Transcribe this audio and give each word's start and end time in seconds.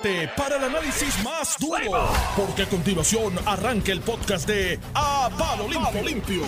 prepárate 0.00 0.28
para 0.36 0.56
el 0.56 0.64
análisis 0.64 1.22
más 1.24 1.56
duro, 1.58 2.08
porque 2.36 2.62
a 2.62 2.66
continuación 2.66 3.34
arranca 3.46 3.92
el 3.92 4.00
podcast 4.00 4.46
de 4.48 4.78
A 4.94 5.28
Palo 5.38 5.68
Limpio. 5.68 6.02
Limpio. 6.04 6.42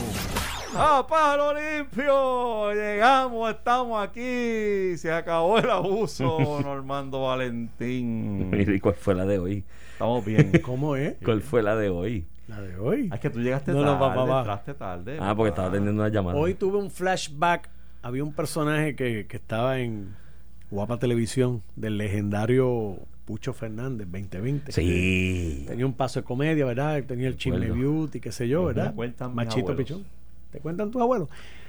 ¡A 0.78 1.06
palo 1.06 1.54
limpio! 1.54 2.72
Llegamos, 2.74 3.50
estamos 3.50 4.06
aquí. 4.06 4.96
Se 4.98 5.10
acabó 5.10 5.58
el 5.58 5.70
abuso, 5.70 6.60
Normando 6.62 7.22
Valentín. 7.22 8.50
¿Y 8.52 8.78
cuál 8.80 8.94
fue 8.94 9.14
la 9.14 9.24
de 9.24 9.38
hoy? 9.38 9.64
Estamos 9.92 10.24
bien. 10.24 10.52
¿Cómo 10.64 10.94
es? 10.96 11.14
¿Cuál 11.24 11.40
fue 11.40 11.62
la 11.62 11.76
de 11.76 11.88
hoy? 11.88 12.26
La 12.48 12.60
de 12.60 12.76
hoy. 12.78 13.08
Ah, 13.10 13.14
Es 13.14 13.20
que 13.20 13.30
tú 13.30 13.40
llegaste 13.40 13.72
No, 13.72 13.82
tarde, 13.84 14.16
no, 14.16 14.26
va. 14.26 14.38
entraste 14.40 14.74
tarde. 14.74 15.18
Ah, 15.20 15.34
porque 15.34 15.48
estaba 15.50 15.68
atendiendo 15.68 16.02
una 16.02 16.10
llamada. 16.12 16.36
Hoy 16.38 16.54
tuve 16.54 16.76
un 16.78 16.90
flashback. 16.90 17.70
Había 18.02 18.22
un 18.22 18.32
personaje 18.34 18.94
que, 18.96 19.26
que 19.26 19.36
estaba 19.38 19.78
en 19.78 20.14
Guapa 20.70 20.98
Televisión 20.98 21.62
del 21.74 21.96
legendario 21.96 22.98
Pucho 23.26 23.52
Fernández 23.52 24.06
2020. 24.10 24.72
Sí. 24.72 25.64
Tenía 25.66 25.84
un 25.84 25.92
paso 25.94 26.20
de 26.20 26.24
comedia, 26.24 26.64
¿verdad? 26.64 27.02
Tenía 27.02 27.26
el 27.26 27.36
chisme 27.36 27.68
beauty, 27.68 28.20
qué 28.20 28.30
sé 28.32 28.48
yo, 28.48 28.64
¿verdad? 28.64 28.94
cuentan 28.94 29.34
Machito. 29.34 29.76
Pichón. 29.76 30.04
¿Te 30.52 30.60
cuentan 30.60 30.90
tus 30.92 31.02
abuelos? 31.02 31.28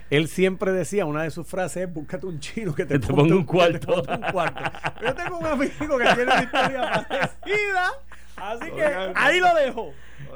Él 0.09 0.27
siempre 0.27 0.71
decía, 0.71 1.05
una 1.05 1.23
de 1.23 1.31
sus 1.31 1.45
frases 1.47 1.87
es, 1.87 1.93
búscate 1.93 2.27
un 2.27 2.39
chino 2.39 2.73
que 2.73 2.85
te, 2.85 2.99
ponga 2.99 3.35
un 3.35 3.41
te 3.41 3.45
cuarto". 3.45 4.03
un 4.07 4.31
cuarto. 4.31 4.61
Yo 5.03 5.15
tengo 5.15 5.39
un 5.39 5.45
amigo 5.47 5.97
que 5.97 6.05
tiene 6.15 6.23
una 6.23 6.43
historia 6.43 7.05
parecida, 7.09 7.91
así 8.37 8.71
que 8.71 8.83
ahí 9.15 9.39
lo 9.39 9.55
dejo. 9.55 9.93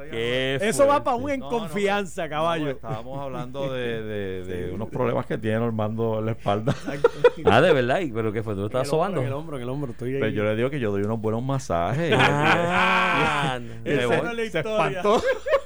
Qué 0.09 0.55
Eso 0.61 0.87
va 0.87 1.03
para 1.03 1.17
un 1.17 1.29
en 1.29 1.39
No, 1.41 1.49
confianza, 1.49 2.23
no, 2.23 2.29
caballo. 2.29 2.69
estábamos 2.69 3.19
hablando 3.21 3.71
de, 3.71 4.01
de- 4.03 4.43
de 4.43 4.71
unos 4.71 4.89
problemas 4.89 5.25
que 5.25 5.37
tiene 5.37 5.59
Normando 5.59 6.19
en 6.19 6.25
la 6.25 6.31
espalda. 6.31 6.75
Ah, 7.45 7.59
de 7.61 7.73
verdad. 7.73 7.99
¿Y 8.01 8.11
¿Pero 8.11 8.31
qué 8.31 8.43
fue? 8.43 8.53
¿Tú 8.53 8.59
lo 8.61 8.65
hombro, 8.67 8.85
sobando? 8.85 9.21
En 9.21 9.27
el 9.27 9.33
hombro, 9.33 9.57
en 9.57 9.63
el 9.63 9.69
hombro. 9.69 9.91
Estoy 9.91 10.13
ahí. 10.15 10.19
Pero 10.19 10.31
yo 10.31 10.43
le 10.43 10.55
digo 10.55 10.69
que 10.69 10.79
yo 10.79 10.91
doy 10.91 11.01
unos 11.03 11.19
buenos 11.19 11.41
masajes. 11.43 12.13
Ah, 12.17 13.59
no 13.83 13.89
es 13.89 14.23
la 14.23 14.35
Se 14.35 14.43
historia. 14.45 14.87
espantó, 14.87 15.21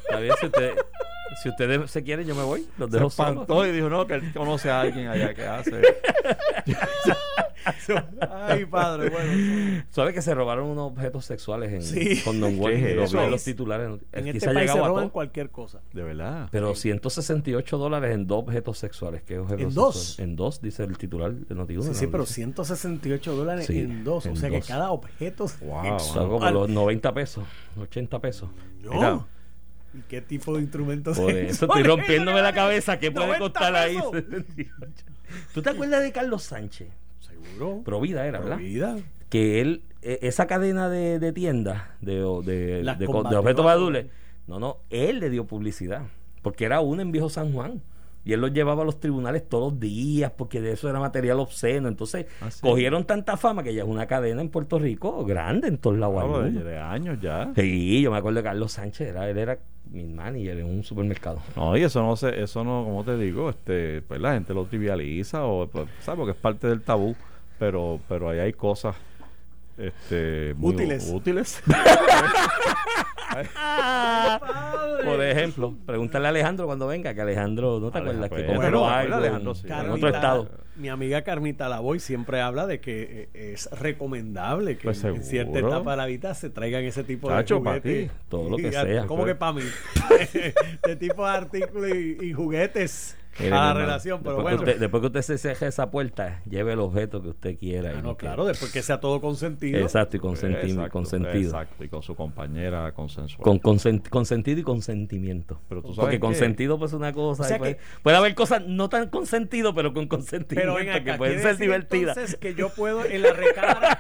Está 0.08 0.20
bien, 0.20 0.34
si 0.40 0.46
ustedes, 0.46 0.76
si 1.42 1.50
ustedes 1.50 1.90
se 1.92 2.04
quieren, 2.04 2.26
yo 2.28 2.36
me 2.36 2.44
voy. 2.44 2.66
Los 2.78 2.90
se 2.92 2.98
dejo 2.98 3.10
solos. 3.10 3.32
espantó 3.32 3.66
y 3.66 3.72
dijo, 3.72 3.90
no, 3.90 4.06
que 4.08 4.16
él 4.16 4.34
conoce 4.34 4.70
a 4.70 4.82
alguien 4.82 5.08
allá 5.08 5.34
que 5.34 5.46
hace. 5.46 5.82
Ay, 8.32 8.66
padre, 8.66 9.10
bueno. 9.10 9.84
¿Sabes 9.90 10.14
que 10.14 10.22
se 10.22 10.34
robaron 10.36 10.68
unos 10.68 10.92
objetos 10.92 11.26
sexuales 11.26 11.72
en, 11.74 11.82
Sí. 11.82 12.22
con 12.26 12.40
Don 12.40 12.58
Juan? 12.58 12.74
¿Qué 12.74 13.04
es 13.04 13.12
los 13.14 13.44
titulares. 13.44 13.90
En 14.12 14.28
este 14.28 14.52
país 14.54 14.72
se 14.72 14.78
roban 14.80 15.10
cualquier 15.10 15.50
cosa. 15.50 15.82
De 15.94 16.04
verdad. 16.04 16.48
Pero 16.52 16.76
168 16.76 17.78
dólares 17.78 18.14
en 18.14 18.28
dos 18.28 18.40
objetos 18.44 18.78
sexuales. 18.78 19.24
¿Qué 19.24 19.40
objetos 19.40 19.62
¿En 19.64 19.74
dos? 19.74 19.96
sexuales? 19.96 20.20
En 20.30 20.36
dos, 20.36 20.62
dice 20.62 20.84
el 20.84 20.98
titular 20.98 21.34
de 21.34 21.56
Notiuno. 21.56 21.84
Sí, 21.84 21.94
sí, 21.96 22.06
¿no? 22.06 22.12
pero 22.12 22.24
Dice. 22.24 22.34
168 22.36 23.36
dólares 23.36 23.66
Sí, 23.66 23.80
en 23.80 24.04
dos. 24.04 24.26
O 24.26 24.30
en 24.30 24.38
sea 24.38 24.50
que 24.50 24.58
dos. 24.58 24.68
cada 24.68 24.92
objeto 24.92 25.46
Wow, 25.62 26.00
Son 26.00 26.24
como 26.30 26.34
sexual. 26.38 26.54
los 26.54 26.70
90 26.70 27.14
pesos, 27.14 27.44
80 27.80 28.20
pesos. 28.20 28.50
No. 28.84 28.92
Mira. 28.94 29.26
¿Y 29.98 30.02
qué 30.10 30.22
tipo 30.22 30.56
de 30.56 30.62
instrumentos 30.62 31.18
Por 31.18 31.32
eso 31.32 31.66
estoy 31.66 31.84
rompiéndome 31.84 32.42
la 32.42 32.54
cabeza. 32.54 33.00
¿Qué 33.00 33.12
puede 33.12 33.28
90 33.28 33.44
costar 33.44 33.76
ahí? 33.76 33.96
pesos. 33.96 34.12
78? 34.12 34.72
¿Tú 35.54 35.62
te 35.62 35.70
acuerdas 35.70 36.02
de 36.02 36.12
Carlos 36.12 36.44
Sánchez? 36.44 36.90
Seguro. 37.20 37.82
Provida 37.84 38.26
era, 38.26 38.40
¿verdad? 38.40 38.58
Vida. 38.58 38.98
Que 39.30 39.62
él, 39.62 39.84
e- 40.02 40.20
esa 40.24 40.48
cadena 40.48 40.90
de, 40.90 41.20
de 41.20 41.34
tiendas, 41.34 41.84
de, 42.02 42.16
de, 42.44 42.84
de, 42.84 43.08
objetos 43.08 43.66
no, 44.48 44.60
no, 44.60 44.78
él 44.92 45.20
le 45.20 45.30
dio 45.30 45.46
publicidad. 45.46 46.04
Porque 46.42 46.66
era 46.66 46.80
uno 46.82 47.02
en 47.02 47.12
Viejo 47.12 47.30
San 47.30 47.52
Juan. 47.54 47.82
Y 48.26 48.34
él 48.34 48.42
los 48.42 48.52
llevaba 48.52 48.82
a 48.82 48.86
los 48.86 49.00
tribunales 49.00 49.48
todos 49.48 49.72
los 49.74 49.80
días 49.80 50.32
porque 50.36 50.60
de 50.60 50.72
eso 50.72 50.90
era 50.90 51.00
material 51.00 51.40
obsceno. 51.40 51.88
Entonces 51.88 52.26
Ah, 52.42 52.50
sí. 52.52 52.60
cogieron 52.62 53.06
tanta 53.06 53.38
fama 53.38 53.62
que 53.64 53.74
ya 53.74 53.84
es 53.84 53.88
una 53.88 54.08
cadena 54.08 54.42
en 54.42 54.50
Puerto 54.50 54.80
Rico 54.80 55.24
grande 55.26 55.68
en 55.68 55.78
todos 55.78 55.98
lados. 55.98 56.22
Hay 56.24 56.52
de, 56.52 56.58
uno. 56.60 56.64
de 56.70 56.78
años 56.80 57.20
ya. 57.22 57.52
Sí, 57.56 58.02
yo 58.02 58.12
me 58.12 58.18
acuerdo 58.18 58.38
de 58.38 58.44
Carlos 58.44 58.72
Sánchez, 58.72 59.10
era, 59.10 59.30
él 59.30 59.38
era 59.38 59.60
mi 59.92 60.04
manager 60.06 60.58
en 60.60 60.66
un 60.66 60.84
supermercado. 60.84 61.40
No, 61.56 61.78
y 61.78 61.84
eso 61.84 62.02
no 62.02 62.16
se, 62.16 62.42
eso 62.42 62.64
no, 62.64 62.84
como 62.84 63.04
te 63.04 63.16
digo, 63.18 63.50
este, 63.52 64.02
pues 64.02 64.20
la 64.20 64.34
gente 64.34 64.54
lo 64.56 64.66
trivializa 64.66 65.46
o 65.46 65.68
pues, 65.68 65.88
¿sabes? 66.00 66.18
porque 66.18 66.32
es 66.32 66.38
parte 66.38 66.68
del 66.68 66.82
tabú, 66.82 67.16
pero, 67.60 68.00
pero 68.10 68.30
ahí 68.30 68.40
hay 68.40 68.54
cosas 68.54 68.96
este 69.78 70.54
muy 70.58 70.74
Útiles. 70.74 71.10
útiles. 71.14 71.62
Por 75.04 75.22
ejemplo, 75.24 75.76
pregúntale 75.86 76.26
a 76.28 76.30
Alejandro 76.30 76.66
cuando 76.66 76.88
venga, 76.88 77.14
que 77.14 77.22
Alejandro, 77.22 77.80
¿no 77.80 77.92
te 77.92 77.98
acuerdas? 78.00 78.30
Que 78.30 78.36
pues, 78.36 78.46
compró 78.46 78.62
bueno, 78.62 78.90
algo 78.90 79.16
Alejandro, 79.16 79.54
en, 79.66 79.90
otro 79.92 80.10
estado. 80.10 80.50
Mi 80.76 80.90
amiga 80.90 81.22
Carmita 81.24 81.70
Lavoy 81.70 82.00
siempre 82.00 82.42
habla 82.42 82.66
de 82.68 82.80
que 82.80 83.30
eh, 83.34 83.54
es 83.54 83.70
recomendable 83.72 84.78
que 84.78 84.84
Pues 84.86 85.04
en 85.04 85.24
cierta 85.24 85.60
etapa 85.60 85.92
de 85.92 85.98
la 85.98 86.06
vida 86.06 86.34
se 86.34 86.50
traigan 86.50 86.84
ese 86.84 87.04
tipo 87.04 87.30
Chacho, 87.30 87.56
de 87.56 87.60
juguetes. 87.62 88.10
ti, 88.12 88.16
todo 88.30 88.50
lo 88.50 88.58
que 88.58 88.68
Y- 88.68 88.72
sea. 88.72 89.06
¿Cómo 89.06 89.26
que 89.26 89.36
para 89.36 89.54
mí? 89.54 89.62
de 90.86 90.96
tipo 91.00 91.26
de 91.26 91.32
artículos 91.32 91.90
y, 91.96 92.18
y 92.26 92.34
juguetes 92.34 93.18
a 93.40 93.50
la 93.50 93.74
relación. 93.74 94.22
Pero 94.24 94.36
después, 94.36 94.44
bueno, 94.44 94.58
que 94.58 94.64
usted, 94.72 94.80
después 94.80 95.02
que 95.02 95.08
usted 95.08 95.22
se 95.22 95.38
ceje 95.38 95.68
esa 95.68 95.92
puerta, 95.92 96.42
lleve 96.50 96.74
el 96.74 96.80
objeto 96.80 97.22
que 97.22 97.30
usted 97.30 97.58
quiera. 97.58 97.90
y 97.92 97.94
Ah, 97.94 98.02
no 98.02 98.10
no, 98.10 98.18
claro, 98.18 98.46
después 98.46 98.72
que 98.72 98.82
sea 98.82 99.00
todo 99.00 99.20
consentido. 99.22 99.80
Exacto, 99.80 100.18
y 100.18 100.20
consentido. 100.20 100.66
Exacto, 100.66 100.92
consentido. 100.92 101.38
Exacto, 101.52 101.84
y 101.84 101.90
con 101.90 102.02
su 102.02 102.16
compañera 102.16 102.92
consensual. 102.94 103.44
Con 103.44 103.60
consent- 103.62 104.08
consentido 104.10 104.60
y 104.60 104.64
consentimiento. 104.64 105.60
Pero 105.68 105.82
tú 105.82 105.90
sabes 105.90 106.00
Porque 106.02 106.16
que- 106.18 106.20
consentido 106.22 106.78
pues 106.80 106.92
es 106.92 106.96
una 106.98 107.12
cosa. 107.14 107.44
O 107.44 107.46
sea 107.46 107.58
y 107.58 107.60
puede, 107.60 107.76
que- 107.78 107.82
puede 108.04 108.18
haber 108.18 108.36
cosas 108.36 108.64
no 108.66 108.90
tan 108.90 109.10
consentido, 109.10 109.74
pero 109.74 109.94
con 109.94 110.08
consentimiento 110.08 110.74
Pero 110.74 110.76
ven 110.86 110.90
acá, 110.96 111.04
que 111.14 111.18
pueden 111.18 111.42
ser 111.42 111.58
divertidas. 111.58 112.16
Entonces 112.18 112.40
que 112.40 112.56
yo 112.56 112.70
puedo 112.70 113.06
en 113.06 113.22
la 113.22 113.34
recámara, 113.34 114.00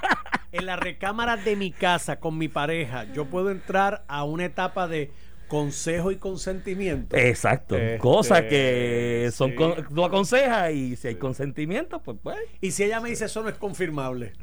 en 0.51 0.66
la 0.66 0.75
recámara 0.78 1.35
de 1.38 1.56
mi 1.56 1.72
casa 1.72 2.19
con 2.19 2.38
mi 2.38 2.47
pareja, 2.47 3.06
yo 3.13 3.25
puedo 3.25 3.51
entrar 3.51 4.03
a 4.07 4.24
una 4.24 4.45
etapa 4.45 4.88
de 4.88 5.12
consejo 5.47 6.11
y 6.11 6.16
consentimiento. 6.17 7.16
Exacto. 7.16 7.75
Este, 7.75 7.97
cosas 8.00 8.41
que 8.44 9.29
son 9.33 9.51
sí. 9.51 9.56
con- 9.56 9.75
tú 9.94 10.03
aconsejas 10.06 10.72
y 10.73 10.95
si 10.95 11.07
hay 11.09 11.16
consentimiento, 11.16 12.01
pues 12.01 12.17
pues, 12.22 12.38
Y 12.61 12.72
si 12.72 12.83
ella 12.83 13.00
me 13.00 13.09
dice 13.09 13.25
eso 13.25 13.44
no 13.44 13.50
es 13.50 13.56
confirmable. 13.56 14.33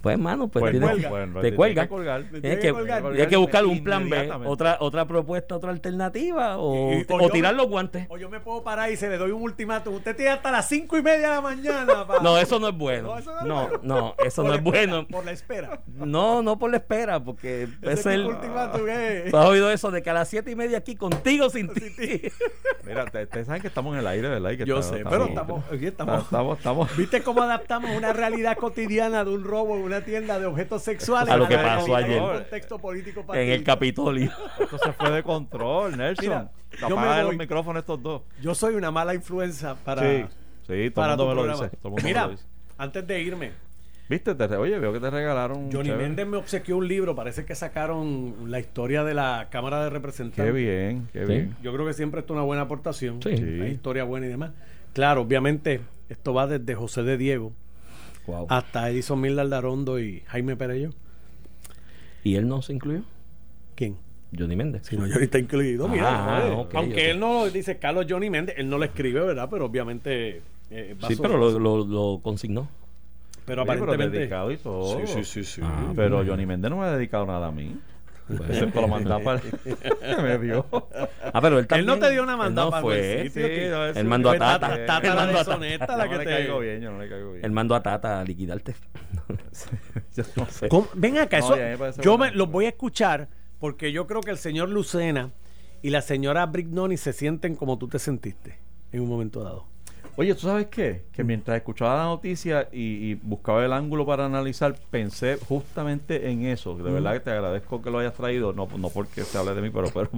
pues 0.00 0.14
hermano, 0.14 0.48
pues, 0.48 0.60
Pues 0.60 0.72
tienes- 0.72 0.90
cuelga. 0.90 1.08
bueno, 1.08 1.40
te 1.40 1.54
cuelga. 1.54 1.82
que 1.84 1.88
colgar. 1.88 2.22
Tiene 2.24 2.40
Tienes 2.40 2.58
que 2.58 2.66
que, 2.68 2.72
colgar. 2.72 3.02
tienes 3.02 3.26
que 3.28 3.36
buscar 3.36 3.64
un 3.66 3.82
plan 3.84 4.08
B, 4.08 4.30
otra 4.46 4.76
otra 4.80 5.06
propuesta, 5.06 5.56
otra 5.56 5.70
alternativa 5.70 6.58
o, 6.58 6.92
Y- 6.92 7.06
o 7.08 7.14
o 7.16 7.20
yo 7.20 7.30
tirar 7.30 7.54
me- 7.54 7.58
los 7.62 7.68
guantes. 7.68 8.06
O 8.10 8.18
yo 8.18 8.28
me 8.28 8.40
puedo 8.40 8.62
parar 8.62 8.90
y 8.90 8.96
se 8.96 9.08
le 9.08 9.16
doy 9.18 9.30
un 9.30 9.42
ultimátum. 9.42 9.94
Usted 9.94 10.14
tiene 10.16 10.32
hasta 10.32 10.50
las 10.50 10.68
cinco 10.68 10.96
y 10.98 11.02
media 11.02 11.28
de 11.30 11.34
la 11.36 11.40
mañana. 11.40 12.06
pa- 12.06 12.18
No, 12.22 12.38
eso 12.38 12.58
no 12.60 12.68
es 12.68 12.76
bueno. 12.76 13.08
No, 13.08 13.18
eso 13.18 13.32
no 13.32 13.40
es 13.40 13.46
No, 13.46 13.68
bueno. 13.68 13.80
no, 13.82 14.14
eso 14.24 14.42
no 14.42 14.50
es 14.54 14.58
espera, 14.60 14.86
bueno. 14.92 15.06
Por 15.08 15.24
la 15.24 15.32
espera. 15.32 15.82
No, 15.86 16.42
no 16.42 16.58
por 16.58 16.70
la 16.70 16.76
espera, 16.78 17.22
porque 17.22 17.68
Ese 17.82 17.92
es 17.92 18.06
el. 18.06 18.22
tipo 18.22 18.30
de 18.30 18.36
ultimátum 18.36 18.88
es- 18.88 19.30
¿Tú 19.30 19.36
has 19.36 19.46
oído 19.46 19.70
eso 19.70 19.90
de 19.90 20.02
que 20.02 20.10
a 20.10 20.14
las 20.14 20.28
siete 20.28 20.49
y 20.50 20.56
media 20.56 20.78
aquí 20.78 20.96
contigo 20.96 21.48
sin 21.50 21.72
ti? 21.72 21.82
Mira, 22.84 23.04
te- 23.06 23.22
ustedes 23.24 23.46
saben 23.46 23.62
que 23.62 23.68
estamos 23.68 23.94
en 23.94 24.00
el 24.00 24.06
aire, 24.06 24.28
¿verdad? 24.28 24.50
Que 24.56 24.64
Yo 24.64 24.82
sé, 24.82 25.02
pero 25.08 25.26
estamos, 25.26 25.64
oye, 25.70 25.88
estamos, 25.88 26.22
estamos, 26.24 26.58
estamos, 26.58 26.96
¿Viste 26.96 27.22
cómo 27.22 27.42
adaptamos 27.42 27.90
una 27.96 28.12
realidad 28.12 28.56
cotidiana 28.56 29.24
de 29.24 29.30
un 29.30 29.44
robo 29.44 29.76
en 29.76 29.82
una 29.82 30.00
tienda 30.02 30.38
de 30.38 30.46
objetos 30.46 30.82
sexuales 30.82 31.32
A 31.32 31.36
lo 31.36 31.46
que 31.48 31.56
la 31.56 31.76
pasó 31.76 31.94
ayer. 31.96 32.20
contexto 32.20 32.78
político 32.78 33.24
en 33.34 33.48
el? 33.48 33.64
Capitolio. 33.64 34.30
esto 34.58 34.78
se 34.78 34.92
fue 34.92 35.10
de 35.10 35.22
control, 35.22 35.96
Nelson. 35.96 36.24
Mira, 36.24 36.50
yo 36.88 36.96
me 36.96 37.22
los 37.22 37.36
micrófonos 37.36 37.80
estos 37.80 38.02
dos. 38.02 38.22
Yo 38.40 38.54
soy 38.54 38.74
una 38.74 38.90
mala 38.90 39.14
influencia 39.14 39.74
para, 39.74 40.02
sí, 40.02 40.24
sí, 40.66 40.90
todo 40.90 41.02
para 41.02 41.12
el 41.12 41.18
mundo 41.18 41.42
me 41.42 41.46
lo 41.46 41.52
dice. 41.58 41.70
Mira, 42.04 42.30
antes 42.78 43.06
de 43.06 43.20
irme, 43.20 43.52
Viste, 44.10 44.34
te 44.34 44.44
oye, 44.56 44.76
veo 44.80 44.92
que 44.92 44.98
te 44.98 45.08
regalaron. 45.08 45.70
Johnny. 45.72 45.92
Méndez 45.92 46.26
me 46.26 46.36
obsequió 46.36 46.76
un 46.76 46.88
libro. 46.88 47.14
Parece 47.14 47.44
que 47.44 47.54
sacaron 47.54 48.34
la 48.50 48.58
historia 48.58 49.04
de 49.04 49.14
la 49.14 49.46
Cámara 49.50 49.84
de 49.84 49.90
Representantes. 49.90 50.44
Qué 50.44 50.50
bien, 50.50 51.08
qué 51.12 51.20
Sí. 51.20 51.32
bien. 51.32 51.56
Yo 51.62 51.72
creo 51.72 51.86
que 51.86 51.94
siempre 51.94 52.18
esto 52.20 52.32
es 52.34 52.36
una 52.38 52.44
buena 52.44 52.62
aportación. 52.62 53.22
Sí. 53.22 53.30
Una 53.30 53.68
historia 53.68 54.02
buena 54.02 54.26
y 54.26 54.28
demás. 54.30 54.50
Claro, 54.94 55.20
obviamente, 55.22 55.80
esto 56.08 56.34
va 56.34 56.48
desde 56.48 56.74
José 56.74 57.04
de 57.04 57.16
Diego 57.16 57.52
Wow. 58.26 58.46
hasta 58.50 58.90
Edison 58.90 59.20
Mil 59.20 59.38
Aldarondo 59.38 60.00
y 60.00 60.24
Jaime 60.26 60.56
Perello. 60.56 60.90
¿Y 62.24 62.34
él 62.34 62.48
no 62.48 62.62
se 62.62 62.72
incluyó? 62.72 63.02
¿Quién? 63.76 63.96
Johnny 64.36 64.56
Méndez. 64.56 64.82
Si 64.86 64.96
no, 64.96 65.02
Johnny 65.08 65.24
está 65.24 65.38
incluido, 65.38 65.86
mira. 65.88 66.08
Ah, 66.08 66.40
joder. 66.40 66.52
ok, 66.58 66.74
Aunque 66.74 67.10
él 67.10 67.18
no 67.20 67.48
dice 67.48 67.78
Carlos 67.78 68.06
Johnny 68.08 68.28
Méndez, 68.30 68.56
él 68.58 68.68
no 68.68 68.76
lo 68.78 68.84
escribe, 68.84 69.20
¿verdad? 69.20 69.48
Pero 69.50 69.66
obviamente. 69.66 70.42
eh, 70.70 70.96
Sí, 71.08 71.14
pero 71.20 71.36
lo, 71.38 71.58
lo, 71.58 71.84
lo 71.84 72.20
consignó. 72.22 72.68
Pero 73.50 73.62
aparentemente. 73.62 74.18
dedicado 74.18 74.50
y 74.52 74.56
todo. 74.56 74.98
Sí, 75.00 75.06
sí, 75.06 75.24
sí, 75.24 75.44
sí. 75.44 75.60
Ah, 75.64 75.92
Pero 75.96 76.24
Johnny 76.24 76.46
Méndez 76.46 76.70
no 76.70 76.78
me 76.78 76.84
ha 76.86 76.92
dedicado 76.92 77.26
nada 77.26 77.48
a 77.48 77.50
mí. 77.52 77.78
Ese 78.48 78.66
me 78.66 78.72
lo 78.80 78.86
mandaba 78.86 79.20
para 79.24 79.40
me 80.22 80.38
dio. 80.38 80.64
Ah, 81.32 81.40
pero 81.40 81.56
él 81.58 81.62
Él 81.62 81.66
también. 81.66 81.86
no 81.86 81.98
te 81.98 82.10
dio 82.12 82.22
una 82.22 82.32
él 82.32 82.38
mandada 82.38 82.66
no 82.66 82.70
para 82.70 82.82
fue. 82.82 83.20
el 83.22 83.26
sitio. 83.30 83.46
que- 83.48 83.68
no, 83.70 83.86
Él 83.86 84.04
mandó 84.06 84.30
a 84.30 84.38
Tata, 84.38 84.60
Tata. 84.68 84.86
Tata 84.86 84.98
Él 85.08 85.08
la 85.08 85.14
mandó 85.24 85.36
a 85.38 85.44
deshonesta, 85.44 85.86
Yo 85.86 85.96
la 85.96 86.04
no 86.04 86.10
que 86.12 86.18
le 86.18 86.24
te. 86.24 86.30
caigo 86.30 86.58
bien, 86.60 86.80
yo 86.80 86.90
no 86.92 86.98
le 87.00 87.08
caigo 87.08 87.32
bien. 87.32 87.44
Él 87.44 87.50
mandó 87.50 87.74
a 87.74 87.82
Tata 87.82 88.20
a 88.20 88.24
liquidarte. 88.24 88.76
Yo 90.16 90.24
no 90.36 90.46
sé. 90.46 90.68
¿Cómo? 90.68 90.88
Ven 90.94 91.18
acá, 91.18 91.40
No, 91.40 91.46
eso, 91.54 91.56
me 91.56 92.02
yo 92.02 92.16
bueno. 92.16 92.32
me, 92.32 92.38
los 92.38 92.50
voy 92.50 92.66
a 92.66 92.68
escuchar 92.68 93.28
porque 93.58 93.92
yo 93.92 94.06
creo 94.06 94.20
que 94.20 94.30
el 94.30 94.38
señor 94.38 94.68
Lucena 94.68 95.30
y 95.82 95.90
la 95.90 96.00
señora 96.00 96.46
Brignoni 96.46 96.96
se 96.96 97.12
sienten 97.12 97.54
como 97.56 97.78
tú 97.78 97.88
te 97.88 97.98
sentiste 97.98 98.58
en 98.92 99.00
un 99.02 99.08
momento 99.08 99.42
dado. 99.42 99.66
Oye, 100.16 100.34
¿tú 100.34 100.40
sabes 100.42 100.66
qué? 100.66 101.02
Que 101.12 101.24
mientras 101.24 101.56
escuchaba 101.56 101.96
la 101.96 102.04
noticia 102.04 102.68
y, 102.72 103.10
y 103.10 103.14
buscaba 103.14 103.64
el 103.64 103.72
ángulo 103.72 104.04
para 104.04 104.26
analizar, 104.26 104.76
pensé 104.90 105.36
justamente 105.48 106.30
en 106.30 106.44
eso. 106.46 106.76
De 106.76 106.90
verdad 106.90 107.14
que 107.14 107.20
te 107.20 107.30
agradezco 107.30 107.80
que 107.80 107.90
lo 107.90 107.98
hayas 108.00 108.14
traído, 108.14 108.52
no, 108.52 108.68
no 108.76 108.90
porque 108.90 109.22
se 109.22 109.38
hable 109.38 109.54
de 109.54 109.62
mí, 109.62 109.70
pero, 109.70 109.88
pero, 109.94 110.10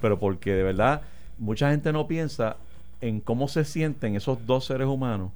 pero 0.00 0.18
porque 0.18 0.52
de 0.54 0.62
verdad 0.62 1.02
mucha 1.38 1.70
gente 1.70 1.92
no 1.92 2.06
piensa 2.06 2.56
en 3.00 3.20
cómo 3.20 3.48
se 3.48 3.64
sienten 3.64 4.14
esos 4.16 4.46
dos 4.46 4.64
seres 4.66 4.86
humanos 4.86 5.32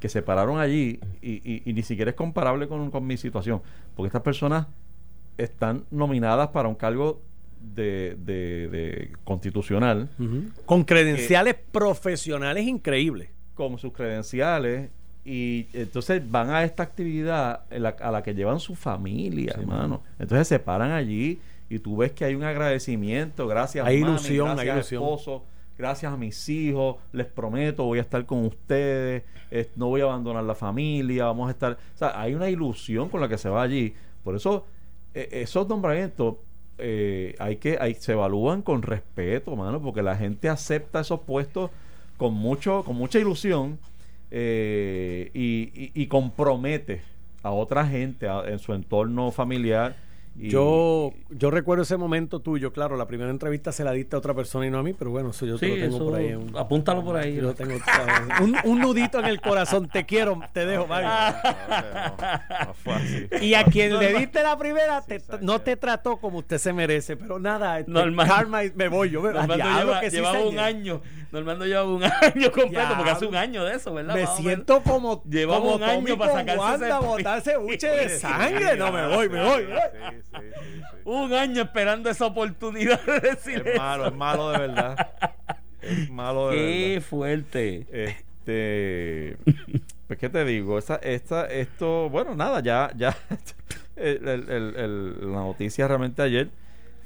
que 0.00 0.08
se 0.08 0.20
pararon 0.22 0.58
allí 0.58 0.98
y, 1.22 1.30
y- 1.50 1.62
y 1.64 1.72
ni 1.72 1.82
siquiera 1.82 2.10
es 2.10 2.16
comparable 2.16 2.66
con, 2.68 2.90
con 2.90 3.06
mi 3.06 3.16
situación. 3.16 3.62
Porque 3.94 4.08
estas 4.08 4.22
personas 4.22 4.66
están 5.38 5.84
nominadas 5.90 6.48
para 6.48 6.68
un 6.68 6.74
cargo 6.74 7.20
de, 7.60 8.16
de- 8.18 8.68
de 8.68 9.12
constitucional 9.24 10.08
Con 10.66 10.82
credenciales 10.84 11.54
profesionales 11.70 12.66
increíbles. 12.66 13.28
Con 13.54 13.78
sus 13.78 13.92
credenciales 13.92 14.90
y 15.24 15.66
entonces 15.72 16.22
van 16.30 16.50
a 16.50 16.64
esta 16.64 16.82
actividad 16.82 17.60
la- 17.70 17.90
a 18.00 18.10
la 18.10 18.22
que 18.22 18.34
llevan 18.34 18.58
su 18.60 18.74
familia, 18.74 19.54
hermano. 19.56 20.02
Entonces 20.18 20.48
se 20.48 20.58
paran 20.58 20.90
allí 20.90 21.38
y 21.68 21.78
tú 21.78 21.96
ves 21.98 22.12
que 22.12 22.24
hay 22.24 22.34
un 22.34 22.42
agradecimiento, 22.42 23.46
gracias 23.46 23.86
Hay 23.86 24.00
mami, 24.00 24.12
ilusión, 24.12 24.46
gracias 24.48 24.60
hay 24.68 24.74
ilusión. 24.74 25.02
esposo, 25.02 25.44
gracias 25.78 26.12
a 26.12 26.16
mis 26.16 26.48
hijos, 26.48 26.96
les 27.12 27.26
prometo 27.26 27.84
voy 27.84 27.98
a 27.98 28.02
estar 28.02 28.24
con 28.26 28.44
ustedes, 28.44 29.22
eh, 29.50 29.70
no 29.76 29.88
voy 29.88 30.00
a 30.00 30.04
abandonar 30.04 30.44
la 30.44 30.54
familia, 30.54 31.26
vamos 31.26 31.48
a 31.48 31.52
estar, 31.52 31.72
o 31.72 31.98
sea, 31.98 32.20
hay 32.20 32.34
una 32.34 32.50
ilusión 32.50 33.08
con 33.08 33.20
la 33.20 33.28
que 33.28 33.38
se 33.38 33.48
va 33.48 33.62
allí. 33.62 33.94
Por 34.24 34.34
eso 34.34 34.66
eh, 35.14 35.28
esos 35.32 35.68
nombramientos 35.68 36.36
eh, 36.78 37.36
hay 37.38 37.56
que 37.56 37.78
hay, 37.80 37.94
se 37.94 38.12
evalúan 38.12 38.62
con 38.62 38.82
respeto, 38.82 39.54
mano, 39.54 39.80
porque 39.80 40.02
la 40.02 40.16
gente 40.16 40.48
acepta 40.48 41.00
esos 41.00 41.20
puestos 41.20 41.70
con 42.22 42.34
mucho 42.34 42.84
con 42.84 42.94
mucha 42.94 43.18
ilusión 43.18 43.80
eh, 44.30 45.30
y, 45.34 45.72
y- 45.74 45.90
y 45.92 46.06
compromete 46.06 47.02
a 47.42 47.50
otra 47.50 47.84
gente 47.84 48.28
a- 48.28 48.44
en 48.46 48.60
su 48.60 48.72
entorno 48.74 49.32
familiar. 49.32 49.96
Y, 50.38 50.48
Yo, 50.48 51.12
yo 51.28 51.50
recuerdo 51.50 51.82
ese 51.82 51.98
momento 51.98 52.40
tuyo, 52.40 52.72
claro, 52.72 52.96
la 52.96 53.06
primera 53.06 53.28
entrevista 53.30 53.70
se 53.70 53.84
la 53.84 53.92
diste 53.92 54.16
a 54.16 54.18
otra 54.18 54.32
persona 54.32 54.66
y 54.66 54.70
no 54.70 54.78
a 54.78 54.82
mí, 54.82 54.94
pero 54.94 55.10
bueno, 55.10 55.28
eso 55.28 55.44
yo 55.44 55.58
te 55.58 55.68
lo 55.68 55.74
tengo 55.74 55.96
eso, 55.96 56.04
por 56.06 56.14
ahí. 56.18 56.28
en 56.28 56.36
un- 56.38 56.56
apúntalo 56.56 57.04
por 57.04 57.16
ahí. 57.18 57.34
yo 57.36 57.42
lo 57.42 57.54
tengo, 57.54 57.74
un, 58.40 58.56
un 58.64 58.78
nudito 58.80 59.18
en 59.18 59.26
el 59.26 59.42
corazón, 59.42 59.88
te 59.92 60.06
quiero, 60.06 60.40
te 60.54 60.64
dejo, 60.64 60.86
Mario. 60.86 61.10
no, 61.10 62.66
no 62.68 62.74
fue 62.74 62.94
así. 62.94 63.26
Y 63.42 63.52
a 63.52 63.64
quien 63.64 63.98
le 63.98 64.14
diste 64.20 64.42
la 64.42 64.56
primera, 64.56 65.02
te- 65.02 65.20
no 65.42 65.60
te 65.60 65.76
trató 65.76 66.16
como 66.16 66.38
usted 66.38 66.56
se 66.56 66.72
merece, 66.72 67.14
pero 67.18 67.38
nada, 67.38 67.80
este, 67.80 67.90
Normal. 67.92 68.26
karma 68.26 68.64
y- 68.64 68.72
me 68.74 68.88
voy 68.88 69.10
yo. 69.10 69.20
me- 69.20 69.32
lleva- 69.32 70.00
que 70.00 70.08
sí, 70.10 70.16
llevaba 70.16 70.40
un 70.46 70.58
año. 70.58 71.02
Normando 71.32 71.64
llevaba 71.66 71.88
un 71.92 72.04
año 72.34 72.52
completo, 72.52 72.94
porque 72.96 73.10
hace 73.10 73.26
un 73.26 73.34
año 73.34 73.64
de 73.64 73.74
eso, 73.76 73.92
¿verdad? 73.94 74.14
Me 74.14 74.26
siento 74.26 74.82
como, 74.82 75.24
Llevaba 75.24 75.60
como 75.60 75.74
un 75.76 75.82
año 75.82 76.16
para 76.18 76.32
sacarse 76.34 76.60
Wanda 76.60 76.98
ese- 76.98 77.06
botarse 77.06 77.56
buche 77.56 77.88
de 77.88 78.08
sangre. 78.18 78.76
No, 78.76 78.92
me 78.92 79.06
voy, 79.08 79.28
me 79.30 79.42
voy. 79.42 79.62
Sí, 79.62 79.68
sí, 79.70 80.20
sí, 80.22 80.36
sí. 80.40 81.00
Un 81.04 81.32
año 81.32 81.62
esperando 81.62 82.10
esa 82.10 82.26
oportunidad 82.26 83.00
de 83.04 83.20
decir 83.20 83.62
Es 83.66 83.78
malo, 83.78 84.06
es 84.08 84.14
malo 84.14 84.50
de 84.50 84.58
verdad. 84.58 85.10
Es 85.80 86.10
malo 86.10 86.50
de 86.50 86.56
Qué 86.56 86.88
verdad. 86.94 87.08
fuerte. 87.08 87.86
Este, 87.90 89.36
pues 90.06 90.18
qué 90.18 90.28
te 90.28 90.44
digo, 90.44 90.78
esta, 90.78 90.96
esta, 90.96 91.46
esto, 91.46 92.10
bueno, 92.10 92.34
nada, 92.34 92.60
ya, 92.60 92.90
ya, 92.94 93.16
el- 93.96 94.28
el- 94.28 94.50
el- 94.50 94.76
el- 94.76 95.32
la 95.32 95.38
noticia 95.38 95.88
realmente 95.88 96.20
ayer 96.22 96.50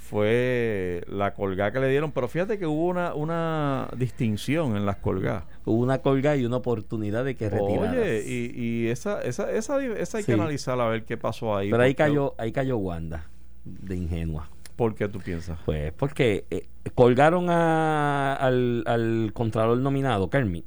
fue 0.07 1.03
la 1.09 1.35
colgada 1.35 1.73
que 1.73 1.81
le 1.81 1.89
dieron, 1.89 2.13
pero 2.13 2.29
fíjate 2.29 2.59
que 2.59 2.67
hubo 2.67 2.87
una, 2.87 3.15
una 3.15 3.89
distinción 3.97 4.77
en 4.77 4.87
las 4.87 4.97
colgadas. 4.97 5.45
Hubo 5.65 5.83
una 5.83 5.99
colga 5.99 6.37
y 6.37 6.45
una 6.47 6.57
oportunidad 6.57 7.25
de 7.25 7.35
que 7.35 7.51
retiraras. 7.51 7.93
Oye, 7.97 8.23
y, 8.27 8.53
y 8.61 8.89
esa, 8.89 9.21
esa, 9.23 9.51
esa, 9.53 9.81
esa 9.85 10.19
hay 10.19 10.23
Sí. 10.25 10.27
que 10.27 10.33
analizarla 10.35 10.87
a 10.87 10.89
ver 10.89 11.05
qué 11.05 11.17
pasó 11.17 11.57
ahí. 11.57 11.71
Pero 11.71 11.83
ahí 11.83 11.95
cayó, 11.95 12.35
ahí 12.39 12.53
cayó 12.53 12.79
Wanda, 12.79 13.27
de 13.65 13.97
ingenua. 13.97 14.49
¿Por 14.77 14.95
qué 14.95 15.09
tú 15.09 15.19
piensas? 15.21 15.59
Pues 15.65 15.93
porque 15.93 16.45
eh, 16.51 16.67
colgaron 16.95 17.49
a- 17.51 18.35
al, 18.35 18.85
al 18.87 19.31
contralor 19.33 19.79
nominado, 19.79 20.29
Kermit. 20.31 20.65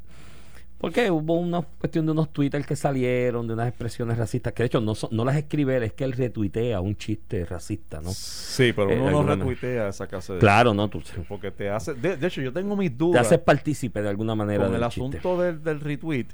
Porque 0.80 1.12
hubo 1.12 1.34
una 1.36 1.62
cuestión 1.62 2.06
de 2.06 2.14
unos 2.14 2.32
twitters 2.32 2.66
que 2.66 2.76
salieron, 2.78 3.46
de 3.48 3.54
unas 3.54 3.68
expresiones 3.68 4.18
racistas, 4.18 4.54
que 4.54 4.64
de 4.64 4.68
hecho 4.68 4.80
no, 4.80 4.96
son- 4.96 5.10
no 5.12 5.26
las 5.26 5.36
escribe 5.36 5.76
él, 5.76 5.84
es 5.84 5.92
que 5.94 6.06
él 6.06 6.14
retuitea 6.14 6.80
un 6.80 6.96
chiste 6.96 7.44
racista, 7.46 8.00
¿no? 8.02 8.12
Sí, 8.12 8.72
pero 8.74 8.90
Eh, 8.90 8.96
uno 8.96 9.12
no 9.12 9.18
alguna- 9.20 9.36
retuitea 9.36 9.90
esa 9.90 10.08
clase 10.08 10.34
de... 10.34 10.40
Claro, 10.40 10.74
no, 10.74 10.88
tú 10.88 11.02
Porque 11.28 11.52
te 11.52 11.70
hace... 11.70 11.94
De, 11.96 12.16
de 12.16 12.28
hecho, 12.28 12.42
yo 12.42 12.54
tengo 12.54 12.78
mis 12.78 12.92
te 12.92 12.96
dudas. 12.98 13.28
haces 13.28 13.40
partícipe 13.40 14.02
de 14.02 14.08
alguna 14.10 14.36
manera 14.36 14.64
con 14.64 14.72
del 14.74 14.82
el 14.84 14.90
chiste. 14.90 15.18
asunto 15.18 15.42
del, 15.42 15.62
del 15.62 15.82
retweet, 15.82 16.28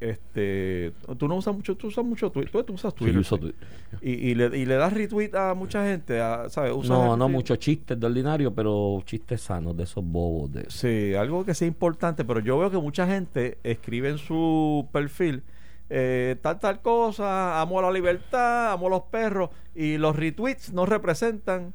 este, 0.00 0.92
tú 1.18 1.26
no 1.28 1.36
usas 1.36 1.54
mucho, 1.54 1.74
tú 1.76 1.86
usas 1.88 2.04
mucho 2.04 2.30
Twitter, 2.30 2.50
tú, 2.52 2.62
tú 2.64 2.72
usas 2.74 2.92
Sí, 2.92 3.04
Twitter. 3.04 3.24
sí. 3.24 3.38
Twitter. 3.38 3.68
Y, 4.02 4.10
y 4.30 4.34
le, 4.34 4.56
y 4.58 4.66
le 4.66 4.74
das 4.76 4.92
retweet 4.92 5.34
a 5.34 5.54
mucha 5.54 5.84
gente, 5.86 6.20
a- 6.20 6.48
¿sabes? 6.50 6.72
Usas 6.72 6.90
No, 6.90 7.16
no 7.16 7.28
muchos 7.28 7.58
chistes 7.58 7.98
de 7.98 8.06
ordinario, 8.06 8.54
pero 8.54 9.00
chistes 9.06 9.40
sanos, 9.40 9.76
de 9.76 9.84
esos 9.84 10.04
bobos. 10.04 10.52
De... 10.52 10.66
Sí, 10.68 11.14
algo 11.14 11.44
que 11.44 11.54
sea 11.54 11.66
importante, 11.68 12.24
pero 12.24 12.40
yo 12.40 12.58
veo 12.58 12.70
que 12.70 12.78
mucha 12.78 13.06
gente 13.06 13.58
escribe 13.62 14.10
en 14.10 14.18
su 14.18 14.86
perfil 14.92 15.42
eh, 15.88 16.36
tal, 16.42 16.58
tal 16.58 16.82
cosa, 16.82 17.60
amo 17.60 17.80
la 17.80 17.90
libertad, 17.92 18.72
amo 18.72 18.88
los 18.88 19.02
perros, 19.04 19.50
y 19.74 19.98
los 19.98 20.16
retweets 20.16 20.72
no 20.72 20.84
representan 20.84 21.72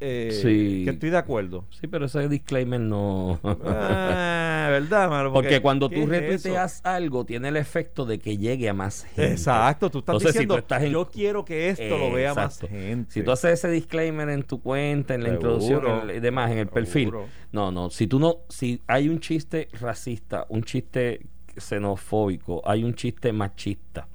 eh, 0.00 0.30
Sí. 0.42 0.82
que 0.84 0.90
estoy 0.92 1.10
de 1.10 1.18
acuerdo. 1.18 1.66
Sí, 1.78 1.86
pero 1.86 2.06
ese 2.06 2.28
disclaimer 2.28 2.80
no. 2.80 3.38
Ah, 3.44 4.68
¿Verdad, 4.70 5.10
mano? 5.10 5.32
Porque 5.32 5.60
cuando 5.60 5.88
¿qué 5.88 5.96
tú 5.96 6.02
es 6.02 6.08
retuiteas 6.08 6.80
algo, 6.84 7.24
tiene 7.24 7.48
el 7.48 7.56
efecto 7.56 8.06
de 8.06 8.18
que 8.18 8.38
llegue 8.38 8.68
a 8.68 8.74
más 8.74 9.04
gente. 9.04 9.32
Exacto, 9.32 9.90
tú 9.90 9.98
estás 10.00 10.14
Entonces, 10.14 10.32
si 10.32 10.38
diciendo, 10.38 10.54
tú 10.54 10.58
estás 10.60 10.82
en- 10.82 10.92
yo 10.92 11.08
quiero 11.08 11.44
que 11.44 11.68
esto 11.70 11.98
lo 11.98 12.12
vea 12.12 12.34
más 12.34 12.60
gente. 12.60 13.12
Si 13.12 13.22
tú 13.22 13.30
haces 13.30 13.52
ese 13.52 13.70
disclaimer 13.70 14.28
en 14.30 14.42
tu 14.42 14.60
cuenta, 14.60 15.14
en 15.14 15.22
la 15.22 15.30
Seguro. 15.30 15.56
introducción 15.58 16.16
y 16.16 16.20
demás, 16.20 16.50
en 16.50 16.58
el 16.58 16.68
perfil. 16.68 17.04
Seguro. 17.08 17.26
No, 17.52 17.70
no. 17.70 17.90
Si 17.90 18.06
tú 18.06 18.18
no, 18.18 18.38
si 18.48 18.80
hay 18.86 19.08
un 19.08 19.20
chiste 19.20 19.68
racista, 19.80 20.46
un 20.48 20.62
chiste 20.64 21.26
xenofóbico, 21.56 22.62
hay 22.64 22.84
un 22.84 22.94
chiste 22.94 23.32
machista. 23.32 24.08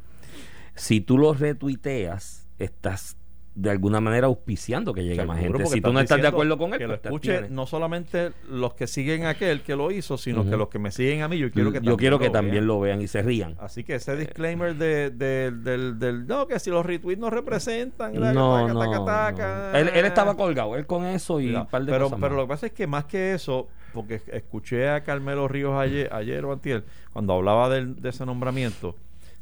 Si 0.74 1.02
tú 1.02 1.18
lo 1.18 1.34
retuiteas, 1.34 2.48
estás 2.60 3.18
de 3.58 3.70
alguna 3.70 4.02
manera 4.02 4.28
auspiciando 4.28 4.94
que 4.94 5.02
llegue 5.06 5.26
más 5.26 5.40
gente. 5.40 5.66
Si 5.68 5.80
tú 5.80 5.94
no 5.94 6.02
estás 6.02 6.22
de 6.22 6.28
acuerdo 6.28 6.58
con 6.58 6.74
él, 6.74 6.78
que 6.78 6.88
lo 6.88 6.98
pues 7.00 7.06
escuche 7.06 7.50
no 7.50 7.66
solamente 7.66 8.32
los 8.50 8.74
que 8.74 8.86
siguen 8.86 9.24
a 9.26 9.30
aquel 9.30 9.62
que 9.62 9.78
lo 9.78 9.92
hizo, 9.92 10.18
sino 10.18 10.44
que 10.50 10.58
los 10.58 10.68
que 10.68 10.78
me 10.78 10.92
siguen 10.92 11.22
a 11.22 11.30
mí, 11.30 11.38
yo 11.38 11.50
quiero 11.52 11.72
que 11.72 11.80
yo 11.82 11.96
quiero 11.96 12.20
que 12.20 12.26
lo 12.26 12.32
también 12.34 12.56
vean. 12.56 12.68
lo 12.68 12.80
vean 12.82 13.02
y 13.02 13.08
se 13.08 13.22
rían. 13.22 13.56
Así 13.60 13.86
que 13.86 13.96
ese 13.96 14.18
disclaimer 14.18 14.76
de, 14.76 15.10
de- 15.10 15.52
del, 15.52 15.98
del 16.00 16.28
no, 16.28 16.48
que 16.48 16.60
si 16.60 16.70
los 16.70 16.86
retweets 16.86 17.20
no 17.22 17.30
representan, 17.30 18.14
No, 18.14 18.20
taca, 18.22 18.74
no, 18.74 18.80
taca, 18.80 18.98
no. 19.00 19.06
taca. 19.06 19.80
Él, 19.80 19.90
él 19.94 20.04
estaba 20.06 20.36
colgado, 20.36 20.76
él 20.76 20.86
con 20.86 21.06
eso 21.06 21.40
y 21.40 21.56
un 21.56 21.66
par 21.68 21.86
de 21.86 21.92
pero, 21.94 22.06
cosas 22.08 22.20
pero 22.20 22.32
más. 22.32 22.38
lo 22.42 22.44
que 22.44 22.50
pasa 22.50 22.66
es 22.66 22.72
que 22.74 22.88
más 22.88 23.06
que 23.06 23.34
eso, 23.36 23.70
porque 23.94 24.22
escuché 24.34 24.90
a 24.90 25.02
Carmelo 25.06 25.48
Ríos 25.48 25.80
ayer, 25.80 26.10
ayer 26.14 26.44
o 26.44 26.52
antier, 26.52 26.84
cuando 27.14 27.32
hablaba 27.34 27.70
del- 27.70 28.02
de 28.02 28.10
ese 28.10 28.26
nombramiento, 28.26 28.98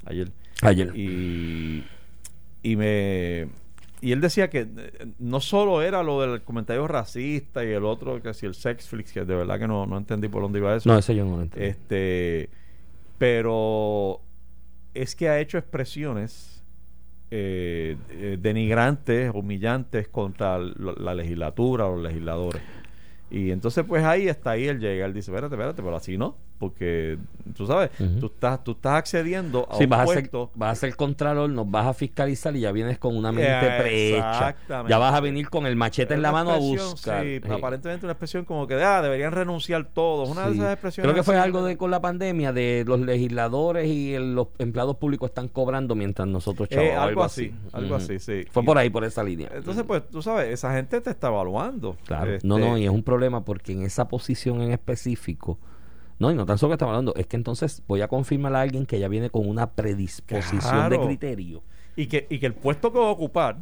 ayer, 0.05 0.29
Ayer. 0.61 0.91
y, 0.95 1.83
y 2.61 2.75
me 2.75 3.47
y 4.05 4.11
él 4.11 4.21
decía 4.21 4.49
que 4.49 4.67
eh, 4.75 5.07
no 5.19 5.39
solo 5.39 5.81
era 5.81 6.03
lo 6.03 6.21
del 6.21 6.41
comentario 6.41 6.87
racista 6.87 7.63
y 7.63 7.69
el 7.69 7.85
otro 7.85 8.21
que 8.21 8.33
si 8.33 8.45
el 8.45 8.53
sex 8.53 8.87
flix 8.89 9.11
que 9.13 9.23
de 9.25 9.35
verdad 9.35 9.57
que 9.59 9.67
no, 9.67 9.85
no 9.85 9.97
entendí 9.97 10.27
por 10.27 10.41
dónde 10.41 10.59
iba 10.59 10.75
eso. 10.75 10.89
No, 10.89 10.97
ese 10.97 11.15
yo 11.15 11.23
no 11.25 11.37
lo 11.37 11.43
entiendo. 11.43 11.69
este 11.69 12.49
pero 13.17 14.19
es 14.93 15.15
que 15.15 15.29
ha 15.29 15.39
hecho 15.39 15.57
expresiones 15.57 16.63
eh, 17.31 17.95
eh, 18.11 18.37
denigrantes 18.39 19.31
humillantes 19.33 20.07
contra 20.07 20.57
lo- 20.59 20.95
la 20.95 21.15
legislatura 21.15 21.87
los 21.87 22.01
legisladores. 22.01 22.61
Y 23.31 23.49
entonces 23.51 23.83
pues 23.87 24.03
ahí 24.03 24.27
está 24.27 24.51
ahí 24.51 24.67
él 24.67 24.79
llega 24.79 25.05
él 25.05 25.13
dice 25.13 25.31
espérate 25.31 25.55
espérate 25.55 25.81
pero 25.81 25.95
así 25.95 26.17
no 26.17 26.35
porque 26.59 27.17
tú 27.55 27.65
sabes 27.67 27.89
Ujú. 27.99 28.19
tú 28.19 28.25
estás 28.27 28.63
tú 28.63 28.71
estás 28.71 28.93
accediendo 28.93 29.67
a 29.69 29.75
Sí, 29.77 29.83
un 29.83 29.89
vas 29.89 30.09
a, 30.09 30.13
ser, 30.13 30.29
vas 30.55 30.71
a 30.71 30.75
ser 30.75 30.95
contralor, 30.95 31.49
nos 31.49 31.69
vas 31.69 31.87
a 31.87 31.93
fiscalizar 31.93 32.55
y 32.55 32.61
ya 32.61 32.71
vienes 32.71 32.97
con 32.99 33.17
una 33.17 33.31
mente 33.31 33.51
Eh, 33.51 33.79
prehecha. 33.81 34.55
Ya 34.87 34.97
vas 34.97 35.13
a 35.13 35.19
venir 35.19 35.49
con 35.49 35.65
el 35.65 35.75
machete 35.75 36.13
en 36.13 36.21
la 36.21 36.31
mano 36.31 36.51
a 36.51 36.57
buscar. 36.57 37.23
Sí, 37.23 37.39
Sí. 37.43 37.51
aparentemente 37.51 38.05
una 38.05 38.13
expresión 38.13 38.45
como 38.45 38.65
que 38.67 38.75
ah, 38.75 39.01
deberían 39.01 39.31
renunciar 39.33 39.85
todos. 39.93 40.29
Una 40.29 40.47
de 40.47 40.55
esas 40.55 40.71
expresiones. 40.73 41.11
Creo 41.11 41.15
que 41.15 41.23
fue 41.23 41.35
así. 41.35 41.43
algo 41.43 41.63
de 41.63 41.75
con 41.77 41.91
la 41.91 42.01
pandemia 42.01 42.53
de 42.53 42.85
los 42.87 42.99
legisladores 42.99 43.87
y 43.87 44.13
el- 44.13 44.33
los 44.35 44.47
empleados 44.59 44.95
públicos 44.97 45.29
están 45.29 45.47
cobrando 45.49 45.95
mientras 45.95 46.27
nosotros 46.27 46.69
Eh, 46.71 46.75
chavos. 46.75 46.91
algo 47.09 47.23
así, 47.23 47.53
algo 47.73 47.95
así, 47.95 48.19
sí. 48.19 48.43
Fue 48.51 48.63
Y- 48.63 48.65
por 48.65 48.77
ahí, 48.77 48.89
por 48.89 49.03
esa 49.03 49.23
línea. 49.23 49.49
Entonces, 49.53 49.83
pues, 49.85 50.07
tú 50.09 50.21
sabes, 50.21 50.47
esa 50.49 50.73
gente 50.73 51.01
te 51.01 51.09
está 51.09 51.27
evaluando. 51.27 51.97
Claro, 52.05 52.31
Este, 52.35 52.47
no, 52.47 52.57
no, 52.57 52.77
y 52.77 52.85
es 52.85 52.89
un 52.89 53.03
problema 53.03 53.43
porque 53.43 53.73
en 53.73 53.83
esa 53.83 54.07
posición 54.07 54.61
en 54.61 54.71
específico, 54.71 55.57
no, 56.19 56.31
y 56.31 56.35
no 56.35 56.45
tan 56.45 56.57
solo 56.57 56.71
que 56.71 56.73
estamos 56.75 56.91
hablando, 56.93 57.13
es 57.15 57.27
que 57.27 57.35
entonces 57.35 57.83
voy 57.87 58.01
a 58.01 58.07
confirmar 58.07 58.55
a 58.55 58.61
alguien 58.61 58.85
que 58.85 58.99
ya 58.99 59.07
viene 59.07 59.29
con 59.29 59.47
una 59.47 59.71
predisposición 59.71 60.59
Claro. 60.61 60.97
de 60.99 61.05
criterio. 61.05 61.63
y 61.95 62.07
que, 62.07 62.25
y 62.29 62.39
que 62.39 62.45
el 62.45 62.53
puesto 62.53 62.91
que 62.91 62.99
va 62.99 63.07
a 63.07 63.11
ocupar 63.11 63.57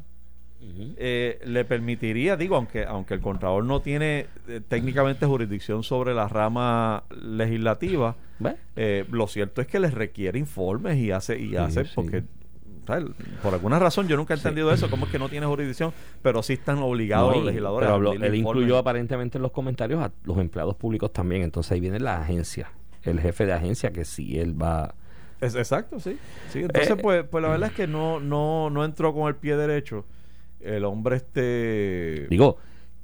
eh, 0.98 1.40
le 1.44 1.66
permitiría, 1.66 2.38
digo, 2.38 2.56
aunque 2.56 2.86
aunque 2.86 3.16
el 3.16 3.20
Contralor 3.20 3.64
no 3.66 3.82
tiene 3.82 4.28
eh, 4.48 4.62
técnicamente 4.68 5.26
jurisdicción 5.26 5.82
sobre 5.84 6.14
la 6.14 6.28
rama 6.28 7.04
legislativa, 7.24 8.16
eh, 8.76 9.06
lo 9.10 9.28
cierto 9.28 9.62
es 9.62 9.68
que 9.68 9.80
les 9.80 9.94
requiere 9.94 10.38
informes 10.38 10.98
y 10.98 11.12
hace 11.12 11.40
y 11.40 11.50
Sí, 11.50 11.56
hace 11.56 11.86
sí. 11.86 11.92
porque 11.96 12.24
¿sabes? 12.88 13.06
por 13.42 13.54
alguna 13.54 13.80
razón 13.80 14.08
yo 14.08 14.18
nunca 14.18 14.34
he 14.34 14.38
entendido 14.38 14.72
eso, 14.74 14.90
cómo 14.90 15.06
es 15.06 15.12
que 15.12 15.20
no 15.20 15.30
tiene 15.30 15.46
jurisdicción, 15.46 15.94
pero 16.22 16.42
sí 16.44 16.54
están 16.54 16.80
obligados 16.80 17.30
No, 17.32 17.38
los 17.38 17.46
legisladores 17.46 17.88
pero 17.88 17.94
a 17.94 17.98
habló- 17.98 18.14
él 18.26 18.36
incluyó 18.36 18.78
aparentemente 18.78 19.38
en 19.38 19.42
los 19.44 19.52
comentarios 19.52 20.02
a 20.02 20.12
los 20.24 20.38
empleados 20.38 20.76
públicos 20.76 21.12
también. 21.14 21.44
Entonces 21.44 21.72
ahí 21.74 21.80
viene 21.80 22.00
la 22.00 22.22
agencia, 22.22 22.72
el 23.04 23.20
jefe 23.20 23.46
de 23.46 23.54
agencia, 23.54 23.92
que 23.92 24.06
sí, 24.06 24.40
él 24.40 24.60
va. 24.62 24.94
Es- 25.40 25.56
exacto, 25.56 26.00
sí. 26.00 26.18
sí 26.50 26.60
entonces, 26.60 26.92
Eh, 26.92 26.96
pues, 26.98 27.24
pues 27.24 27.42
la 27.42 27.50
verdad 27.50 27.70
es 27.70 27.76
que 27.76 27.88
no, 27.88 28.20
no, 28.20 28.70
no 28.70 28.84
entró 28.86 29.14
con 29.14 29.28
el 29.28 29.36
pie 29.36 29.56
derecho. 29.58 30.06
El 30.60 30.86
hombre 30.86 31.16
este... 31.16 32.28
Digo, 32.30 32.58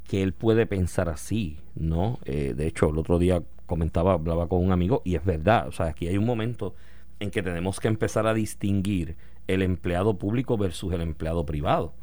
que 0.07 0.22
él 0.24 0.34
puede 0.34 0.65
pensar 0.67 1.10
así, 1.10 1.57
¿no? 1.75 2.19
Eh, 2.25 2.53
de 2.55 2.67
hecho, 2.67 2.89
el 2.89 2.98
otro 2.98 3.17
día 3.19 3.41
comentaba, 3.65 4.13
hablaba 4.13 4.48
con 4.48 4.63
un 4.63 4.72
amigo, 4.72 5.01
y 5.03 5.15
es 5.15 5.25
verdad. 5.25 5.67
O 5.67 5.72
sea, 5.72 5.88
aquí 5.88 6.07
hay 6.07 6.17
un 6.17 6.25
momento 6.25 6.75
en 7.19 7.31
que 7.31 7.41
tenemos 7.41 7.79
que 7.79 7.88
empezar 7.88 8.27
a 8.27 8.34
distinguir 8.36 9.17
el 9.48 9.62
empleado 9.62 10.18
público 10.18 10.58
versus 10.58 10.94
el 10.94 11.01
empleado 11.01 11.46
privado. 11.46 11.94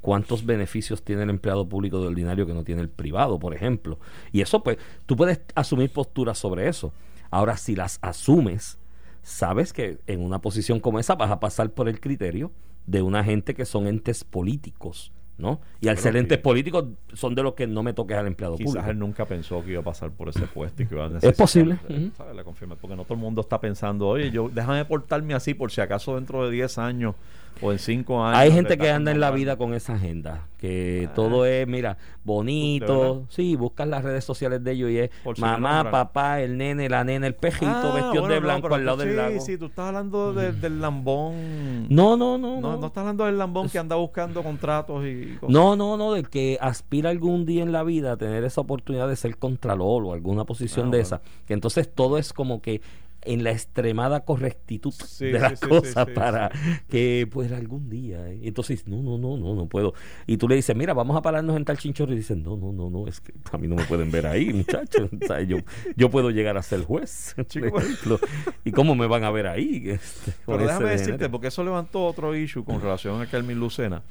¿Cuántos 0.00 0.44
beneficios 0.44 1.02
tiene 1.02 1.22
el 1.22 1.30
empleado 1.30 1.66
público 1.66 2.00
de 2.00 2.08
ordinario 2.08 2.46
que 2.46 2.52
no 2.52 2.62
tiene 2.62 2.82
el 2.82 2.90
privado, 2.90 3.38
por 3.38 3.54
ejemplo? 3.54 3.98
Y 4.32 4.42
eso, 4.42 4.62
pues, 4.62 4.76
tú 5.06 5.16
puedes 5.16 5.40
asumir 5.54 5.90
posturas 5.90 6.38
sobre 6.38 6.68
eso. 6.68 6.92
Ahora, 7.30 7.56
si 7.56 7.74
las 7.74 7.98
asumes, 8.02 8.78
sabes 9.22 9.72
que 9.72 9.98
en 10.06 10.22
una 10.22 10.40
posición 10.40 10.78
como 10.78 10.98
esa 10.98 11.14
vas 11.14 11.30
a 11.30 11.40
pasar 11.40 11.70
por 11.70 11.88
el 11.88 12.00
criterio 12.00 12.52
de 12.86 13.00
una 13.00 13.24
gente 13.24 13.54
que 13.54 13.64
son 13.64 13.86
entes 13.86 14.24
políticos, 14.24 15.10
¿no? 15.36 15.60
Y 15.80 15.88
al 15.88 15.98
ser 15.98 16.16
entes 16.16 16.38
políticos 16.38 16.84
son 17.12 17.34
de 17.34 17.42
los 17.42 17.54
que 17.54 17.66
no 17.66 17.82
me 17.82 17.92
toques 17.92 18.16
al 18.16 18.26
empleado 18.26 18.56
Quizás 18.56 18.72
público. 18.72 18.90
él 18.90 18.98
nunca 18.98 19.24
pensó 19.24 19.64
que 19.64 19.72
iba 19.72 19.80
a 19.80 19.84
pasar 19.84 20.10
por 20.10 20.28
ese 20.28 20.46
puesto 20.46 20.82
y 20.82 20.86
que 20.86 20.94
iba 20.94 21.06
a 21.06 21.08
necesitar, 21.08 21.34
posible, 21.34 21.78
eh. 21.88 22.10
¿sabes? 22.16 22.36
La 22.36 22.44
confirma, 22.44 22.76
porque 22.76 22.96
no 22.96 23.04
todo 23.04 23.14
el 23.14 23.20
mundo 23.20 23.40
está 23.40 23.60
pensando, 23.60 24.08
oye, 24.08 24.30
yo 24.30 24.48
déjame 24.52 24.84
portarme 24.84 25.34
así 25.34 25.54
por 25.54 25.72
si 25.72 25.80
acaso 25.80 26.14
dentro 26.14 26.44
de 26.44 26.52
10 26.52 26.78
años 26.78 27.14
o 27.62 27.72
en 27.72 27.78
5 27.78 28.24
años. 28.24 28.38
Hay 28.38 28.52
gente 28.52 28.76
que 28.78 28.90
anda 28.90 29.10
en 29.10 29.20
la 29.20 29.30
vida 29.30 29.56
con 29.56 29.74
esa 29.74 29.94
agenda, 29.94 30.46
que 30.58 31.08
Ah. 31.10 31.14
todo 31.14 31.46
es, 31.46 31.66
mira, 31.66 31.94
¿De 31.94 31.98
bonito, 32.24 33.26
sí, 33.28 33.54
buscas 33.56 33.86
las 33.88 34.02
redes 34.02 34.24
sociales 34.24 34.62
de 34.64 34.72
ellos 34.72 34.90
y 34.90 34.98
es 34.98 35.10
Por 35.22 35.36
si 35.36 35.42
me 35.42 35.48
mamá, 35.48 35.90
papá, 35.90 36.40
el 36.40 36.56
nene, 36.56 36.88
la 36.88 37.04
nena, 37.04 37.26
el 37.26 37.34
pejito 37.34 37.70
Ah, 37.70 37.92
vestido 37.94 38.22
bueno, 38.22 38.28
de 38.28 38.40
blanco 38.40 38.74
al 38.74 38.84
lado 38.84 38.96
tú- 38.98 39.02
del 39.04 39.10
sí, 39.10 39.16
lago. 39.16 39.40
Sí, 39.40 39.58
tú 39.58 39.66
estás 39.66 39.86
hablando 39.88 40.32
de- 40.32 40.52
del 40.52 40.80
lambón. 40.80 41.86
No, 41.88 42.16
no, 42.16 42.38
no, 42.38 42.60
no, 42.60 42.60
no. 42.60 42.76
no 42.78 42.86
estás 42.86 43.02
hablando 43.02 43.24
del 43.26 43.38
lambón 43.38 43.68
que 43.68 43.78
anda 43.78 43.96
buscando 43.96 44.42
contratos 44.42 45.04
y 45.06 45.34
cosas. 45.40 45.52
No, 45.52 45.76
no, 45.76 45.96
no, 45.96 46.12
del 46.14 46.28
que 46.28 46.58
aspira 46.60 47.10
algún 47.10 47.44
día 47.46 47.62
en 47.62 47.72
la 47.72 47.82
vida 47.82 48.12
a 48.12 48.16
tener 48.16 48.44
esa 48.44 48.60
oportunidad 48.60 49.08
de 49.08 49.16
ser 49.16 49.36
contralor 49.36 50.04
o 50.04 50.12
alguna 50.12 50.44
posición 50.44 50.88
Ah, 50.88 50.90
de 50.90 50.96
bueno. 50.98 51.02
esa. 51.02 51.20
Que 51.46 51.54
entonces 51.54 51.92
todo 51.94 52.18
es 52.18 52.32
como 52.32 52.60
que 52.62 52.80
en 53.24 53.44
la 53.44 53.50
extremada 53.52 54.24
correctitud 54.24 54.92
Sí, 54.92 55.26
de 55.26 55.38
las 55.38 55.60
sí, 55.60 55.66
cosas 55.66 56.06
sí, 56.06 56.14
para 56.14 56.50
que 56.88 57.28
pues 57.30 57.52
algún 57.52 57.88
día. 57.90 58.28
¿eh? 58.30 58.40
Entonces, 58.44 58.86
no, 58.86 59.02
no, 59.02 59.18
no, 59.18 59.36
no, 59.36 59.54
no 59.54 59.66
puedo. 59.66 59.94
Y 60.26 60.36
tú 60.36 60.48
le 60.48 60.56
dices, 60.56 60.74
mira, 60.76 60.94
vamos 60.94 61.16
a 61.16 61.22
pararnos 61.22 61.56
en 61.56 61.64
tal 61.64 61.78
chinchorro 61.78 62.12
y 62.12 62.16
dicen, 62.16 62.42
no, 62.42 62.56
no, 62.56 62.72
no, 62.72 62.90
no, 62.90 63.06
es 63.06 63.20
que 63.20 63.32
a 63.52 63.58
mí 63.58 63.68
no 63.68 63.76
me 63.76 63.84
pueden 63.84 64.10
ver 64.10 64.26
ahí, 64.26 64.52
muchachos. 64.52 65.10
O 65.24 65.26
sea, 65.26 65.40
yo, 65.42 65.58
yo 65.96 66.10
puedo 66.10 66.30
llegar 66.30 66.56
a 66.56 66.62
ser 66.62 66.82
juez, 66.82 67.34
Chico, 67.46 67.70
por 67.70 67.82
ejemplo. 67.82 68.18
¿Y 68.64 68.72
cómo 68.72 68.94
me 68.94 69.06
van 69.06 69.24
a 69.24 69.30
ver 69.30 69.46
ahí? 69.46 69.82
Este, 69.94 70.32
Pero 70.44 70.58
déjame 70.58 70.90
decirte, 70.90 71.28
porque 71.28 71.48
eso 71.48 71.62
levantó 71.64 72.04
otro 72.04 72.34
issue 72.36 72.64
con 72.64 72.80
relación 72.80 73.20
a 73.20 73.26
Kelvin 73.26 73.58
Lucena. 73.58 74.02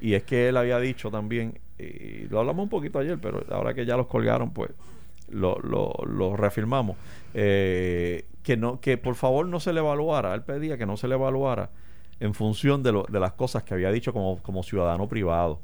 Y 0.00 0.14
es 0.14 0.24
que 0.24 0.48
él 0.48 0.56
había 0.56 0.78
dicho 0.78 1.10
también, 1.10 1.58
y 1.78 2.26
lo 2.28 2.40
hablamos 2.40 2.64
un 2.64 2.68
poquito 2.68 2.98
ayer, 2.98 3.18
pero 3.20 3.44
ahora 3.50 3.74
que 3.74 3.86
ya 3.86 3.96
los 3.96 4.06
colgaron, 4.06 4.50
pues 4.50 4.70
lo, 5.28 5.58
lo, 5.60 5.94
lo 6.06 6.36
reafirmamos, 6.36 6.96
eh, 7.34 8.24
que 8.46 8.56
no 8.56 8.78
que 8.80 8.96
por 8.96 9.16
favor 9.16 9.44
no 9.48 9.58
se 9.58 9.72
le 9.72 9.80
evaluara, 9.80 10.32
él 10.32 10.42
pedía 10.42 10.78
que 10.78 10.86
no 10.86 10.96
se 10.96 11.08
le 11.08 11.14
evaluara 11.16 11.68
en 12.20 12.32
función 12.32 12.84
de, 12.84 12.92
lo, 12.92 13.02
de 13.10 13.18
las 13.18 13.32
cosas 13.32 13.64
que 13.64 13.74
había 13.74 13.90
dicho 13.90 14.12
como, 14.12 14.38
como 14.40 14.62
ciudadano 14.62 15.08
privado. 15.08 15.58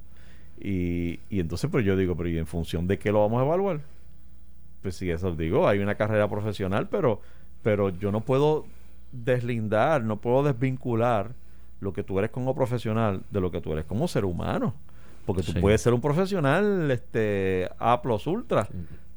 Y, 0.61 1.21
y 1.31 1.39
entonces 1.39 1.71
pues 1.71 1.85
yo 1.85 1.97
digo, 1.97 2.17
pero 2.17 2.29
¿y 2.29 2.39
en 2.39 2.47
función 2.47 2.89
de 2.89 2.99
qué 2.99 3.12
lo 3.12 3.21
vamos 3.21 3.41
a 3.41 3.45
evaluar? 3.45 3.81
Pues 4.83 4.97
sí, 4.97 5.09
eso 5.12 5.31
digo, 5.37 5.69
hay 5.69 5.79
una 5.79 5.95
carrera 5.95 6.29
profesional, 6.29 6.89
pero, 6.89 7.21
pero 7.62 7.91
yo 7.91 8.11
no 8.11 8.21
puedo 8.23 8.65
deslindar, 9.12 10.03
no 10.03 10.17
puedo 10.17 10.43
desvincular 10.43 11.31
lo 11.81 11.93
que 11.93 12.03
tú 12.03 12.19
eres 12.19 12.31
como 12.33 12.53
profesional 12.53 13.23
de 13.31 13.41
lo 13.41 13.53
que 13.53 13.61
tú 13.61 13.73
eres 13.73 13.85
como 13.85 14.09
ser 14.09 14.25
humano. 14.25 14.75
Porque 15.25 15.43
tú 15.43 15.53
Sí. 15.53 15.61
puedes 15.61 15.81
ser 15.81 15.95
un 15.95 16.01
profesional 16.01 16.91
este 16.91 17.69
A 17.79 18.03
plus 18.03 18.27
ultra, 18.27 18.67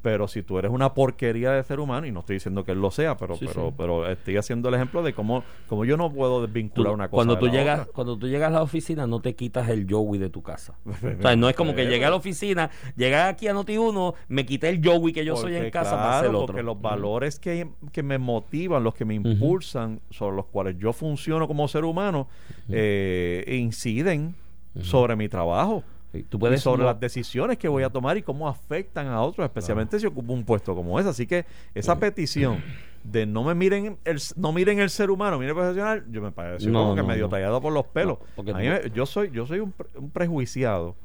pero 0.06 0.28
si 0.28 0.40
tú 0.44 0.56
eres 0.56 0.70
una 0.70 0.94
porquería 0.94 1.50
de 1.50 1.64
ser 1.64 1.80
humano, 1.80 2.06
y 2.06 2.12
no 2.12 2.20
estoy 2.20 2.36
diciendo 2.36 2.62
que 2.64 2.70
él 2.70 2.80
lo 2.80 2.92
sea, 2.92 3.16
pero, 3.16 3.34
Sí, 3.34 3.44
pero, 3.48 3.70
sí. 3.70 3.74
pero 3.76 4.08
estoy 4.08 4.36
haciendo 4.36 4.68
el 4.68 4.76
ejemplo 4.76 5.02
de 5.02 5.12
cómo, 5.12 5.42
cómo 5.66 5.84
yo 5.84 5.96
no 5.96 6.12
puedo 6.12 6.36
Tú- 6.38 6.46
desvincular 6.46 6.92
una 6.92 7.08
cosa. 7.08 7.16
cuando 7.16 7.36
tú 7.36 7.48
llegas 7.48 7.80
otra. 7.80 7.92
cuando 7.92 8.16
tú 8.16 8.28
llegas 8.28 8.46
a 8.50 8.52
la 8.52 8.62
oficina 8.62 9.04
no 9.08 9.18
te 9.18 9.34
quitas 9.34 9.68
el 9.68 9.84
Joey 9.90 10.20
de 10.20 10.30
tu 10.30 10.42
casa 10.44 10.78
o 10.86 11.20
sea 11.22 11.34
no 11.34 11.48
es 11.48 11.56
como 11.56 11.74
que 11.74 11.86
llegué 11.86 12.04
a 12.04 12.10
la 12.10 12.16
oficina 12.16 12.70
llegué 12.96 13.16
aquí 13.16 13.48
a 13.48 13.52
Noti1 13.54 14.14
me 14.28 14.46
quité 14.46 14.68
el 14.68 14.80
Joey 14.80 15.12
que 15.12 15.24
yo 15.24 15.34
soy 15.36 15.56
en 15.56 15.70
casa 15.72 15.90
claro, 15.96 16.04
para 16.04 16.18
hacer 16.20 16.30
otro 16.30 16.46
porque 16.46 16.62
los 16.62 16.80
valores 16.80 17.40
que, 17.40 17.68
que 17.90 18.04
me 18.04 18.18
motivan, 18.18 18.84
los 18.84 18.94
que 18.94 19.04
me 19.04 19.14
impulsan, 19.14 20.00
sobre 20.10 20.36
los 20.36 20.46
cuales 20.46 20.76
yo 20.78 20.92
funciono 20.92 21.48
como 21.48 21.66
ser 21.66 21.84
humano, 21.84 22.28
eh, 22.68 23.44
inciden 23.58 24.36
sobre 24.80 25.16
mi 25.16 25.28
trabajo. 25.28 25.82
Tú 26.24 26.38
y 26.38 26.58
sobre 26.58 26.82
no- 26.82 26.88
las 26.88 27.00
decisiones 27.00 27.58
que 27.58 27.68
voy 27.68 27.82
a 27.82 27.90
tomar 27.90 28.16
y 28.16 28.22
cómo 28.22 28.48
afectan 28.48 29.06
a 29.08 29.20
otros, 29.22 29.44
especialmente 29.44 29.98
si 30.00 30.06
ocupo 30.06 30.32
un 30.32 30.44
puesto 30.44 30.74
como 30.74 30.98
ese. 31.00 31.08
Así 31.08 31.26
que 31.26 31.44
esa 31.74 31.98
petición 31.98 32.62
de 33.04 33.24
no 33.26 33.44
me 33.44 33.54
miren 33.54 33.98
el, 34.04 34.20
no 34.36 34.52
miren 34.52 34.80
el 34.80 34.90
ser 34.90 35.10
humano, 35.10 35.38
miren 35.38 35.50
el 35.50 35.54
profesional, 35.62 36.04
yo 36.10 36.20
me 36.22 36.32
pareció 36.32 36.70
No, 36.70 36.80
como 36.80 36.94
que 36.96 37.02
medio 37.04 37.28
tallado 37.28 37.60
por 37.60 37.72
los 37.72 37.86
pelos. 37.86 38.18
Porque 38.34 38.50
A 38.50 38.54
mí 38.54 38.68
me- 38.68 38.90
yo 38.90 39.06
soy 39.06 39.30
yo 39.30 39.46
soy 39.46 39.60
un, 39.60 39.70
pre- 39.72 39.88
un 39.96 40.10
prejuiciado. 40.10 40.96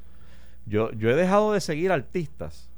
Yo, 0.66 0.90
yo 0.92 1.10
he 1.10 1.14
dejado 1.14 1.52
de 1.52 1.60
seguir 1.60 1.90
artistas 1.92 2.68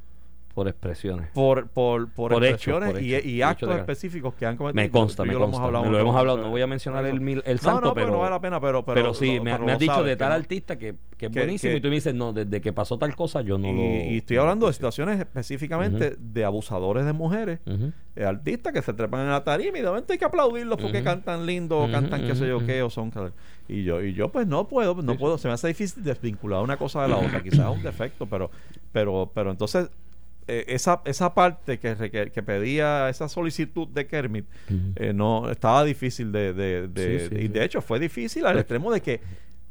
por 0.54 0.68
expresiones. 0.68 1.28
Por, 1.34 1.66
por, 1.68 2.08
por, 2.12 2.30
Por 2.32 2.44
expresiones 2.44 2.92
por 2.92 3.02
y, 3.02 3.14
y 3.16 3.42
actos 3.42 3.68
de- 3.68 3.76
específicos 3.76 4.34
que 4.34 4.46
han 4.46 4.56
cometido. 4.56 4.82
me 4.84 4.90
consta 4.90 5.24
me 5.24 5.32
lo 5.32 5.38
hemos 5.38 5.50
consta. 5.50 5.64
hablado 5.66 5.84
me 5.84 5.90
lo 5.90 5.98
hemos 5.98 6.16
hablado 6.16 6.38
no 6.38 6.50
voy 6.50 6.62
a 6.62 6.66
mencionar 6.68 7.04
el, 7.06 7.20
mil- 7.20 7.42
el 7.44 7.56
No, 7.56 7.62
santo 7.62 7.80
no, 7.88 7.94
pero 7.94 8.06
pero 8.06 8.12
no 8.16 8.18
vale 8.20 8.30
la 8.30 8.40
pena, 8.40 8.60
pero, 8.60 8.84
pero, 8.84 8.94
pero, 8.94 9.14
sí 9.14 9.36
lo- 9.36 9.44
me, 9.44 9.52
pero 9.52 9.64
me 9.66 9.72
has 9.72 9.78
dicho 9.80 9.92
sabes, 9.92 10.06
de 10.08 10.16
tal 10.16 10.32
artista 10.32 10.78
que, 10.78 10.94
que 11.16 11.26
es 11.26 11.32
que- 11.32 11.38
buenísimo 11.40 11.72
que- 11.72 11.76
y 11.78 11.80
tú 11.80 11.88
me 11.88 11.94
dices 11.96 12.14
no 12.14 12.32
desde 12.32 12.60
que 12.60 12.72
pasó 12.72 12.96
tal 12.98 13.14
cosa 13.16 13.40
yo 13.42 13.58
no 13.58 13.66
y, 13.68 13.72
lo 13.72 14.12
y 14.12 14.16
estoy 14.18 14.36
hablando 14.36 14.68
de 14.68 14.72
situaciones 14.74 15.18
específicamente 15.18 16.16
de 16.18 16.44
abusadores 16.44 17.04
de 17.04 17.12
mujeres, 17.12 17.58
Ujú. 17.66 17.92
eh, 18.16 18.24
artistas 18.24 18.72
que 18.72 18.80
se 18.82 18.92
trepan 18.94 19.22
en 19.22 19.30
la 19.30 19.42
tarima 19.42 19.76
y 19.78 19.80
de 19.82 19.88
momento 19.88 20.12
hay 20.12 20.18
que 20.18 20.24
aplaudirlos 20.24 20.78
porque 20.80 21.02
cantan 21.02 21.46
lindo 21.46 21.80
o 21.80 21.90
cantan 21.90 22.24
qué 22.26 22.34
sé 22.36 22.46
yo 22.46 22.64
qué 22.64 22.82
o 22.82 22.90
son 22.90 23.12
y 23.66 23.82
yo 23.82 24.02
y 24.02 24.12
yo 24.14 24.28
pues 24.30 24.46
no 24.46 24.68
puedo 24.68 24.94
no 25.02 25.16
puedo. 25.16 25.38
Se 25.38 25.48
me 25.48 25.54
hace 25.54 25.68
difícil 25.68 26.04
desvincular 26.04 26.62
una 26.62 26.76
cosa 26.76 27.02
de 27.02 27.08
la 27.08 27.16
otra. 27.16 27.42
Quizás 27.42 27.60
es 27.70 27.76
un 27.76 27.82
defecto 27.82 28.26
pero 28.26 28.50
pero 28.92 29.30
pero 29.34 29.50
entonces 29.50 29.88
eh, 30.46 30.64
esa 30.68 31.00
esa 31.04 31.32
parte 31.34 31.78
que, 31.78 32.30
que 32.32 32.42
pedía 32.42 33.08
esa 33.08 33.28
solicitud 33.28 33.88
de 33.88 34.06
Kermit 34.06 34.46
eh, 34.96 35.12
no 35.14 35.50
estaba 35.50 35.84
difícil 35.84 36.32
de, 36.32 36.52
de, 36.52 36.88
de- 36.88 37.20
Sí, 37.20 37.26
sí, 37.28 37.34
y 37.36 37.42
sí. 37.42 37.48
de 37.48 37.64
hecho 37.64 37.80
fue 37.80 37.98
difícil 37.98 38.44
al 38.46 38.58
extremo 38.58 38.92
de 38.92 39.00
que 39.00 39.20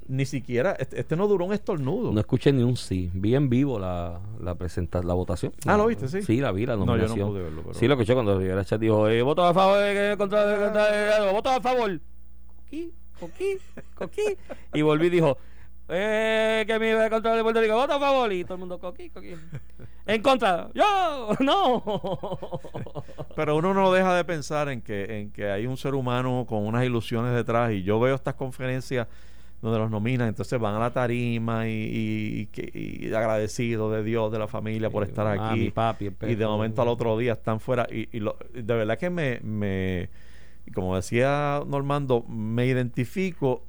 ni 0.07 0.25
siquiera 0.25 0.73
este, 0.79 0.99
este 0.99 1.15
no 1.15 1.27
duró 1.29 1.45
un 1.45 1.53
estornudo 1.53 2.11
No 2.11 2.19
escuché 2.19 2.51
ni 2.51 2.61
un 2.61 2.75
sí. 2.75 3.09
Vi 3.13 3.35
en 3.35 3.49
vivo 3.49 3.79
la, 3.79 4.19
la, 4.41 4.53
presenta, 4.55 5.01
la 5.01 5.13
votación. 5.13 5.53
Ah, 5.65 5.77
¿lo 5.77 5.85
viste? 5.87 6.09
Sí. 6.09 6.21
Sí, 6.23 6.41
la 6.41 6.51
vi, 6.51 6.65
la 6.65 6.73
No, 6.75 6.79
yo 6.81 6.85
no 6.87 6.97
nominación. 6.97 7.29
pude 7.29 7.41
verlo, 7.43 7.61
pero- 7.61 7.73
Sí, 7.73 7.87
lo 7.87 7.93
escuché 7.93 8.13
cuando 8.13 8.37
Rivera 8.37 8.65
Chat 8.65 8.81
dijo, 8.81 9.07
eh, 9.07 9.21
voto 9.21 9.45
a 9.45 9.53
favor, 9.53 9.77
eh, 9.81 10.15
contra, 10.17 10.43
contra, 10.59 11.27
eh, 11.29 11.31
voto 11.31 11.49
a 11.51 11.61
favor. 11.61 11.99
Coquí, 12.65 12.91
coquí, 13.19 13.57
coquí. 13.95 14.21
Y 14.73 14.81
volví 14.81 15.07
y 15.07 15.09
dijo, 15.11 15.37
eh, 15.89 16.63
que 16.67 16.79
mi 16.79 17.09
contra 17.09 17.35
de 17.35 17.43
Puerto 17.43 17.61
Rico, 17.61 17.75
voto 17.75 17.93
a 17.93 17.99
favor. 17.99 18.31
Y 18.33 18.43
todo 18.43 18.53
el 18.55 18.59
mundo, 18.59 18.79
coquí, 18.79 19.09
coquí. 19.09 19.33
En 20.05 20.21
contra, 20.21 20.69
yo, 20.73 21.29
no. 21.39 21.83
Pero 23.35 23.55
uno 23.57 23.73
no 23.73 23.91
deja 23.91 24.15
de 24.15 24.23
pensar 24.23 24.69
en 24.69 24.81
que, 24.81 25.19
en 25.21 25.31
que 25.31 25.49
hay 25.49 25.65
un 25.65 25.77
ser 25.77 25.95
humano 25.95 26.45
con 26.47 26.65
unas 26.65 26.83
ilusiones 26.85 27.33
detrás 27.33 27.71
y 27.71 27.83
yo 27.83 27.99
veo 27.99 28.15
estas 28.15 28.35
conferencias 28.35 29.07
donde 29.61 29.79
los 29.79 29.89
nominan, 29.89 30.27
entonces 30.27 30.59
van 30.59 30.75
a 30.75 30.79
la 30.79 30.91
tarima 30.91 31.69
y, 31.69 31.71
y, 31.71 32.39
y 32.41 32.45
que- 32.47 32.69
y 32.73 33.13
agradecidos 33.13 33.93
de 33.93 34.03
Dios, 34.03 34.29
de 34.29 34.37
la 34.39 34.47
familia 34.49 34.89
por 34.89 35.03
estar 35.03 35.25
aquí. 35.25 35.71
papi, 35.71 36.11
y 36.27 36.35
de 36.35 36.45
momento 36.45 36.81
al 36.81 36.89
otro 36.89 37.17
día 37.17 37.31
están 37.33 37.61
fuera. 37.61 37.87
Y, 37.89 38.09
y 38.11 38.19
lo- 38.19 38.35
de 38.53 38.61
verdad 38.75 38.97
que 38.97 39.09
me, 39.09 39.39
me, 39.41 40.09
como 40.75 40.97
decía 40.97 41.61
Normando, 41.65 42.25
me 42.27 42.65
identifico 42.65 43.63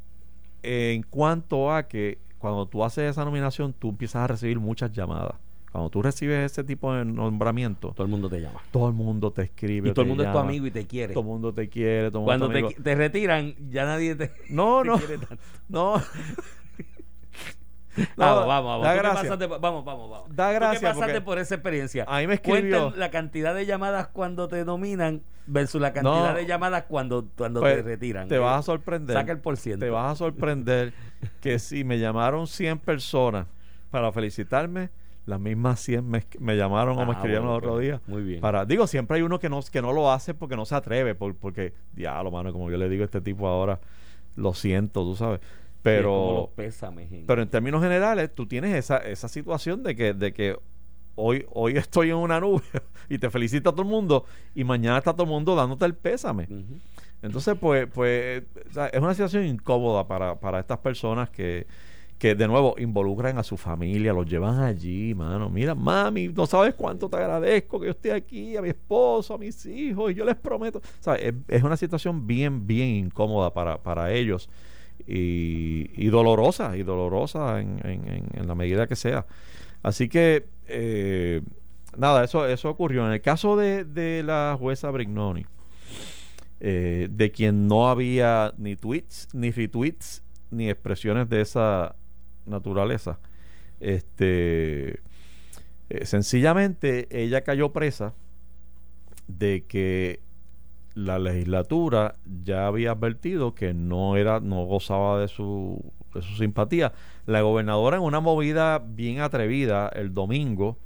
en 0.65 1.03
cuanto 1.03 1.73
a 1.73 1.89
que 1.89 2.19
cuando 2.39 2.67
tú 2.67 2.85
haces 2.85 3.11
esa 3.11 3.25
nominación, 3.25 3.73
tú 3.73 3.91
empiezas 3.91 4.23
a 4.23 4.27
recibir 4.27 4.59
muchas 4.61 4.93
llamadas. 4.93 5.35
Cuando 5.73 5.91
tú 5.91 6.03
recibes 6.03 6.53
ese 6.53 6.63
tipo 6.63 6.95
de 6.95 7.05
nombramiento, 7.05 7.93
Todo 7.97 8.05
el 8.05 8.11
mundo 8.11 8.29
te 8.29 8.41
llama. 8.41 8.61
todo 8.71 8.87
el 8.89 8.95
mundo 8.95 9.33
te 9.33 9.43
escribe. 9.43 9.89
Y 9.89 9.93
todo 9.93 10.03
el 10.03 10.09
mundo 10.09 10.23
es 10.25 10.31
tu 10.31 10.39
amigo 10.39 10.67
y 10.67 10.71
te 10.71 10.87
quiere. 10.87 11.15
Todo 11.15 11.23
el 11.25 11.29
mundo 11.31 11.53
te 11.53 11.69
quiere. 11.69 12.11
Todo 12.13 12.23
Cuando 12.25 12.49
te, 12.49 12.95
retiran, 12.95 13.55
ya 13.71 13.85
nadie 13.85 14.15
te, 14.15 14.31
No, 14.51 14.83
te 14.83 14.89
no, 14.89 14.99
quiere 14.99 15.19
tanto. 15.19 15.43
no. 15.69 15.95
vamos, 18.17 18.47
vamos, 18.47 18.71
vamos. 18.81 18.83
da 18.85 18.91
Tú 18.93 18.97
que 18.97 19.03
gracia. 19.03 19.23
pasaste 19.23 19.49
por- 19.49 19.61
vamos, 19.61 19.85
vamos, 19.85 20.11
vamos. 20.11 20.29
Da 20.37 20.47
Tú 20.47 20.53
que 20.53 20.59
gracia 20.59 20.93
pasaste 20.95 21.21
por 21.21 21.39
esa 21.39 21.55
experiencia. 21.55 22.05
a 22.09 22.19
mí 22.21 22.27
me 22.27 22.35
escribió- 22.35 22.93
la 22.97 23.11
cantidad 23.11 23.55
de 23.55 23.67
llamadas 23.67 24.09
cuando 24.09 24.49
te 24.49 24.65
nominan 24.65 25.23
versus 25.47 25.81
la 25.81 25.93
cantidad 25.93 26.31
No. 26.33 26.35
de 26.35 26.47
llamadas 26.47 26.85
cuando, 26.89 27.27
cuando 27.37 27.61
Pues, 27.61 27.77
te 27.77 27.83
retiran. 27.83 28.29
Te 28.29 28.37
Eh, 28.37 28.39
vas 28.39 28.61
a 28.61 28.63
sorprender. 28.63 29.15
Saca 29.15 29.33
el 29.33 29.39
por 29.41 29.57
ciento. 29.57 29.85
Te 29.85 29.91
vas 29.91 30.13
a 30.13 30.17
sorprender 30.17 30.93
que 31.41 31.59
si 31.59 31.85
me 31.85 31.99
llamaron 31.99 32.47
100 32.47 32.79
personas 32.79 33.47
para 33.91 34.11
felicitarme, 34.13 34.91
las 35.27 35.41
mismas 35.41 35.81
100 35.81 36.07
me, 36.09 36.27
me 36.39 36.57
llamaron 36.57 36.99
o 36.99 37.05
me 37.07 37.13
Ah, 37.13 37.15
escribieron 37.15 37.47
bueno, 37.47 37.59
el 37.59 37.65
otro 37.65 37.73
pues, 37.75 37.83
día. 37.87 38.01
muy 38.07 38.23
bien. 38.23 38.41
Para, 38.41 38.65
digo, 38.67 38.87
siempre 38.87 39.17
hay 39.19 39.23
uno 39.23 39.39
que 39.39 39.49
no, 39.49 39.61
que 39.71 39.81
no 39.81 39.93
lo 39.93 40.11
hace 40.13 40.35
porque 40.35 40.57
no 40.57 40.65
se 40.67 40.75
atreve, 40.75 41.15
por- 41.15 41.35
porque, 41.37 41.73
diablo, 41.93 42.31
mano, 42.31 42.53
como 42.53 42.71
yo 42.71 42.77
le 42.77 42.89
digo 42.89 43.03
a 43.03 43.07
este 43.07 43.21
tipo 43.23 43.47
ahora, 43.49 43.81
lo 44.37 44.53
siento, 44.53 45.03
tú 45.03 45.15
sabes. 45.17 45.41
Pero, 45.85 46.51
pésames 46.57 47.11
pero 47.27 47.43
en 47.43 47.49
términos 47.51 47.83
generales, 47.83 48.35
tú 48.35 48.47
tienes 48.47 48.75
esa, 48.75 48.97
esa 48.97 49.29
situación 49.29 49.83
de 49.83 49.95
que, 49.95 50.15
de 50.15 50.33
que 50.33 50.57
hoy, 51.15 51.45
hoy 51.53 51.77
estoy 51.77 52.09
en 52.09 52.17
una 52.17 52.41
nube 52.41 52.63
y 53.11 53.19
te 53.19 53.29
felicita 53.29 53.69
a 53.69 53.73
todo 53.73 53.83
el 53.83 53.89
mundo 53.89 54.25
y 54.55 54.65
mañana 54.65 54.97
está 54.97 55.13
todo 55.13 55.25
el 55.25 55.29
mundo 55.29 55.55
dándote 55.55 55.85
el 55.85 55.95
pésame. 55.95 56.49
Entonces, 57.21 57.55
pues, 57.61 57.87
pues 57.93 58.45
o 58.71 58.73
sea, 58.73 58.87
es 58.87 58.99
una 58.99 59.13
situación 59.13 59.45
incómoda 59.45 60.09
para, 60.09 60.41
para 60.41 60.61
estas 60.61 60.79
personas 60.79 61.29
que, 61.29 61.67
que, 62.19 62.35
de 62.35 62.49
nuevo, 62.49 62.77
involucran 62.79 63.37
a 63.37 63.43
su 63.43 63.59
familia, 63.59 64.15
los 64.15 64.25
llevan 64.25 64.61
allí, 64.61 65.15
mano. 65.15 65.51
Mira, 65.51 65.75
mami, 65.75 66.29
no 66.29 66.47
sabes 66.47 66.73
cuánto 66.75 67.11
te 67.11 67.17
agradezco 67.17 67.79
que 67.79 67.87
yo 67.89 67.93
esté 67.93 68.11
aquí, 68.11 68.57
a 68.57 68.63
mi 68.63 68.71
esposo, 68.71 69.35
a 69.35 69.39
mis 69.39 69.67
hijos, 69.67 70.13
y 70.13 70.15
yo 70.15 70.25
les 70.25 70.37
prometo. 70.37 70.79
O 70.79 71.03
sea, 71.03 71.17
es, 71.17 71.35
es 71.49 71.63
una 71.63 71.77
situación 71.77 72.27
bien, 72.27 72.67
bien 72.67 72.89
incómoda 72.89 73.53
para, 73.53 73.83
para 73.83 74.11
ellos 74.11 74.49
y, 75.07 76.07
dolorosa, 76.09 76.77
y 76.77 76.83
dolorosa 76.83 77.61
en, 77.61 77.81
en- 77.85 78.09
en- 78.09 78.27
en 78.35 78.47
la 78.49 78.55
medida 78.55 78.87
que 78.87 78.97
sea. 78.97 79.27
Así 79.83 80.09
que, 80.09 80.47
eh, 80.67 81.43
nada, 81.97 82.25
eso, 82.25 82.47
eso 82.47 82.71
ocurrió. 82.71 83.07
En 83.07 83.13
el 83.13 83.21
caso 83.21 83.57
de, 83.57 83.85
de 83.85 84.23
la 84.23 84.57
jueza 84.59 84.91
Brignoni, 84.91 85.45
eh, 86.61 87.09
de 87.11 87.31
quien 87.31 87.67
no 87.69 87.89
había 87.89 88.55
ni 88.57 88.77
tweets, 88.77 89.29
ni 89.35 89.51
retweets, 89.51 90.23
ni 90.51 90.71
expresiones 90.71 91.29
de 91.29 91.41
esa 91.43 91.97
naturaleza. 92.47 93.19
Este, 93.81 95.01
eh, 95.91 96.05
sencillamente 96.07 97.09
ella 97.11 97.43
cayó 97.43 97.73
presa 97.73 98.15
de 99.27 99.65
que 99.67 100.21
la 100.95 101.19
legislatura 101.19 102.17
ya 102.45 102.67
había 102.67 102.93
advertido 102.93 103.55
que 103.55 103.75
no 103.75 104.17
era, 104.17 104.41
no 104.41 104.65
gozaba 104.65 105.21
de 105.21 105.29
su, 105.29 105.83
de 106.15 106.23
su 106.23 106.37
simpatía. 106.37 106.93
La 107.27 107.41
gobernadora 107.43 107.97
en 107.97 108.03
una 108.03 108.21
movida 108.21 108.79
bien 108.85 109.21
atrevida 109.21 109.89
el 109.89 110.15
domingo 110.15 110.77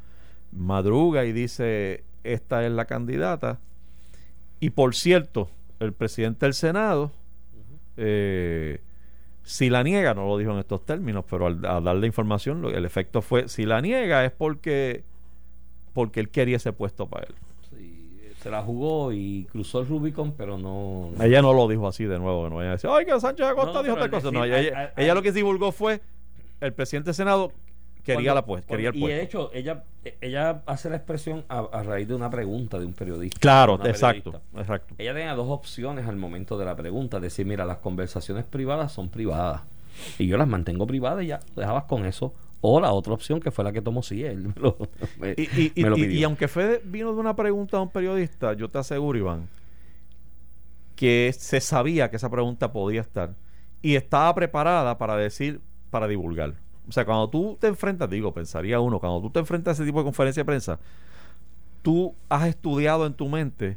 madruga 0.52 1.24
y 1.26 1.32
dice 1.32 2.04
esta 2.24 2.64
es 2.64 2.72
la 2.72 2.86
candidata 2.86 3.58
y 4.60 4.70
por 4.70 4.94
cierto, 4.94 5.50
el 5.78 5.92
presidente 5.92 6.46
del 6.46 6.54
Senado, 6.54 7.12
eh, 7.96 8.80
si 9.44 9.70
la 9.70 9.82
niega, 9.82 10.14
no 10.14 10.26
lo 10.26 10.36
dijo 10.36 10.50
en 10.52 10.58
estos 10.58 10.84
términos, 10.84 11.24
pero 11.30 11.46
al, 11.46 11.64
al 11.64 11.84
darle 11.84 12.06
información, 12.06 12.60
lo- 12.62 12.70
el 12.70 12.84
efecto 12.84 13.22
fue, 13.22 13.48
si 13.48 13.64
la 13.66 13.80
niega 13.80 14.24
es 14.24 14.32
porque, 14.32 15.04
porque 15.94 16.20
él 16.20 16.28
quería 16.30 16.56
ese 16.56 16.72
puesto 16.72 17.06
para 17.06 17.26
él. 17.26 17.34
Se 18.42 18.50
la 18.50 18.62
jugó 18.62 19.12
y 19.12 19.46
cruzó 19.50 19.80
el 19.80 19.88
Rubicon, 19.88 20.32
pero 20.32 20.58
no. 20.58 21.10
Ella 21.20 21.42
no 21.42 21.52
lo 21.52 21.66
dijo 21.68 21.88
así 21.88 22.04
de 22.04 22.18
nuevo, 22.18 22.44
que 22.44 22.50
no 22.50 22.56
vaya 22.56 22.68
a 22.70 22.72
decir, 22.72 22.88
ay, 22.92 23.04
que 23.04 23.18
Sánchez 23.18 23.46
Acosta 23.46 23.72
No, 23.74 23.82
dijo 23.82 23.96
tal 23.96 24.10
cosa. 24.10 24.30
No, 24.30 24.44
ella, 24.44 24.92
ella 24.96 25.14
lo 25.14 25.22
que 25.22 25.32
divulgó 25.32 25.72
fue, 25.72 26.00
el 26.60 26.72
presidente 26.72 27.08
del 27.08 27.14
Senado 27.14 27.52
quería, 28.04 28.14
Cuando- 28.14 28.34
la 28.34 28.46
pues, 28.46 28.64
quería 28.64 28.88
el 28.90 28.96
Y 28.96 29.06
de 29.06 29.22
hecho, 29.22 29.50
ella, 29.52 29.82
ella 30.20 30.62
hace 30.66 30.88
la 30.88 30.96
expresión 30.96 31.44
a, 31.48 31.58
a 31.58 31.82
raíz 31.82 32.06
de 32.08 32.14
una 32.14 32.30
pregunta 32.30 32.78
de 32.78 32.86
un 32.86 32.92
periodista. 32.92 33.38
Claro, 33.40 33.74
exacto, 33.84 34.30
periodista. 34.30 34.60
exacto. 34.60 34.94
Ella 34.98 35.14
tenía 35.14 35.34
dos 35.34 35.48
opciones 35.50 36.06
al 36.06 36.16
momento 36.16 36.56
de 36.56 36.64
la 36.64 36.76
pregunta: 36.76 37.18
decir, 37.20 37.44
mira, 37.44 37.64
las 37.64 37.78
conversaciones 37.78 38.44
privadas 38.44 38.92
son 38.92 39.08
privadas. 39.08 39.62
Y 40.18 40.28
yo 40.28 40.36
las 40.38 40.46
mantengo 40.46 40.86
privadas 40.86 41.24
y 41.24 41.28
ya 41.28 41.40
dejabas 41.56 41.84
con 41.84 42.06
eso. 42.06 42.32
O 42.60 42.80
la 42.80 42.92
otra 42.92 43.12
opción 43.14 43.38
que 43.40 43.50
fue 43.50 43.64
la 43.64 43.72
que 43.72 43.80
tomó 43.82 44.02
sí 44.02 44.24
él. 44.24 44.48
me 44.48 44.54
lo- 44.56 44.76
me- 45.18 45.34
Y, 45.36 45.42
y- 45.42 45.72
y- 45.76 45.82
me 45.84 45.90
lo 45.90 45.96
pidió. 45.96 46.10
y 46.20 46.24
aunque 46.24 46.48
Fede 46.48 46.80
vino 46.84 47.12
de 47.14 47.20
una 47.20 47.36
pregunta 47.36 47.76
a 47.76 47.80
un 47.82 47.90
periodista, 47.90 48.52
yo 48.54 48.68
te 48.68 48.78
aseguro, 48.78 49.18
Iván, 49.18 49.48
que 50.96 51.32
se 51.36 51.60
sabía 51.60 52.10
que 52.10 52.16
esa 52.16 52.30
pregunta 52.30 52.72
podía 52.72 53.00
estar 53.00 53.34
y 53.82 53.94
estaba 53.94 54.34
preparada 54.34 54.98
para 54.98 55.16
decir, 55.16 55.60
para 55.90 56.08
divulgar. 56.08 56.54
O 56.88 56.92
sea, 56.92 57.04
cuando 57.04 57.28
tú 57.30 57.56
te 57.60 57.68
enfrentas, 57.68 58.10
digo, 58.10 58.32
pensaría 58.32 58.80
uno, 58.80 58.98
cuando 58.98 59.20
tú 59.20 59.30
te 59.30 59.38
enfrentas 59.38 59.72
a 59.72 59.82
ese 59.82 59.86
tipo 59.86 59.98
de 59.98 60.04
conferencia 60.04 60.40
de 60.40 60.46
prensa, 60.46 60.80
tú 61.82 62.14
has 62.28 62.48
estudiado 62.48 63.06
en 63.06 63.14
tu 63.14 63.28
mente 63.28 63.76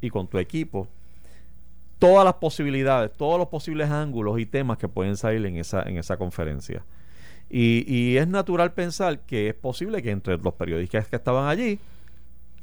y 0.00 0.10
con 0.10 0.26
tu 0.26 0.38
equipo 0.38 0.88
todas 1.98 2.24
las 2.24 2.34
posibilidades, 2.34 3.12
todos 3.12 3.38
los 3.38 3.48
posibles 3.48 3.90
ángulos 3.90 4.40
y 4.40 4.46
temas 4.46 4.78
que 4.78 4.88
pueden 4.88 5.16
salir 5.16 5.44
en 5.46 5.58
esa, 5.58 5.82
en 5.82 5.98
esa 5.98 6.16
conferencia. 6.16 6.82
Y, 7.50 7.84
y 7.92 8.16
es 8.16 8.28
natural 8.28 8.72
pensar 8.72 9.20
que 9.20 9.48
es 9.48 9.54
posible 9.54 10.02
que 10.02 10.10
entre 10.12 10.38
los 10.38 10.54
periodistas 10.54 11.08
que 11.08 11.16
estaban 11.16 11.48
allí, 11.48 11.78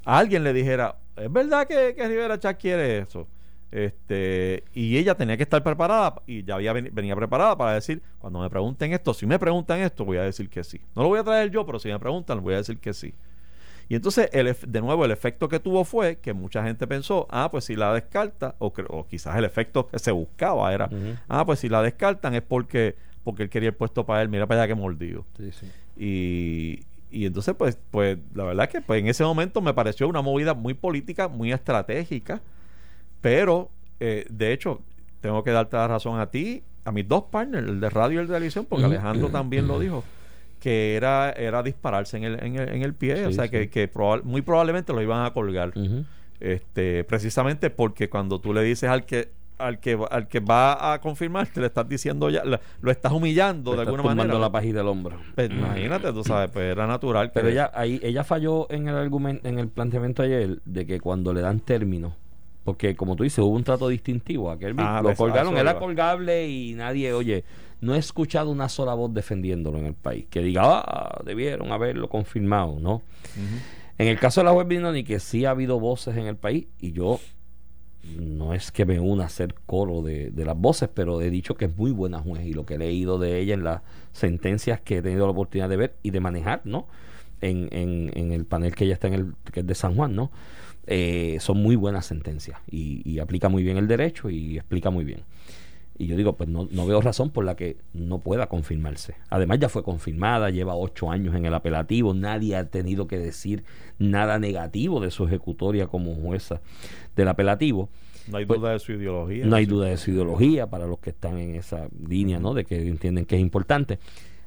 a 0.06 0.17
alguien 0.19 0.43
le 0.43 0.54
dijera, 0.54 0.95
es 1.17 1.32
verdad 1.32 1.67
que, 1.67 1.93
que 1.95 2.08
Rivera 2.08 2.39
Chat 2.39 2.58
quiere 2.60 3.00
eso. 3.00 3.28
Este, 3.69 4.63
y 4.73 4.97
ella 4.97 5.15
tenía 5.15 5.36
que 5.36 5.43
estar 5.43 5.62
preparada 5.62 6.21
y 6.26 6.43
ya 6.43 6.56
había 6.56 6.71
ven- 6.71 6.89
venía 6.93 7.15
preparada 7.17 7.58
para 7.58 7.73
decir, 7.73 8.02
cuando 8.17 8.39
me 8.39 8.50
pregunten 8.50 8.93
esto, 8.93 9.13
si 9.13 9.26
me 9.26 9.38
preguntan 9.38 9.80
esto, 9.82 10.06
voy 10.06 10.17
a 10.17 10.23
decir 10.23 10.50
que 10.50 10.63
sí. 10.63 10.80
No 10.95 11.04
lo 11.04 11.10
voy 11.10 11.19
a 11.19 11.23
traer 11.23 11.52
yo, 11.52 11.65
pero 11.65 11.78
si 11.78 11.89
me 11.89 12.00
preguntan, 12.00 12.41
voy 12.41 12.54
a 12.54 12.58
decir 12.58 12.78
que 12.80 12.93
sí. 12.93 13.13
Y 13.89 13.95
entonces, 13.95 14.30
el, 14.34 14.56
de 14.67 14.82
nuevo, 14.82 15.06
el 15.06 15.12
efecto 15.12 15.47
que 15.50 15.60
tuvo 15.60 15.84
fue 15.86 16.17
que 16.17 16.34
mucha 16.34 16.63
gente 16.63 16.88
pensó, 16.88 17.28
ah, 17.30 17.50
pues 17.52 17.65
si 17.65 17.76
la 17.76 17.93
descarta, 17.93 18.56
o, 18.60 18.73
o 18.89 19.08
quizás 19.08 19.38
el 19.38 19.45
efecto 19.45 19.88
que 19.88 20.00
se 20.00 20.12
buscaba 20.12 20.73
era, 20.73 20.89
ah, 21.28 21.45
pues 21.45 21.60
si 21.60 21.69
la 21.69 21.82
descartan 21.82 22.36
es 22.36 22.41
porque, 22.41 22.95
porque 23.28 23.44
él 23.44 23.50
quería 23.50 23.68
el 23.68 23.76
puesto 23.76 24.06
para 24.06 24.22
él, 24.22 24.30
mira 24.30 24.48
para 24.48 24.62
allá 24.62 24.74
que 24.74 24.80
mordido. 24.80 25.26
Sí, 25.36 25.52
sí. 25.52 25.68
Y, 25.98 26.86
y 27.12 27.26
entonces, 27.26 27.54
pues, 27.58 27.78
pues, 27.92 28.18
la 28.34 28.46
verdad 28.46 28.70
que 28.70 28.80
pues, 28.80 29.02
en 29.02 29.10
ese 29.10 29.26
momento 29.26 29.60
me 29.60 29.74
pareció 29.74 30.08
una 30.08 30.22
movida 30.22 30.54
muy 30.54 30.74
política, 30.74 31.28
muy 31.28 31.52
estratégica, 31.52 32.40
pero 33.20 33.70
eh, 34.00 34.26
de 34.30 34.54
hecho, 34.54 34.80
tengo 35.20 35.44
que 35.44 35.52
darte 35.52 35.76
la 35.76 35.90
razón 35.90 36.22
a 36.22 36.28
ti, 36.28 36.63
a 36.86 36.94
mis 36.94 37.06
dos 37.06 37.24
partners, 37.24 37.68
el 37.68 37.82
de 37.82 37.90
radio 37.90 38.20
y 38.20 38.22
el 38.22 38.28
de 38.30 38.34
televisión, 38.36 38.66
porque. 38.66 38.86
Alejandro 38.86 39.28
también 39.28 39.68
lo 39.68 39.78
dijo, 39.78 40.06
que 40.62 40.96
era, 40.96 41.32
era 41.32 41.62
dispararse 41.63 42.16
en 42.16 42.24
el, 42.24 42.42
en 42.42 42.56
el, 42.56 42.70
en 42.70 42.82
el 42.82 42.94
pie, 42.94 43.26
o 43.26 43.34
sea, 43.34 43.44
sí. 43.44 43.50
que, 43.50 43.70
que 43.70 43.92
muy 44.24 44.42
probablemente 44.42 44.94
lo 44.94 45.02
iban 45.02 45.26
a 45.26 45.34
colgar 45.34 45.74
este 46.40 47.04
precisamente 47.04 47.72
porque 47.72 48.10
cuando 48.10 48.40
tú 48.40 48.54
le 48.54 48.62
dices 48.62 48.88
al 48.88 49.06
que 49.06 49.32
al 49.58 49.80
que 49.80 49.98
al 50.12 50.28
que 50.28 50.39
va 50.39 50.93
a 50.93 51.02
confirmarte 51.02 51.60
le 51.60 51.67
estás 51.67 51.88
diciendo 51.89 52.30
ya 52.30 52.43
la- 52.46 52.60
lo 52.82 52.91
estás 52.91 53.12
humillando 53.12 53.72
Le 53.72 53.78
de 53.78 53.84
estás 53.84 53.96
alguna 53.96 54.15
manera. 54.15 54.39
la 54.39 54.52
pajita 54.52 54.78
del 54.80 54.88
hombro. 54.88 55.17
Pues, 55.36 55.50
imagínate 55.50 56.13
tú 56.13 56.24
sabes 56.24 56.50
pues 56.52 56.65
era 56.72 56.86
natural 56.88 57.28
que 57.28 57.34
Pero 57.34 57.50
ella 57.50 57.72
ahí 57.74 58.00
ella 58.04 58.24
falló 58.24 58.67
en 58.72 58.88
el 58.88 58.96
argumento 58.96 59.48
en 59.48 59.58
el 59.60 59.67
planteamiento 59.70 60.22
ayer 60.24 60.62
de 60.65 60.86
que 60.86 61.00
cuando 61.00 61.34
le 61.34 61.41
dan 61.41 61.60
término 61.60 62.15
porque 62.63 62.96
como 62.96 63.15
tú 63.15 63.24
dices 63.24 63.39
hubo 63.39 63.56
un 63.56 63.63
trato 63.63 63.88
distintivo 63.88 64.52
aquel 64.52 64.76
Ah, 64.78 65.00
lo 65.02 65.10
eso- 65.12 65.24
colgaron 65.24 65.54
eso 65.54 65.62
era 65.62 65.80
colgable 65.80 66.48
y 66.50 66.74
nadie 66.74 67.13
oye 67.13 67.43
no 67.82 67.96
he 67.96 67.98
escuchado 67.98 68.50
una 68.52 68.67
sola 68.70 68.93
voz 68.93 69.13
defendiéndolo 69.13 69.78
en 69.78 69.86
el 69.86 69.93
país 69.93 70.26
que 70.30 70.41
diga 70.41 70.62
ah 70.65 71.22
debieron 71.24 71.72
haberlo 71.72 72.10
confirmado 72.10 72.78
no 72.80 73.02
en 73.98 74.08
el 74.08 74.20
caso 74.20 74.41
de 74.41 74.46
la 74.46 74.52
web 74.54 74.67
Binoni 74.67 75.04
que 75.04 75.20
sí 75.20 75.46
ha 75.46 75.52
habido 75.52 75.80
voces 75.80 76.15
en 76.17 76.28
el 76.28 76.36
país 76.36 76.67
y 76.80 76.91
yo 76.91 77.20
no 78.04 78.54
es 78.54 78.72
que 78.72 78.86
me 78.86 79.00
una 79.00 79.24
a 79.24 79.26
hacer 79.28 79.56
coro 79.66 80.02
de, 80.02 80.32
de 80.32 80.46
las 80.46 80.58
voces, 80.58 80.90
pero 80.94 81.22
he 81.22 81.30
dicho 81.30 81.56
que 81.56 81.66
es 81.66 81.78
muy 81.78 81.92
buena 81.92 82.20
juez 82.20 82.46
y 82.46 82.54
lo 82.54 82.66
que 82.66 82.76
he 82.76 82.78
leído 82.78 83.20
de 83.20 83.40
ella 83.40 83.54
en 83.54 83.64
las 83.64 83.82
sentencias 84.14 84.80
que 84.82 84.98
he 84.98 85.02
tenido 85.02 85.26
la 85.26 85.32
oportunidad 85.32 85.70
de 85.70 85.78
ver 85.78 85.96
y 86.04 86.12
de 86.12 86.20
manejar, 86.20 86.62
¿no? 86.64 86.88
En, 87.42 87.70
en, 87.72 88.12
en 88.16 88.32
el 88.32 88.46
panel 88.46 88.76
que 88.76 88.86
ella 88.86 88.94
está 88.94 89.08
en 89.08 89.14
el 89.14 89.34
que 89.52 89.60
es 89.60 89.68
de 89.68 89.76
San 89.76 89.96
Juan, 89.96 90.16
¿no? 90.16 90.32
Eh, 90.88 91.38
son 91.42 91.62
muy 91.62 91.76
buenas 91.76 92.06
sentencias 92.06 92.62
y, 92.72 93.02
y 93.04 93.20
aplica 93.20 93.50
muy 93.50 93.62
bien 93.62 93.78
el 93.78 93.88
derecho 93.88 94.30
y 94.30 94.58
explica 94.58 94.90
muy 94.90 95.04
bien. 95.04 95.20
Y 96.00 96.08
yo 96.08 96.16
digo, 96.16 96.38
pues 96.38 96.48
no, 96.50 96.68
no 96.72 96.86
veo 96.86 97.02
razón 97.02 97.32
por 97.32 97.44
la 97.44 97.56
que 97.56 97.78
no 97.94 98.20
pueda 98.20 98.48
confirmarse. 98.48 99.16
Además 99.30 99.60
ya 99.60 99.68
fue 99.70 99.84
confirmada, 99.84 100.50
lleva 100.52 100.76
ocho 100.76 101.10
años 101.10 101.34
en 101.36 101.46
el 101.46 101.54
apelativo, 101.54 102.14
nadie 102.14 102.56
ha 102.56 102.70
tenido 102.70 103.08
que 103.08 103.18
decir 103.18 103.64
nada 103.98 104.38
negativo 104.40 105.00
de 105.00 105.10
su 105.12 105.26
ejecutoria 105.26 105.88
como 105.88 106.14
jueza 106.16 106.62
del 107.16 107.28
apelativo. 107.30 107.90
no 108.30 108.38
hay 108.38 108.46
pues, 108.46 108.60
duda 108.60 108.74
de 108.74 108.80
su 108.80 108.92
ideología 108.92 109.46
No 109.46 109.56
hay 109.56 109.66
Sí. 109.66 109.72
duda 109.72 109.88
de 109.88 109.98
su 109.98 110.12
ideología 110.12 110.70
para 110.70 110.86
los 110.86 111.00
que 111.00 111.10
están 111.12 111.38
en 111.40 111.56
esa 111.56 111.88
línea, 112.08 112.40
¿no? 112.40 112.54
De 112.54 112.66
que 112.66 112.88
entienden 112.88 113.26
que 113.26 113.36
es 113.36 113.42
importante. 113.42 114.00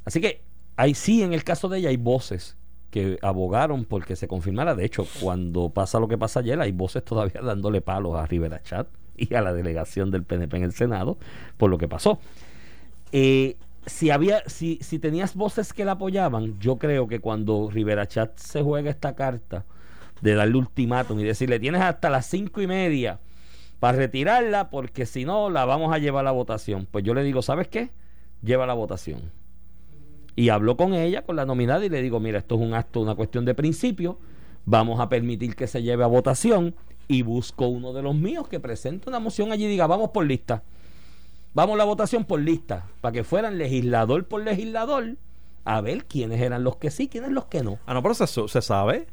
Así 0.04 0.20
que 0.20 0.42
hay 0.76 0.94
sí, 0.94 1.22
en 1.22 1.32
el 1.32 1.44
caso 1.44 1.68
de 1.68 1.78
ella, 1.78 1.88
hay 1.88 1.96
voces 1.96 2.56
que 2.90 3.18
abogaron 3.22 3.84
porque 3.84 4.16
se 4.16 4.28
confirmara. 4.28 4.74
De 4.74 4.84
hecho, 4.84 5.06
cuando 5.20 5.70
pasa 5.70 5.98
lo 6.00 6.08
que 6.08 6.18
pasa 6.18 6.40
ayer, 6.40 6.60
hay 6.60 6.72
voces 6.72 7.04
todavía 7.04 7.40
dándole 7.44 7.80
palos 7.80 8.16
a 8.16 8.26
Rivera 8.26 8.62
Chat 8.62 8.86
y 9.20 9.34
a 9.34 9.42
la 9.42 9.52
delegación 9.52 10.10
del 10.10 10.24
PNP 10.24 10.56
en 10.56 10.62
el 10.64 10.72
Senado 10.72 11.18
por 11.56 11.70
lo 11.70 11.78
que 11.78 11.88
pasó. 11.88 12.18
Eh, 13.12 13.56
si 13.86 14.10
había, 14.10 14.42
si, 14.46 14.78
si 14.82 14.98
tenías 14.98 15.34
voces 15.34 15.72
que 15.72 15.84
la 15.84 15.92
apoyaban, 15.92 16.58
yo 16.60 16.76
creo 16.78 17.08
que 17.08 17.20
cuando 17.20 17.70
Rivera 17.70 18.06
Chat 18.06 18.38
se 18.38 18.62
juega 18.62 18.90
esta 18.90 19.14
carta 19.14 19.64
de 20.20 20.34
darle 20.34 20.56
ultimátum 20.56 21.18
y 21.20 21.24
decirle 21.24 21.58
tienes 21.58 21.80
hasta 21.80 22.10
las 22.10 22.26
cinco 22.26 22.60
y 22.60 22.66
media 22.66 23.20
para 23.80 23.96
retirarla, 23.96 24.68
porque 24.68 25.06
si 25.06 25.24
no 25.24 25.48
la 25.48 25.64
vamos 25.64 25.92
a 25.92 25.98
llevar 25.98 26.20
a 26.20 26.24
la 26.24 26.30
votación. 26.32 26.86
Pues 26.90 27.02
yo 27.02 27.14
le 27.14 27.24
digo, 27.24 27.40
¿sabes 27.40 27.66
qué? 27.66 27.90
Lleva 28.42 28.66
la 28.66 28.74
votación. 28.74 29.32
Y 30.36 30.50
hablo 30.50 30.76
con 30.76 30.94
ella, 30.94 31.22
con 31.22 31.36
la 31.36 31.46
nominada, 31.46 31.84
y 31.84 31.88
le 31.88 32.02
digo, 32.02 32.20
mira, 32.20 32.38
esto 32.38 32.56
es 32.56 32.60
un 32.60 32.74
acto, 32.74 33.00
una 33.00 33.14
cuestión 33.14 33.46
de 33.46 33.54
principio, 33.54 34.18
vamos 34.66 35.00
a 35.00 35.08
permitir 35.08 35.56
que 35.56 35.66
se 35.66 35.82
lleve 35.82 36.04
a 36.04 36.06
votación, 36.06 36.74
y 37.10 37.22
busco 37.22 37.66
uno 37.66 37.92
de 37.92 38.02
los 38.02 38.14
míos 38.14 38.46
que 38.46 38.60
presente 38.60 39.08
una 39.08 39.18
moción 39.18 39.50
allí 39.50 39.64
y 39.64 39.68
diga, 39.68 39.88
vamos 39.88 40.10
por 40.10 40.24
lista. 40.24 40.62
Vamos 41.54 41.76
la 41.76 41.82
votación 41.82 42.24
por 42.24 42.38
lista, 42.38 42.86
para 43.00 43.10
que 43.10 43.24
fueran 43.24 43.58
legislador 43.58 44.28
por 44.28 44.44
legislador, 44.44 45.16
a 45.64 45.80
ver 45.80 46.04
quiénes 46.04 46.40
eran 46.40 46.62
los 46.62 46.76
que 46.76 46.92
sí, 46.92 47.08
quiénes 47.08 47.32
los 47.32 47.46
que 47.46 47.64
no. 47.64 47.80
Ah, 47.84 47.94
no, 47.94 48.02
pero 48.04 48.14
se, 48.14 48.28
se 48.28 48.62
sabe. 48.62 49.08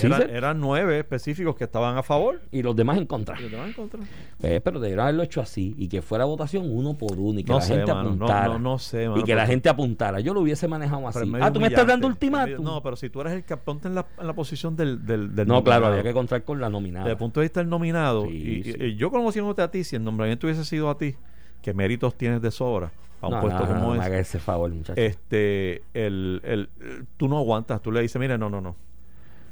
Era- 0.00 0.18
eran 0.24 0.60
nueve 0.60 0.98
específicos 0.98 1.56
que 1.56 1.64
estaban 1.64 1.96
a 1.96 2.02
favor. 2.02 2.40
Y 2.52 2.62
los 2.62 2.76
demás 2.76 2.98
en 2.98 3.06
contra. 3.06 3.38
Y 3.38 3.42
los 3.42 3.50
demás 3.50 3.68
en 3.68 3.72
contra. 3.72 4.00
Eh, 4.42 4.60
pero 4.62 4.78
debieron 4.80 5.02
haberlo 5.04 5.22
hecho 5.22 5.40
así 5.40 5.74
y 5.76 5.88
que 5.88 6.02
fuera 6.02 6.24
votación 6.24 6.70
uno 6.70 6.96
por 6.96 7.18
uno 7.18 7.40
y 7.40 7.44
que 7.44 7.50
No 7.52 7.58
la 7.58 7.64
sé, 7.64 7.74
gente 7.76 7.92
mano, 7.92 8.08
apuntara. 8.10 8.46
no- 8.48 8.58
no 8.58 8.78
sé, 8.78 9.08
mano, 9.08 9.20
y 9.20 9.24
que 9.24 9.34
la 9.34 9.46
gente 9.46 9.68
apuntara. 9.68 10.20
Yo 10.20 10.34
lo 10.34 10.40
hubiese 10.42 10.68
manejado 10.68 11.08
así. 11.08 11.32
Ah, 11.40 11.52
tú 11.52 11.58
me 11.60 11.66
estás 11.68 11.86
dando 11.86 12.06
ultimátum. 12.06 12.64
No, 12.64 12.82
pero 12.82 12.96
si 12.96 13.10
tú 13.10 13.20
eres 13.22 13.32
el 13.32 13.44
que 13.44 13.56
ponte 13.56 13.88
en 13.88 13.94
la, 13.94 14.06
en 14.20 14.26
la 14.26 14.34
posición 14.34 14.76
del, 14.76 15.04
del, 15.04 15.34
del 15.34 15.48
No, 15.48 15.64
claro, 15.64 15.86
había 15.86 16.02
que 16.02 16.12
contar 16.12 16.42
con 16.44 16.60
la 16.60 16.68
nominada. 16.70 17.04
Desde 17.04 17.12
el 17.12 17.18
punto 17.18 17.40
de 17.40 17.44
vista 17.46 17.60
del 17.60 17.68
nominado, 17.68 18.26
Sí, 18.26 18.62
y, 18.66 18.72
sí. 18.72 18.74
y 18.78 18.96
yo 18.96 19.10
conociéndote 19.10 19.62
a 19.62 19.70
ti, 19.70 19.84
si 19.84 19.96
el 19.96 20.04
nombramiento 20.04 20.46
hubiese 20.46 20.64
sido 20.64 20.90
a 20.90 20.98
ti, 20.98 21.16
¿qué 21.62 21.74
méritos 21.74 22.14
tienes 22.16 22.40
de 22.42 22.50
sobra 22.50 22.92
a 23.20 23.26
un 23.26 23.34
no, 23.34 23.40
puesto 23.40 23.60
no, 23.60 23.66
no, 23.66 23.74
como 23.74 23.82
no 23.86 23.90
me 23.94 23.98
ese? 23.98 24.06
haga 24.06 24.18
ese 24.20 24.38
favor, 24.38 24.70
muchacho. 24.70 25.00
Este, 25.00 25.82
el, 25.92 26.40
el, 26.44 26.68
tú 27.16 27.26
no 27.28 27.38
aguantas, 27.38 27.82
tú 27.82 27.90
le 27.90 28.00
dices, 28.00 28.20
mire, 28.20 28.38
no, 28.38 28.48
no, 28.48 28.60
no. 28.60 28.76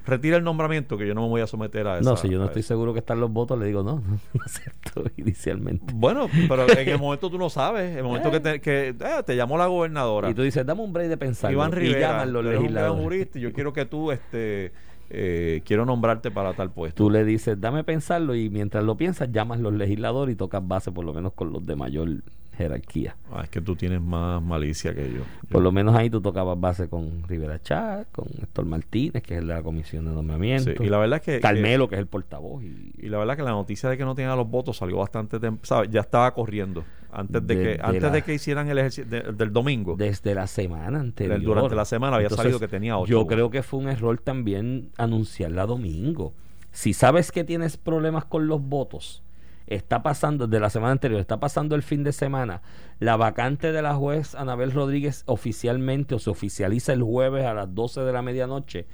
Retira 0.06 0.36
el 0.36 0.44
nombramiento 0.44 0.96
que 0.96 1.06
yo 1.06 1.14
no 1.14 1.22
me 1.22 1.28
voy 1.28 1.40
a 1.40 1.46
someter 1.46 1.86
a 1.86 1.98
eso. 1.98 2.08
no, 2.08 2.16
si 2.16 2.28
yo 2.28 2.38
no 2.38 2.46
estoy 2.46 2.62
seguro 2.62 2.92
que 2.92 3.00
están 3.00 3.18
los 3.20 3.30
votos, 3.30 3.58
le 3.58 3.66
digo 3.66 3.82
no, 3.82 3.96
no, 3.96 4.18
no 4.34 4.40
acepto 4.44 5.04
inicialmente. 5.16 5.92
Bueno, 5.94 6.28
pero 6.48 6.68
en 6.70 6.88
el 6.88 6.98
momento 7.00 7.28
tú 7.28 7.38
no 7.38 7.50
sabes. 7.50 7.90
En 7.92 7.98
el 7.98 8.04
momento 8.04 8.30
que, 8.30 8.40
te, 8.40 8.60
que 8.60 8.88
eh, 8.88 9.22
te 9.24 9.36
llamó 9.36 9.58
la 9.58 9.66
gobernadora. 9.66 10.30
Y 10.30 10.34
tú 10.34 10.42
dices, 10.42 10.64
dame 10.64 10.82
un 10.82 10.92
break 10.92 11.08
de 11.08 11.16
pensar. 11.16 11.52
Iván 11.52 11.72
y 11.72 11.74
Rivera, 11.74 12.08
llaman 12.08 12.32
los 12.32 12.44
eres 12.44 12.58
un 12.58 12.62
legisladores. 12.64 13.02
jurista 13.02 13.38
y 13.38 13.42
yo 13.42 13.52
quiero 13.52 13.72
que 13.72 13.84
tú, 13.84 14.12
este, 14.12 14.72
eh, 15.10 15.62
quiero 15.64 15.84
nombrarte 15.84 16.30
para 16.30 16.52
tal 16.54 16.70
puesto. 16.70 16.96
Tú 16.96 17.10
le 17.10 17.24
dices, 17.24 17.60
dame 17.60 17.84
pensarlo 17.84 18.34
y 18.34 18.48
mientras 18.48 18.84
lo 18.84 18.96
piensas, 18.96 19.30
llamas 19.32 19.60
los 19.60 19.72
legisladores 19.72 20.34
y 20.34 20.36
tocas 20.36 20.66
base 20.66 20.92
por 20.92 21.04
lo 21.04 21.12
menos 21.12 21.32
con 21.32 21.52
los 21.52 21.66
de 21.66 21.76
mayor 21.76 22.08
jerarquía. 22.56 23.16
Ah, 23.32 23.42
es 23.44 23.50
que 23.50 23.60
tú 23.60 23.76
tienes 23.76 24.00
más 24.00 24.42
malicia 24.42 24.94
que 24.94 25.12
yo. 25.12 25.20
Por 25.50 25.62
lo 25.62 25.72
menos 25.72 25.94
ahí 25.94 26.08
tú 26.10 26.20
tocabas 26.20 26.58
base 26.58 26.88
con 26.88 27.22
Rivera 27.28 27.60
Chá, 27.60 28.06
con 28.12 28.26
Héctor 28.42 28.64
Martínez, 28.66 29.22
que 29.22 29.34
es 29.34 29.40
el 29.40 29.48
de 29.48 29.54
la 29.54 29.62
comisión 29.62 30.04
de 30.06 30.12
nombramiento. 30.12 30.70
Sí, 30.76 30.76
y 30.84 30.88
la 30.88 30.98
verdad 30.98 31.18
es 31.20 31.24
que, 31.24 31.40
Carmelo, 31.40 31.88
que 31.88 31.96
es 31.96 32.00
el 32.00 32.06
portavoz. 32.06 32.62
Y, 32.64 33.08
la 33.08 33.18
verdad 33.18 33.36
que 33.36 33.42
la 33.42 33.50
noticia 33.50 33.88
de 33.88 33.96
que 33.96 34.04
no 34.04 34.14
tenía 34.14 34.34
los 34.34 34.48
votos 34.48 34.76
salió 34.78 34.96
bastante 34.98 35.38
¿sabes? 35.62 35.90
ya 35.90 36.00
estaba 36.00 36.32
corriendo 36.34 36.84
antes 37.12 37.46
de 37.46 37.54
que 37.54 37.78
antes 37.82 38.02
la- 38.02 38.10
de 38.10 38.22
que 38.22 38.34
hicieran 38.34 38.68
el 38.68 38.78
ejercicio 38.78 39.04
de- 39.10 39.32
del 39.32 39.52
domingo 39.52 39.94
desde 39.96 40.34
la 40.34 40.46
semana 40.46 41.00
anterior. 41.00 41.40
durante 41.40 41.74
la 41.74 41.84
semana 41.84 42.16
había 42.16 42.28
salido 42.30 42.58
que 42.60 42.68
tenía 42.68 42.98
ocho 42.98 43.10
Yo 43.10 43.18
votos. 43.20 43.32
creo 43.34 43.50
que 43.50 43.62
fue 43.62 43.80
un 43.80 43.88
error 43.88 44.18
también 44.18 44.90
anunciarla 44.98 45.66
domingo. 45.66 46.34
Si 46.72 46.92
sabes 46.92 47.32
que 47.32 47.42
tienes 47.44 47.76
problemas 47.78 48.24
con 48.26 48.48
los 48.48 48.60
votos, 48.60 49.22
está 49.66 50.02
pasando 50.02 50.46
desde 50.46 50.60
la 50.60 50.70
semana 50.70 50.92
anterior, 50.92 51.20
está 51.20 51.40
pasando 51.40 51.74
el 51.74 51.82
fin 51.82 52.04
de 52.04 52.12
semana, 52.12 52.62
la 52.98 53.16
vacante 53.16 53.72
de 53.72 53.82
la 53.82 53.94
juez 53.94 54.34
Anabel 54.34 54.72
Rodríguez 54.72 55.24
oficialmente 55.26 56.14
o 56.14 56.18
se 56.18 56.30
oficializa 56.30 56.92
el 56.92 57.02
jueves 57.02 57.44
a 57.46 57.54
las 57.54 57.74
12 57.74 58.02
de 58.02 58.12
la 58.12 58.22
medianoche, 58.22 58.86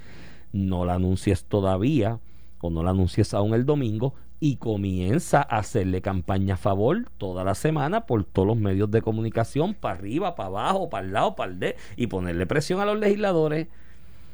no 0.51 0.85
la 0.85 0.95
anuncies 0.95 1.45
todavía 1.45 2.19
o 2.59 2.69
no 2.69 2.83
la 2.83 2.91
anuncies 2.91 3.33
aún 3.33 3.53
el 3.53 3.65
domingo 3.65 4.15
y 4.39 4.57
comienza 4.57 5.37
a 5.37 5.59
hacerle 5.59 6.01
campaña 6.01 6.55
a 6.55 6.57
favor 6.57 7.09
toda 7.17 7.45
la 7.45 7.55
semana 7.55 8.05
por 8.05 8.25
todos 8.25 8.45
los 8.45 8.57
medios 8.57 8.91
de 8.91 9.01
comunicación, 9.01 9.73
para 9.73 9.95
arriba, 9.95 10.35
para 10.35 10.47
abajo, 10.47 10.89
para 10.89 11.05
el 11.05 11.13
lado, 11.13 11.35
para 11.35 11.51
el 11.51 11.59
de, 11.59 11.77
y 11.95 12.07
ponerle 12.07 12.45
presión 12.45 12.81
a 12.81 12.85
los 12.85 12.99
legisladores. 12.99 13.69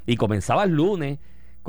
Y 0.08 0.16
comenzaba 0.16 0.64
el 0.64 0.72
lunes 0.72 1.20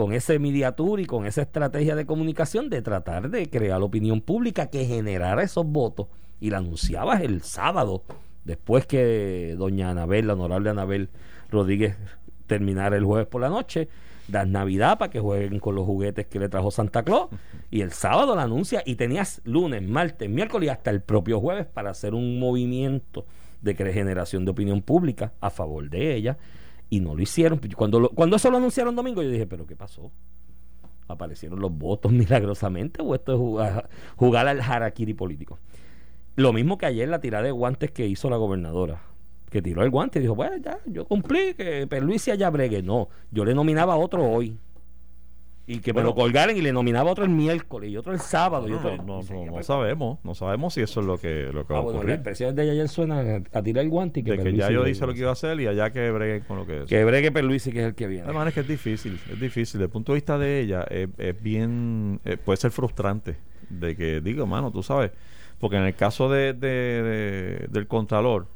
con 0.00 0.14
ese 0.14 0.38
media 0.38 0.72
tour 0.72 0.98
y 0.98 1.04
con 1.04 1.26
esa 1.26 1.42
estrategia 1.42 1.94
de 1.94 2.06
comunicación 2.06 2.70
de 2.70 2.80
tratar 2.80 3.28
de 3.28 3.50
crear 3.50 3.82
opinión 3.82 4.22
pública 4.22 4.68
que 4.68 4.86
generara 4.86 5.42
esos 5.42 5.66
votos. 5.66 6.06
Y 6.40 6.48
la 6.48 6.56
anunciabas 6.56 7.20
el 7.20 7.42
sábado, 7.42 8.02
después 8.46 8.86
que 8.86 9.54
doña 9.58 9.90
Anabel, 9.90 10.26
la 10.26 10.32
honorable 10.32 10.70
Anabel 10.70 11.10
Rodríguez, 11.50 11.98
terminara 12.46 12.96
el 12.96 13.04
jueves 13.04 13.26
por 13.26 13.42
la 13.42 13.50
noche. 13.50 13.88
Das 14.26 14.48
Navidad 14.48 14.96
para 14.96 15.10
que 15.10 15.20
jueguen 15.20 15.58
con 15.58 15.74
los 15.74 15.84
juguetes 15.84 16.26
que 16.28 16.38
le 16.38 16.48
trajo 16.48 16.70
Santa 16.70 17.02
Claus. 17.02 17.28
Y 17.70 17.82
el 17.82 17.92
sábado 17.92 18.34
la 18.34 18.44
anuncia 18.44 18.82
y 18.86 18.94
tenías 18.94 19.42
lunes, 19.44 19.82
martes, 19.82 20.30
miércoles 20.30 20.68
y 20.68 20.70
hasta 20.70 20.90
el 20.90 21.02
propio 21.02 21.40
jueves 21.40 21.66
para 21.66 21.90
hacer 21.90 22.14
un 22.14 22.40
movimiento 22.40 23.26
de 23.60 23.74
generación 23.74 24.46
de 24.46 24.52
opinión 24.52 24.80
pública 24.80 25.34
a 25.42 25.50
favor 25.50 25.90
de 25.90 26.14
ella 26.14 26.38
y 26.90 27.00
no 27.00 27.14
lo 27.14 27.22
hicieron. 27.22 27.60
Cuando, 27.76 28.00
lo- 28.00 28.10
cuando 28.10 28.36
eso 28.36 28.50
lo 28.50 28.58
anunciaron 28.58 28.94
domingo, 28.96 29.22
yo 29.22 29.30
dije, 29.30 29.46
¿pero 29.46 29.66
qué 29.66 29.76
pasó? 29.76 30.10
¿Aparecieron 31.08 31.60
los 31.60 31.72
votos 31.72 32.12
milagrosamente 32.12 33.00
o 33.02 33.14
esto 33.14 33.32
es 33.32 33.84
jugar, 34.16 34.48
al 34.48 34.60
harakiri 34.60 35.14
político? 35.14 35.58
Lo 36.36 36.52
mismo 36.52 36.78
que 36.78 36.86
ayer 36.86 37.08
la 37.08 37.20
tirada 37.20 37.44
de 37.44 37.50
guantes 37.50 37.90
que 37.90 38.06
hizo 38.06 38.28
la 38.30 38.36
gobernadora. 38.36 39.02
Que 39.50 39.60
tiró 39.62 39.82
el 39.82 39.90
guante 39.90 40.20
y 40.20 40.22
dijo, 40.22 40.36
bueno, 40.36 40.56
ya, 40.58 40.78
yo 40.86 41.04
cumplí, 41.06 41.54
que 41.54 41.86
Perluisi 41.88 42.30
allá 42.30 42.50
bregue. 42.50 42.82
No, 42.82 43.08
yo 43.32 43.44
le 43.44 43.52
nominaba 43.54 43.94
a 43.94 43.96
otro 43.96 44.24
hoy. 44.30 44.56
Y 45.72 45.78
que 45.80 45.92
me 45.92 46.00
Bueno. 46.02 46.08
lo 46.10 46.14
colgaran 46.16 46.56
y 46.56 46.60
le 46.60 46.72
nominaba 46.72 47.10
otro 47.12 47.24
el 47.24 47.30
miércoles 47.30 47.90
y 47.90 47.96
otro 47.96 48.12
el 48.12 48.18
sábado. 48.20 48.66
y 48.66 48.72
no, 48.72 48.78
otro, 48.78 48.96
no, 48.96 49.22
no, 49.22 49.62
sabemos 49.62 50.18
no 50.24 50.34
sabemos 50.34 50.74
si 50.74 50.80
eso 50.80 51.00
es 51.00 51.06
lo 51.06 51.16
que 51.18 51.44
lo 51.52 51.66
que 51.66 51.72
Ah, 51.72 51.76
va 51.76 51.78
a 51.78 51.82
bueno, 51.82 51.92
la 51.92 51.98
ocurrir 52.00 52.14
expresión 52.16 52.54
de 52.56 52.70
ayer 52.70 52.88
suena 52.88 53.42
a, 53.52 53.62
tirar 53.62 53.84
el 53.84 53.90
guante 53.90 54.20
y 54.20 54.22
que 54.24 54.32
de 54.32 54.42
que 54.42 54.52
ya 54.56 54.70
yo 54.70 54.80
bregue 54.80 54.90
hice 54.90 55.06
lo 55.06 55.12
que 55.12 55.20
iba 55.20 55.28
a 55.30 55.34
hacer 55.34 55.60
y 55.60 55.66
allá 55.68 55.90
que 55.90 56.10
breguen 56.10 56.42
con 56.42 56.56
lo 56.58 56.66
que 56.66 56.82
es 56.82 56.86
Que 56.88 57.04
bregue 57.04 57.30
Perluisi, 57.30 57.70
que 57.72 57.80
es 57.80 57.86
el 57.86 57.94
que 57.94 58.06
viene. 58.08 58.24
Además 58.24 58.48
es 58.48 58.54
que 58.54 58.60
es 58.60 58.68
difícil, 58.68 59.18
es 59.30 59.40
difícil. 59.40 59.78
Desde 59.78 59.84
el 59.84 59.90
punto 59.90 60.12
de 60.12 60.16
vista 60.16 60.38
de 60.38 60.60
ella, 60.60 60.82
es, 60.90 61.08
es 61.18 61.40
bien, 61.42 62.20
eh, 62.24 62.36
puede 62.36 62.56
ser 62.56 62.70
frustrante. 62.72 63.36
De 63.68 63.94
que, 63.94 64.20
digo, 64.20 64.46
mano, 64.46 64.72
tú 64.72 64.82
sabes, 64.82 65.12
porque 65.60 65.76
en 65.76 65.84
el 65.84 65.94
caso 65.94 66.28
de, 66.28 66.52
de- 66.52 66.68
de- 67.02 67.66
del 67.70 67.86
Contralor, 67.86 68.46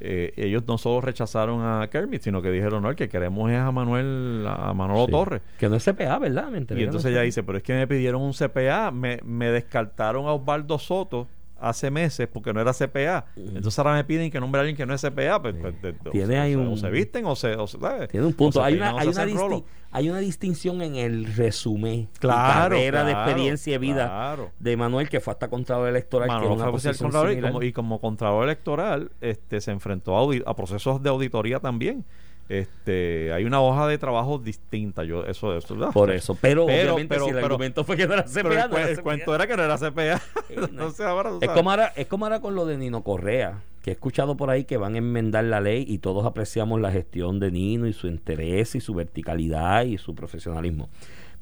eh, 0.00 0.32
ellos 0.36 0.64
no 0.66 0.78
solo 0.78 1.00
rechazaron 1.00 1.60
a 1.64 1.88
Kermit, 1.88 2.22
sino 2.22 2.40
que 2.42 2.50
dijeron, 2.50 2.82
no, 2.82 2.90
el 2.90 2.96
que 2.96 3.08
queremos 3.08 3.50
es 3.50 3.58
a 3.58 3.70
Manuel, 3.70 4.44
a 4.48 4.72
Manolo 4.72 5.06
Sí. 5.06 5.12
Torres. 5.12 5.42
Que 5.58 5.68
no 5.68 5.76
es 5.76 5.84
CPA, 5.84 6.18
¿verdad? 6.18 6.50
Y 6.52 6.56
entonces 6.56 7.10
es 7.10 7.12
ella 7.12 7.22
dice, 7.22 7.42
pero 7.42 7.58
es 7.58 7.64
que 7.64 7.74
me 7.74 7.86
pidieron 7.86 8.22
un 8.22 8.32
CPA, 8.32 8.90
me, 8.90 9.20
me 9.24 9.50
descartaron 9.50 10.26
a 10.26 10.32
Osvaldo 10.32 10.78
Soto 10.78 11.28
hace 11.60 11.90
meses 11.90 12.28
porque 12.32 12.52
no 12.52 12.60
era 12.60 12.72
CPA. 12.72 13.26
Entonces 13.36 13.78
ahora 13.78 13.94
me 13.94 14.04
piden 14.04 14.30
que 14.30 14.40
nombre 14.40 14.58
a 14.58 14.62
alguien 14.62 14.76
que 14.76 14.86
no 14.86 14.94
es 14.94 15.00
CPA. 15.00 15.40
Pues, 15.42 15.54
pues, 15.60 15.80
de- 15.82 15.94
o 16.06 16.10
Tiene 16.10 16.38
ahí 16.38 16.54
o 16.54 16.60
un- 16.60 16.68
o 16.72 16.76
se 16.76 16.90
visten 16.90 17.24
o 17.26 17.36
se... 17.36 17.54
o 17.56 17.66
se- 17.66 17.78
¿sabes? 17.78 18.08
Tiene 18.08 18.26
un 18.26 18.32
punto. 18.34 18.62
Hay 18.62 18.74
peinan 18.74 18.94
una, 18.94 19.02
hay, 19.02 19.08
una 19.08 19.22
hacen 19.22 19.36
rolo. 19.36 19.56
disti- 19.58 19.64
hay 19.92 20.08
una 20.10 20.18
distinción 20.20 20.82
en 20.82 20.94
el 20.96 21.26
resumen 21.34 22.08
Claro, 22.18 22.76
y 22.76 22.78
carrera 22.80 23.04
de 23.04 23.12
claro, 23.12 23.26
experiencia 23.28 23.72
de 23.72 23.78
vida 23.78 24.06
claro. 24.06 24.50
de 24.58 24.76
Manuel, 24.76 25.08
que 25.08 25.20
fue 25.20 25.32
hasta 25.32 25.48
Contralor 25.48 25.88
Electoral, 25.88 26.28
fue 26.30 26.70
posición 26.70 26.96
contralor 27.10 27.32
y 27.32 27.40
como, 27.40 27.62
y 27.62 27.72
como 27.72 28.00
contralor 28.00 28.44
electoral 28.44 29.10
este, 29.20 29.60
se 29.60 29.70
enfrentó 29.72 30.16
a 30.46 30.54
procesos 30.56 31.02
de 31.02 31.08
auditoría 31.10 31.58
también. 31.60 32.04
Este, 32.50 33.32
hay 33.32 33.44
una 33.44 33.60
hoja 33.60 33.86
de 33.86 33.96
trabajo 33.96 34.38
distinta. 34.38 35.04
Yo, 35.04 35.24
eso, 35.24 35.56
eso 35.56 35.74
¿verdad? 35.76 35.92
Por 35.92 36.10
eso. 36.10 36.36
Pero, 36.40 36.66
Pero- 36.66 36.94
obviamente, 36.94 37.14
pero- 37.14 37.24
si 37.24 37.30
el 37.30 37.34
pero- 37.36 37.46
argumento 37.46 37.84
fue 37.84 37.96
que 37.96 38.08
no 38.08 38.14
era 38.14 38.24
CPA, 38.24 38.34
Pero 38.34 38.48
el, 38.50 38.54
no 38.56 38.60
era 38.60 38.68
cue- 38.70 38.88
el 38.88 38.94
CPA. 38.96 39.02
cuento 39.04 39.34
era 39.36 39.46
que 39.46 39.56
no 39.56 39.62
era 39.62 39.78
CPA. 39.78 40.20
Entonces 40.48 41.00
ahora 41.06 41.30
Es 41.40 41.48
como, 41.50 41.70
ahora, 41.70 41.92
es 41.94 42.06
como 42.08 42.24
ahora 42.26 42.40
con 42.40 42.56
lo 42.56 42.66
de 42.66 42.76
Nino 42.76 43.02
Correa, 43.04 43.62
que 43.82 43.90
he 43.90 43.92
escuchado 43.92 44.36
por 44.36 44.50
ahí 44.50 44.64
que 44.64 44.76
van 44.78 44.96
a 44.96 44.98
enmendar 44.98 45.44
la 45.44 45.60
ley 45.60 45.84
y 45.86 45.98
todos 45.98 46.26
apreciamos 46.26 46.80
la 46.80 46.90
gestión 46.90 47.38
de 47.38 47.52
Nino 47.52 47.86
y 47.86 47.92
su 47.92 48.08
interés 48.08 48.74
y 48.74 48.80
su 48.80 48.94
verticalidad 48.94 49.84
y 49.84 49.96
su 49.96 50.16
profesionalismo. 50.16 50.88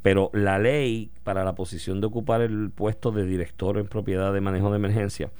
Pero 0.02 0.30
la 0.34 0.58
ley 0.58 1.10
para 1.24 1.42
la 1.42 1.54
posición 1.54 2.02
de 2.02 2.06
ocupar 2.06 2.42
el 2.42 2.70
puesto 2.70 3.12
de 3.12 3.24
director 3.24 3.78
en 3.78 3.86
propiedad 3.86 4.32
de 4.32 4.40
manejo 4.42 4.70
de 4.70 4.76
emergencia 4.76 5.30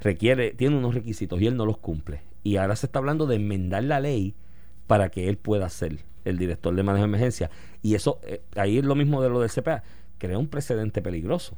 requiere, 0.00 0.52
tiene 0.52 0.76
unos 0.78 0.94
requisitos 0.94 1.40
y 1.40 1.46
él 1.46 1.56
no 1.56 1.66
los 1.66 1.76
cumple. 1.76 2.22
Y 2.42 2.56
ahora 2.56 2.74
se 2.74 2.86
está 2.86 2.98
hablando 3.00 3.26
de 3.26 3.36
enmendar 3.36 3.84
la 3.84 4.00
ley 4.00 4.34
para 4.90 5.08
que 5.08 5.28
él 5.28 5.36
pueda 5.36 5.68
ser 5.68 5.98
el 6.24 6.36
director 6.36 6.74
de 6.74 6.82
manejo 6.82 7.04
de 7.04 7.08
emergencia. 7.10 7.48
Y 7.80 7.94
eso, 7.94 8.18
eh, 8.24 8.40
ahí 8.56 8.78
es 8.78 8.84
lo 8.84 8.96
mismo 8.96 9.22
de 9.22 9.28
lo 9.30 9.38
del 9.40 9.48
CPA, 9.48 9.84
crea 10.18 10.36
un 10.36 10.48
precedente 10.48 11.00
peligroso. 11.00 11.56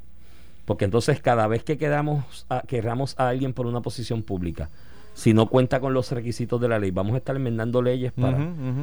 Porque 0.67 0.85
entonces 0.85 1.19
cada 1.23 1.47
vez 1.47 1.65
que 1.65 1.79
queramos 1.79 2.45
a, 2.51 2.61
queramos 2.61 3.15
a 3.19 3.31
alguien 3.31 3.55
por 3.55 3.67
una 3.67 3.81
posición 3.81 4.23
pública, 4.23 4.69
si 5.15 5.33
no 5.33 5.47
cuenta 5.47 5.81
con 5.81 5.95
los 5.95 6.13
requisitos 6.13 6.61
de 6.61 6.69
la 6.69 6.79
ley, 6.79 6.91
vamos 6.91 7.15
a 7.15 7.17
estar 7.19 7.35
enmendando 7.35 7.81
leyes 7.81 8.13
para 8.13 8.37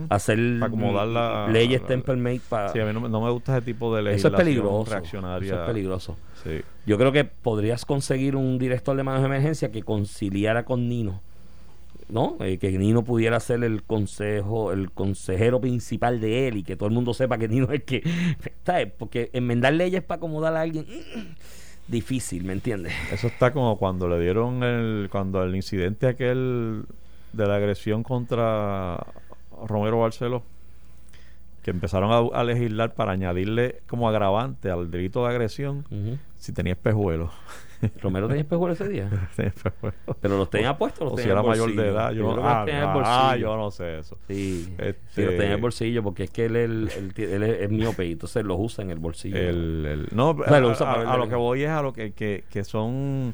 hacer 0.09 0.39
Para 0.59 0.65
acomodar 0.65 1.07
la- 1.07 1.47
leyes 1.51 1.85
template 1.85 2.41
para... 2.49 2.69
Sí, 2.73 2.79
a 2.79 2.85
mí 2.85 2.93
no, 2.93 3.01
me- 3.01 3.09
no 3.09 3.21
me 3.21 3.29
gusta 3.29 3.55
ese 3.55 3.65
tipo 3.65 3.93
de 3.95 4.01
eso 4.01 4.09
legislación 4.09 4.33
es 4.33 4.37
peligroso. 4.45 4.91
reaccionaria. 4.91 5.53
Eso 5.53 5.61
es 5.61 5.67
peligroso. 5.67 6.17
Sí. 6.43 6.61
Yo 6.87 6.97
creo 6.97 7.11
que 7.11 7.23
podrías 7.23 7.85
conseguir 7.85 8.35
un 8.35 8.57
director 8.57 8.97
de 8.97 9.03
manejo 9.03 9.21
de 9.21 9.27
emergencia 9.27 9.71
que 9.71 9.83
conciliara 9.83 10.65
con 10.65 10.89
Nino 10.89 11.21
¿no? 12.09 12.37
Eh, 12.39 12.57
que 12.57 12.71
Nino 12.71 13.03
pudiera 13.03 13.39
ser 13.39 13.63
el 13.63 13.83
consejo, 13.83 14.71
el 14.71 14.91
consejero 14.91 15.61
principal 15.61 16.19
de 16.19 16.47
él 16.47 16.57
y 16.57 16.63
que 16.63 16.75
todo 16.75 16.89
el 16.89 16.95
mundo 16.95 17.13
sepa 17.13 17.37
que 17.37 17.47
Nino 17.47 17.67
es 17.71 17.83
que, 17.83 18.03
¿sabes? 18.65 18.91
Porque 18.97 19.29
enmendar 19.33 19.73
leyes 19.73 20.03
para 20.03 20.17
acomodar 20.17 20.55
a 20.55 20.61
alguien, 20.61 20.85
mm, 20.85 21.91
difícil, 21.91 22.43
¿me 22.43 22.53
entiendes? 22.53 22.93
Eso 23.11 23.27
está 23.27 23.51
como 23.51 23.77
cuando 23.77 24.07
le 24.07 24.19
dieron 24.19 24.63
el, 24.63 25.09
cuando 25.11 25.43
el 25.43 25.55
incidente 25.55 26.07
aquel 26.07 26.85
de 27.33 27.47
la 27.47 27.55
agresión 27.55 28.03
contra 28.03 29.05
Romero 29.67 29.99
Barceló, 29.99 30.43
que 31.63 31.71
empezaron 31.71 32.11
a, 32.11 32.39
a 32.39 32.43
legislar 32.43 32.95
para 32.95 33.11
añadirle 33.11 33.81
como 33.87 34.09
agravante 34.09 34.71
al 34.71 34.89
delito 34.89 35.23
de 35.23 35.29
agresión. 35.29 35.85
Si 36.39 36.51
tenía 36.53 36.73
espejuelos. 36.73 37.29
Romero 38.01 38.27
tenía 38.27 38.41
espejuelos 38.41 38.81
ese 38.81 38.89
día. 38.89 39.09
Tenía 39.37 39.53
espejuelos. 39.55 39.99
Pero 40.19 40.37
los 40.37 40.49
tenía 40.49 40.77
puestos, 40.77 40.99
los 41.05 41.13
o 41.13 41.17
si 41.17 41.29
era 41.29 41.41
mayor 41.41 41.73
de 41.73 41.87
edad. 41.87 42.11
Yo, 42.11 42.23
creo 42.33 42.43
no, 42.43 42.49
ah, 42.49 42.63
tenía 42.65 42.83
en 42.83 42.89
el 42.89 43.03
ah, 43.05 43.37
yo 43.37 43.55
no 43.55 43.71
sé 43.71 43.99
eso. 43.99 44.17
Sí, 44.27 44.73
Este- 44.77 44.99
sí, 45.15 45.21
los 45.21 45.29
tenía 45.31 45.45
en 45.45 45.51
el 45.53 45.61
bolsillo 45.61 46.03
porque 46.03 46.23
es 46.25 46.29
que 46.29 46.45
él, 46.45 46.57
él, 46.57 46.89
él 46.97 47.13
ti- 47.13 47.23
él 47.23 47.41
es, 47.43 47.69
miope 47.69 48.05
y 48.05 48.11
entonces 48.11 48.43
los 48.43 48.57
usa 48.59 48.83
en 48.83 48.89
el 48.91 48.99
bolsillo. 48.99 49.37
El, 49.37 49.85
el- 49.85 50.07
no, 50.11 50.35
sea, 50.45 50.57
a, 50.57 50.59
lo 50.59 50.69
usa 50.71 50.91
a- 50.91 50.95
para 50.95 51.13
a 51.13 51.17
lo 51.17 51.29
que 51.29 51.35
voy 51.35 51.63
es 51.63 51.69
a 51.69 51.81
lo 51.81 51.93
que, 51.93 52.11
que, 52.11 52.43
que 52.49 52.65
son 52.65 53.33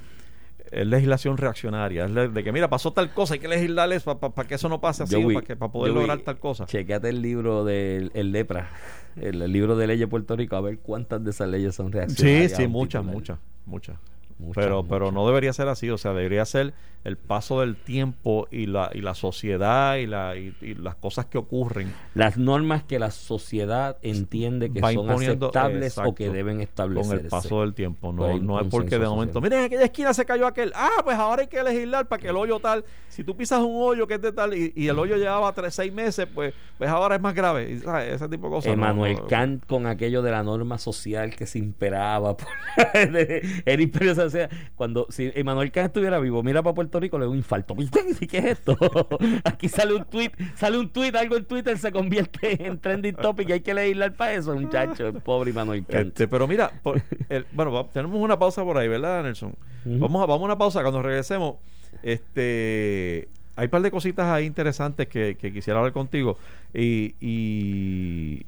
es 0.71 0.85
legislación 0.85 1.37
reaccionaria, 1.37 2.05
es 2.05 2.33
de 2.33 2.43
que 2.43 2.51
mira, 2.51 2.69
pasó 2.69 2.91
tal 2.91 3.11
cosa, 3.13 3.35
hay 3.35 3.39
que 3.39 3.47
legislar 3.47 3.91
eso 3.93 4.19
para 4.19 4.47
que 4.47 4.55
eso 4.55 4.67
no 4.69 4.79
pase 4.81 5.03
así, 5.03 5.19
Yo 5.19 5.27
para 5.33 5.45
que 5.45 5.55
para 5.55 5.71
poder 5.71 5.91
yo 5.93 5.99
vi- 5.99 6.05
lograr 6.07 6.19
tal 6.23 6.37
cosa. 6.37 6.65
Chequeate 6.65 7.09
el 7.09 7.21
libro 7.21 7.63
del 7.65 8.11
el 8.13 8.31
Lepra, 8.31 8.69
el, 9.15 9.39
libro 9.51 9.75
de 9.75 9.87
leyes 9.87 10.01
de 10.01 10.07
Puerto 10.07 10.35
Rico, 10.35 10.55
a 10.55 10.61
ver 10.61 10.79
cuántas 10.79 11.23
de 11.23 11.31
esas 11.31 11.49
leyes 11.49 11.75
son 11.75 11.87
Sí, 11.87 11.93
reaccionarias. 11.93 12.51
sí, 12.53 12.63
un 12.65 12.71
muchas, 12.71 13.03
muchas, 13.03 13.39
muchas. 13.65 13.97
Muchas, 14.37 14.63
Pero, 14.65 14.83
pero 14.87 15.05
muchas. 15.05 15.13
no 15.13 15.27
debería 15.27 15.53
ser 15.53 15.67
así, 15.69 15.89
o 15.89 15.97
sea, 15.97 16.13
debería 16.13 16.43
ser 16.45 16.73
el 17.05 17.15
paso 17.17 17.61
del 17.61 17.75
tiempo 17.77 18.47
y 18.51 18.65
la, 18.65 18.89
y 18.93 18.99
la 19.01 19.13
sociedad 19.15 19.95
y, 19.95 20.07
la, 20.07 20.35
y, 20.35 20.53
y 20.61 20.73
las 20.75 20.95
cosas 20.95 21.27
que 21.27 21.37
ocurren. 21.37 21.93
Las 22.15 22.37
normas 22.37 22.83
que 22.83 22.99
la 22.99 23.11
sociedad 23.11 23.97
entiende 24.01 24.71
que 24.73 24.81
son 24.81 25.09
aceptables 25.09 25.97
o 25.99 26.13
que 26.13 26.29
deben 26.29 26.61
establecerse. 26.61 27.15
Con 27.15 27.25
el 27.25 27.29
paso 27.29 27.61
del 27.61 27.73
tiempo, 27.73 28.11
no, 28.11 28.23
Pues 28.23 28.41
no 28.41 28.59
es 28.59 28.67
porque 28.67 28.99
de 28.99 29.07
momento, 29.07 29.39
miren, 29.39 29.59
en 29.59 29.65
aquella 29.65 29.85
esquina 29.85 30.13
se 30.13 30.25
cayó 30.25 30.47
aquel, 30.47 30.73
ah, 30.75 30.89
pues 31.03 31.15
ahora 31.17 31.43
hay 31.43 31.47
que 31.47 31.61
legislar 31.63 32.07
para 32.07 32.21
que 32.21 32.27
el 32.29 32.35
hoyo 32.35 32.59
tal, 32.59 32.83
si 33.07 33.23
tú 33.23 33.37
pisas 33.37 33.59
un 33.61 33.75
hoyo 33.75 34.07
que 34.07 34.15
es 34.15 34.21
de 34.21 34.31
tal 34.31 34.53
y, 34.53 34.73
y 34.75 34.87
el 34.87 34.97
hoyo 34.99 35.15
llevaba 35.15 35.53
tres, 35.53 35.75
seis 35.75 35.93
meses, 35.93 36.27
pues, 36.33 36.53
pues 36.77 36.89
ahora 36.89 37.15
es 37.15 37.21
más 37.21 37.35
grave, 37.35 37.71
y, 37.71 37.79
¿sabes? 37.79 38.13
ese 38.15 38.27
tipo 38.29 38.47
de 38.47 38.53
cosas. 38.55 38.73
Emanuel 38.73 39.15
no- 39.15 39.27
Kant 39.27 39.65
con 39.65 39.85
aquello 39.85 40.21
de 40.21 40.31
la 40.31 40.41
norma 40.43 40.77
social 40.79 41.35
que 41.35 41.45
se 41.45 41.59
imperaba 41.59 42.35
por 42.35 42.47
de- 42.93 43.61
era 43.65 43.81
imperiosa. 43.81 44.25
O 44.25 44.29
sea, 44.29 44.49
cuando 44.75 45.05
si 45.09 45.31
Emanuel 45.35 45.71
Kant 45.71 45.87
estuviera 45.87 46.19
vivo, 46.19 46.41
mira 46.43 46.63
para 46.63 46.73
Puerto 46.73 46.94
Rico, 46.99 47.17
le 47.17 47.25
da 47.25 47.31
un 47.31 47.37
infarto. 47.37 47.75
¿Viste? 47.75 47.99
¿Qué 48.27 48.37
es 48.37 48.45
esto? 48.45 48.77
Aquí 49.43 49.67
sale 49.69 49.93
un 49.93 50.05
tweet, 50.05 50.31
sale 50.55 50.77
un 50.77 50.89
tweet, 50.89 51.11
algo 51.15 51.35
en 51.37 51.45
Twitter 51.45 51.77
se 51.77 51.91
convierte 51.91 52.65
en 52.65 52.79
trending 52.79 53.15
topic 53.15 53.49
y 53.49 53.51
hay 53.53 53.61
que 53.61 53.73
legislar 53.73 54.13
para 54.13 54.33
eso, 54.33 54.55
muchacho, 54.55 55.07
el 55.07 55.13
pobre 55.21 55.51
Emanuel 55.51 55.85
Kant. 55.85 56.07
Este, 56.07 56.27
pero 56.27 56.47
mira, 56.47 56.71
por- 56.83 57.01
el- 57.29 57.45
bueno, 57.53 57.85
tenemos 57.93 58.19
una 58.19 58.37
pausa 58.39 58.63
por 58.63 58.77
ahí, 58.77 58.87
¿verdad, 58.87 59.23
Nelson? 59.23 59.53
Vamos 59.85 60.23
a, 60.23 60.25
vamos 60.25 60.41
a 60.41 60.45
una 60.45 60.57
pausa. 60.57 60.81
Cuando 60.81 61.01
regresemos, 61.01 61.55
este, 62.01 63.27
hay 63.55 63.65
un 63.65 63.69
par 63.71 63.81
de 63.81 63.91
cositas 63.91 64.25
ahí 64.27 64.45
interesantes 64.45 65.07
que, 65.07 65.35
que 65.39 65.53
quisiera 65.53 65.79
hablar 65.79 65.93
contigo. 65.93 66.37
Y, 66.73 67.15
y, 67.21 68.45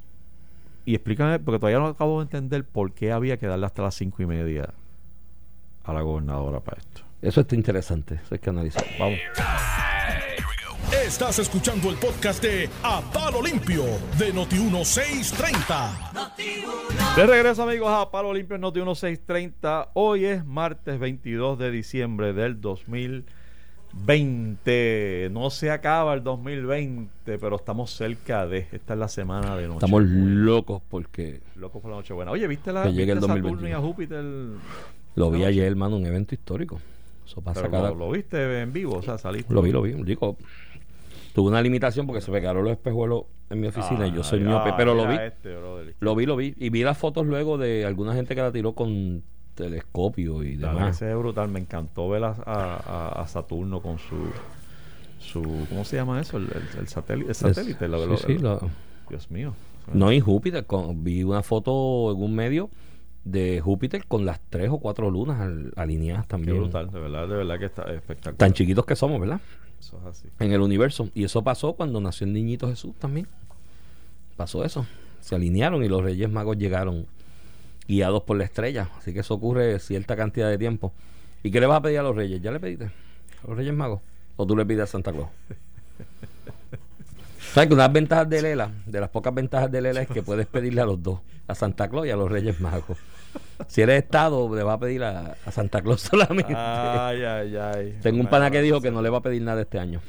y 0.84 0.94
explícame, 0.94 1.38
porque 1.38 1.58
todavía 1.58 1.78
no 1.78 1.86
acabo 1.86 2.18
de 2.18 2.24
entender 2.24 2.64
por 2.64 2.92
qué 2.92 3.12
había 3.12 3.36
que 3.36 3.46
darle 3.46 3.66
hasta 3.66 3.82
las 3.82 3.94
cinco 3.94 4.22
y 4.22 4.26
media 4.26 4.70
a 5.84 5.92
la 5.92 6.02
gobernadora 6.02 6.60
para 6.60 6.78
esto. 6.78 7.02
Eso 7.20 7.40
está 7.40 7.56
interesante, 7.56 8.14
eso 8.14 8.32
hay 8.34 8.38
que 8.38 8.50
analizar. 8.50 8.84
Vamos. 8.98 9.18
Estás 11.04 11.38
escuchando 11.40 11.90
el 11.90 11.96
podcast 11.96 12.40
de 12.42 12.70
A 12.82 13.02
Palo 13.12 13.42
Limpio 13.42 13.82
de 14.16 14.32
Noti1630. 14.32 17.16
De 17.16 17.26
regreso, 17.26 17.64
amigos, 17.64 17.90
a 17.90 18.08
Palo 18.10 18.32
Limpio 18.32 18.54
en 18.54 18.60
Noti 18.60 18.78
1630. 18.78 19.90
Hoy 19.94 20.26
es 20.26 20.44
martes 20.44 21.00
22 21.00 21.58
de 21.58 21.72
diciembre 21.72 22.32
del 22.32 22.60
2020. 22.60 25.28
No 25.32 25.50
se 25.50 25.72
acaba 25.72 26.14
el 26.14 26.22
2020, 26.22 27.38
pero 27.38 27.56
estamos 27.56 27.90
cerca 27.90 28.46
de. 28.46 28.68
Esta 28.70 28.92
es 28.92 28.98
la 28.98 29.08
semana 29.08 29.56
de 29.56 29.66
noche. 29.66 29.78
Estamos 29.84 30.04
locos 30.04 30.80
porque 30.88 31.40
locos 31.56 31.82
por 31.82 31.90
la 31.90 31.96
noche 31.96 32.14
buena. 32.14 32.30
Oye, 32.30 32.46
¿viste 32.46 32.72
la 32.72 32.84
Que 32.84 32.92
llegue 32.92 33.10
el 33.12 33.18
viste 33.18 33.34
Saturno 33.34 33.48
2021? 33.50 33.68
y 33.68 33.72
a 33.72 33.80
Júpiter? 33.80 34.24
lo 35.16 35.30
vi 35.32 35.44
ayer, 35.44 35.66
hermano, 35.66 35.96
un 35.96 36.06
evento 36.06 36.36
histórico. 36.36 36.80
Eso 37.28 37.42
pasa 37.42 37.60
Pero 37.60 37.70
cada... 37.70 37.88
lo, 37.90 37.94
lo 37.96 38.10
viste 38.10 38.62
en 38.62 38.72
vivo, 38.72 38.96
o 38.96 39.02
sea, 39.02 39.18
saliste. 39.18 39.52
Lo 39.52 39.60
vi, 39.62 39.70
lo 39.70 39.82
vi. 39.82 39.92
Digo, 39.92 40.36
tuve 41.34 41.48
una 41.48 41.60
limitación 41.60 42.06
porque 42.06 42.22
se 42.22 42.32
pegaron 42.32 42.64
los 42.64 42.72
espejuelos 42.72 43.24
en 43.50 43.60
mi 43.60 43.68
oficina 43.68 44.06
y 44.06 44.12
yo 44.12 44.24
soy 44.24 44.40
miope, 44.40 44.72
pero 44.76 44.94
lo 44.94 45.06
vi. 45.06 45.16
este. 45.16 45.54
Lo 46.00 46.14
vi, 46.14 46.24
lo 46.26 46.36
vi. 46.36 46.54
Y 46.58 46.70
vi 46.70 46.82
las 46.82 46.96
fotos 46.96 47.26
luego 47.26 47.58
de 47.58 47.84
alguna 47.84 48.14
gente 48.14 48.34
que 48.34 48.40
la 48.40 48.50
tiró 48.50 48.72
con 48.72 49.22
telescopio 49.54 50.42
y 50.42 50.56
demás. 50.56 50.96
ese 50.96 51.10
es 51.10 51.18
brutal. 51.18 51.48
Me 51.48 51.60
encantó 51.60 52.08
ver 52.08 52.24
a, 52.24 52.30
a- 52.46 53.26
Saturno 53.28 53.80
con 53.82 53.98
su. 53.98 54.16
su 55.20 55.42
¿Cómo 55.68 55.84
se 55.84 55.96
llama 55.96 56.20
eso? 56.20 56.36
El, 56.38 56.44
el- 56.44 56.78
el 56.80 56.88
satélite. 56.88 57.28
El 57.30 57.34
satélite 57.34 57.88
lo- 57.88 58.16
Sí, 58.16 58.38
lo- 58.38 58.60
sí, 58.60 58.66
Dios 59.10 59.30
mío. 59.30 59.54
No, 59.92 60.12
y 60.12 60.20
Júpiter. 60.20 60.64
con- 60.66 61.02
vi 61.04 61.22
una 61.24 61.42
foto 61.42 62.12
en 62.12 62.22
un 62.22 62.34
medio 62.34 62.70
de 63.30 63.60
Júpiter 63.60 64.06
con 64.06 64.24
las 64.24 64.40
tres 64.50 64.70
o 64.70 64.78
cuatro 64.78 65.10
lunas 65.10 65.40
al- 65.40 65.72
alineadas 65.76 66.24
Qué 66.26 66.30
también. 66.30 66.58
brutal, 66.58 66.90
de 66.90 66.98
verdad, 67.00 67.28
de 67.28 67.36
verdad 67.36 67.58
que 67.58 67.64
está 67.66 67.82
espectacular. 67.92 68.36
Tan 68.36 68.52
chiquitos 68.52 68.84
que 68.86 68.96
somos, 68.96 69.20
¿verdad? 69.20 69.40
Eso 69.80 69.98
es 70.00 70.06
así. 70.06 70.28
En 70.40 70.52
el 70.52 70.60
universo. 70.60 71.08
Y 71.14 71.24
eso 71.24 71.42
pasó 71.44 71.74
cuando 71.74 72.00
nació 72.00 72.26
el 72.26 72.32
niñito 72.32 72.68
Jesús 72.68 72.94
también. 72.98 73.26
Pasó 74.36 74.64
eso. 74.64 74.86
Se 75.20 75.34
alinearon 75.34 75.84
y 75.84 75.88
los 75.88 76.02
Reyes 76.02 76.30
Magos 76.30 76.56
llegaron 76.58 77.06
guiados 77.86 78.22
por 78.22 78.36
la 78.36 78.44
estrella. 78.44 78.88
Así 78.98 79.12
que 79.12 79.20
eso 79.20 79.34
ocurre 79.34 79.78
cierta 79.78 80.16
cantidad 80.16 80.48
de 80.48 80.58
tiempo. 80.58 80.92
¿Y 81.42 81.50
qué 81.50 81.60
le 81.60 81.66
vas 81.66 81.78
a 81.78 81.82
pedir 81.82 81.98
a 81.98 82.02
los 82.02 82.16
Reyes? 82.16 82.40
¿Ya 82.40 82.50
le 82.50 82.60
pediste? 82.60 82.86
¿A 82.86 83.46
los 83.48 83.56
Reyes 83.56 83.74
Magos? 83.74 84.00
¿O 84.36 84.46
tú 84.46 84.56
le 84.56 84.64
pides 84.66 84.82
a 84.82 84.86
Santa 84.86 85.12
Claus? 85.12 85.28
¿Sabes 87.52 87.68
que 87.68 87.74
una 87.74 87.84
de 87.84 87.88
las 87.88 87.92
ventajas 87.94 88.28
de 88.28 88.42
Lela, 88.42 88.70
de 88.86 89.00
las 89.00 89.08
pocas 89.08 89.34
ventajas 89.34 89.70
de 89.70 89.80
Lela 89.80 90.02
es 90.02 90.08
que 90.08 90.22
puedes 90.22 90.46
pedirle 90.46 90.80
a 90.82 90.86
los 90.86 91.02
dos, 91.02 91.20
a 91.46 91.54
Santa 91.54 91.88
Claus 91.88 92.06
y 92.06 92.10
a 92.10 92.16
los 92.16 92.30
Reyes 92.30 92.60
Magos. 92.60 92.98
Si 93.68 93.82
eres 93.82 94.04
Estado, 94.04 94.54
le 94.54 94.62
va 94.62 94.74
a 94.74 94.78
pedir 94.78 95.02
a, 95.04 95.36
a 95.44 95.50
Santa 95.52 95.82
Claus 95.82 96.02
solamente. 96.02 96.54
Ay, 96.56 97.22
ay, 97.24 97.56
ay. 97.56 97.98
Tengo 98.02 98.20
un 98.20 98.28
pana 98.28 98.50
que 98.50 98.62
dijo 98.62 98.80
que 98.80 98.90
no 98.90 99.02
le 99.02 99.10
va 99.10 99.18
a 99.18 99.22
pedir 99.22 99.42
nada 99.42 99.60
este 99.62 99.78
año. 99.78 100.00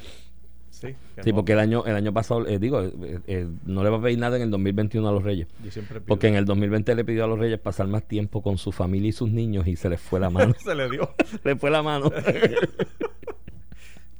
Sí, 0.70 0.94
Sí, 1.22 1.28
no. 1.30 1.34
porque 1.36 1.52
el 1.52 1.58
año, 1.58 1.84
el 1.84 1.94
año 1.94 2.10
pasado, 2.10 2.46
eh, 2.46 2.58
digo, 2.58 2.80
eh, 2.82 3.18
eh, 3.26 3.46
no 3.66 3.84
le 3.84 3.90
va 3.90 3.98
a 3.98 4.00
pedir 4.00 4.18
nada 4.18 4.36
en 4.36 4.42
el 4.44 4.50
2021 4.50 5.06
a 5.06 5.12
los 5.12 5.22
Reyes. 5.22 5.46
Yo 5.62 5.70
siempre 5.70 6.00
pido. 6.00 6.06
Porque 6.06 6.28
en 6.28 6.36
el 6.36 6.46
2020 6.46 6.94
le 6.94 7.04
pidió 7.04 7.24
a 7.24 7.26
los 7.26 7.38
Reyes 7.38 7.58
pasar 7.58 7.86
más 7.86 8.04
tiempo 8.08 8.40
con 8.42 8.56
su 8.56 8.72
familia 8.72 9.10
y 9.10 9.12
sus 9.12 9.28
niños 9.30 9.66
y 9.66 9.76
se 9.76 9.90
les 9.90 10.00
fue 10.00 10.20
la 10.20 10.30
mano. 10.30 10.54
se 10.58 10.74
le 10.74 10.88
dio. 10.88 11.12
les 11.44 11.60
fue 11.60 11.70
la 11.70 11.82
mano. 11.82 12.10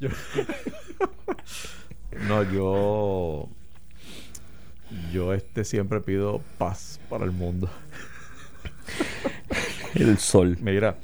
Yo- 0.01 0.09
no, 2.29 2.43
yo. 2.53 3.49
Yo 5.13 5.33
este 5.33 5.65
siempre 5.65 6.01
pido 6.01 6.43
paz 6.59 7.01
para 7.09 7.25
el 7.25 7.31
mundo. 7.31 7.71
el 9.95 10.19
sol. 10.19 10.57
Mira, 10.61 10.97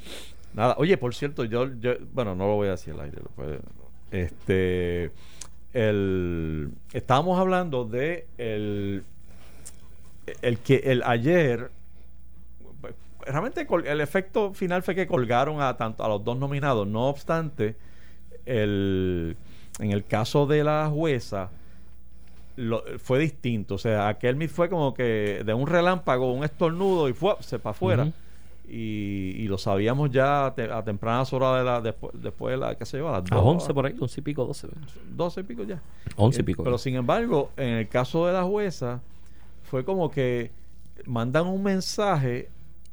nada, 0.54 0.74
oye, 0.78 0.96
por 0.96 1.14
cierto, 1.14 1.44
yo, 1.44 1.66
bueno, 2.12 2.34
no 2.34 2.46
lo 2.46 2.54
voy 2.56 2.68
a 2.68 2.72
decir 2.72 2.94
al 2.94 3.00
aire. 3.00 3.18
este, 4.10 5.10
el, 5.72 6.70
estábamos 6.92 7.38
hablando 7.38 7.84
de 7.84 8.26
el, 8.38 9.04
el 10.42 10.58
que 10.58 10.76
el 10.76 11.02
ayer, 11.02 11.70
realmente 13.20 13.66
el 13.86 14.00
efecto 14.00 14.54
final 14.54 14.82
fue 14.82 14.94
que 14.94 15.06
colgaron 15.06 15.60
a 15.60 15.76
tanto 15.76 16.04
a 16.04 16.08
los 16.08 16.24
dos 16.24 16.38
nominados. 16.38 16.86
No 16.86 17.08
obstante, 17.08 17.76
el, 18.46 19.36
en 19.78 19.92
el 19.92 20.04
caso 20.06 20.46
de 20.46 20.64
la 20.64 20.88
jueza 20.92 21.50
lo- 22.56 22.82
fue 22.98 23.18
distinto. 23.18 23.74
O 23.76 23.78
sea, 23.78 24.08
aquel 24.08 24.36
mi 24.36 24.48
fue 24.48 24.68
como 24.68 24.92
que 24.94 25.42
de 25.44 25.54
un 25.54 25.66
relámpago, 25.66 26.32
un 26.32 26.44
estornudo 26.44 27.08
y 27.08 27.12
fue 27.12 27.36
se 27.40 27.58
para 27.58 27.70
afuera. 27.72 28.08
Y, 28.68 29.34
y 29.36 29.46
lo 29.46 29.58
sabíamos 29.58 30.10
ya 30.10 30.46
a, 30.46 30.54
te- 30.54 30.72
a 30.72 30.82
tempranas 30.82 31.32
horas 31.32 31.58
de 31.58 31.64
la 31.64 31.80
después, 31.80 32.12
después 32.20 32.50
de 32.52 32.56
la 32.58 32.74
qué 32.74 32.84
se 32.84 32.98
yo, 32.98 33.08
a 33.08 33.20
las 33.20 33.30
A 33.30 33.34
dos- 33.36 33.44
11 33.44 33.72
por 33.72 33.86
ahí, 33.86 33.94
11 34.00 34.20
y 34.20 34.24
pico, 34.24 34.44
12. 34.44 34.66
12 35.14 35.40
y 35.40 35.42
pico 35.44 35.62
ya 35.62 35.80
11 36.16 36.40
y 36.40 36.42
Eh, 36.42 36.44
pico. 36.44 36.64
pero 36.64 36.76
sin 36.76 36.96
embargo 36.96 37.50
en 37.56 37.68
el 37.74 37.86
caso 37.88 38.26
de 38.26 38.32
la 38.32 38.42
jueza 38.42 39.00
fue 39.62 39.84
como 39.84 40.10
que 40.10 40.50
mandan 41.04 41.46
un 41.46 41.62
mensaje 41.62 42.48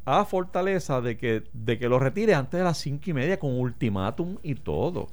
a 0.05 0.25
Fortaleza 0.25 1.01
de 1.01 1.17
que 1.17 1.41
de 1.53 1.79
que 1.79 1.89
lo 1.89 1.97
retire 1.97 2.35
antes 2.35 2.59
de 2.59 2.63
las 2.63 2.77
cinco 2.77 3.09
y 3.09 3.13
media 3.13 3.39
con 3.39 3.57
ultimátum 3.59 4.35
y 4.43 4.53
todo. 4.53 5.07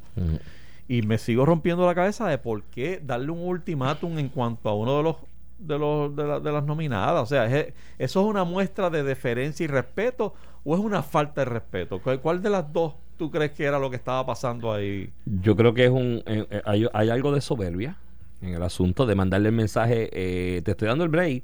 Y 0.91 1.03
me 1.03 1.19
sigo 1.19 1.47
rompiendo 1.47 1.87
la 1.87 1.95
cabeza 1.95 2.27
de 2.29 2.37
por 2.39 2.65
qué 2.65 3.01
darle 3.01 3.31
un 3.31 3.39
ultimátum 3.47 4.19
en 4.19 4.29
cuanto 4.29 4.69
a 4.69 4.75
uno 4.75 4.97
de 4.97 5.03
los 5.05 5.17
de 5.59 5.79
los 5.79 6.17
de, 6.17 6.25
la- 6.25 6.41
de 6.41 6.51
las 6.53 6.65
nominadas 6.65 7.23
o 7.23 7.27
sea 7.27 7.47
es- 7.47 7.73
eso 7.99 8.21
es 8.23 8.27
una 8.27 8.43
muestra 8.45 8.91
de 8.91 9.03
deferencia 9.05 9.63
y 9.63 9.67
respeto 9.69 10.35
o 10.65 10.75
es 10.75 10.81
una 10.81 11.03
falta 11.03 11.43
de 11.43 11.45
respeto 11.45 12.01
cuál, 12.03 12.21
cuál 12.21 12.43
de 12.43 12.51
las 12.51 12.73
dos 12.73 12.95
tú 13.17 13.31
crees 13.31 13.53
que 13.53 13.65
era 13.65 13.79
lo 13.79 13.89
que 13.91 13.97
estaba 13.97 14.25
pasando 14.27 14.73
ahí? 14.73 15.11
Yo 15.27 15.55
creo 15.55 15.73
que 15.75 15.85
es 15.85 15.91
un 15.91 16.23
eh, 16.27 16.47
eh, 16.51 16.63
hay, 16.65 16.87
hay 16.93 17.11
algo 17.11 17.31
de 17.33 17.41
soberbia 17.43 17.97
en 18.43 18.55
el 18.55 18.63
asunto 18.63 19.05
de 19.07 19.15
mandarle 19.15 19.51
el 19.51 19.55
mensaje, 19.55 20.09
eh, 20.13 20.63
te 20.63 20.71
estoy 20.71 20.89
dando 20.89 21.05
el 21.05 21.11
break, 21.11 21.43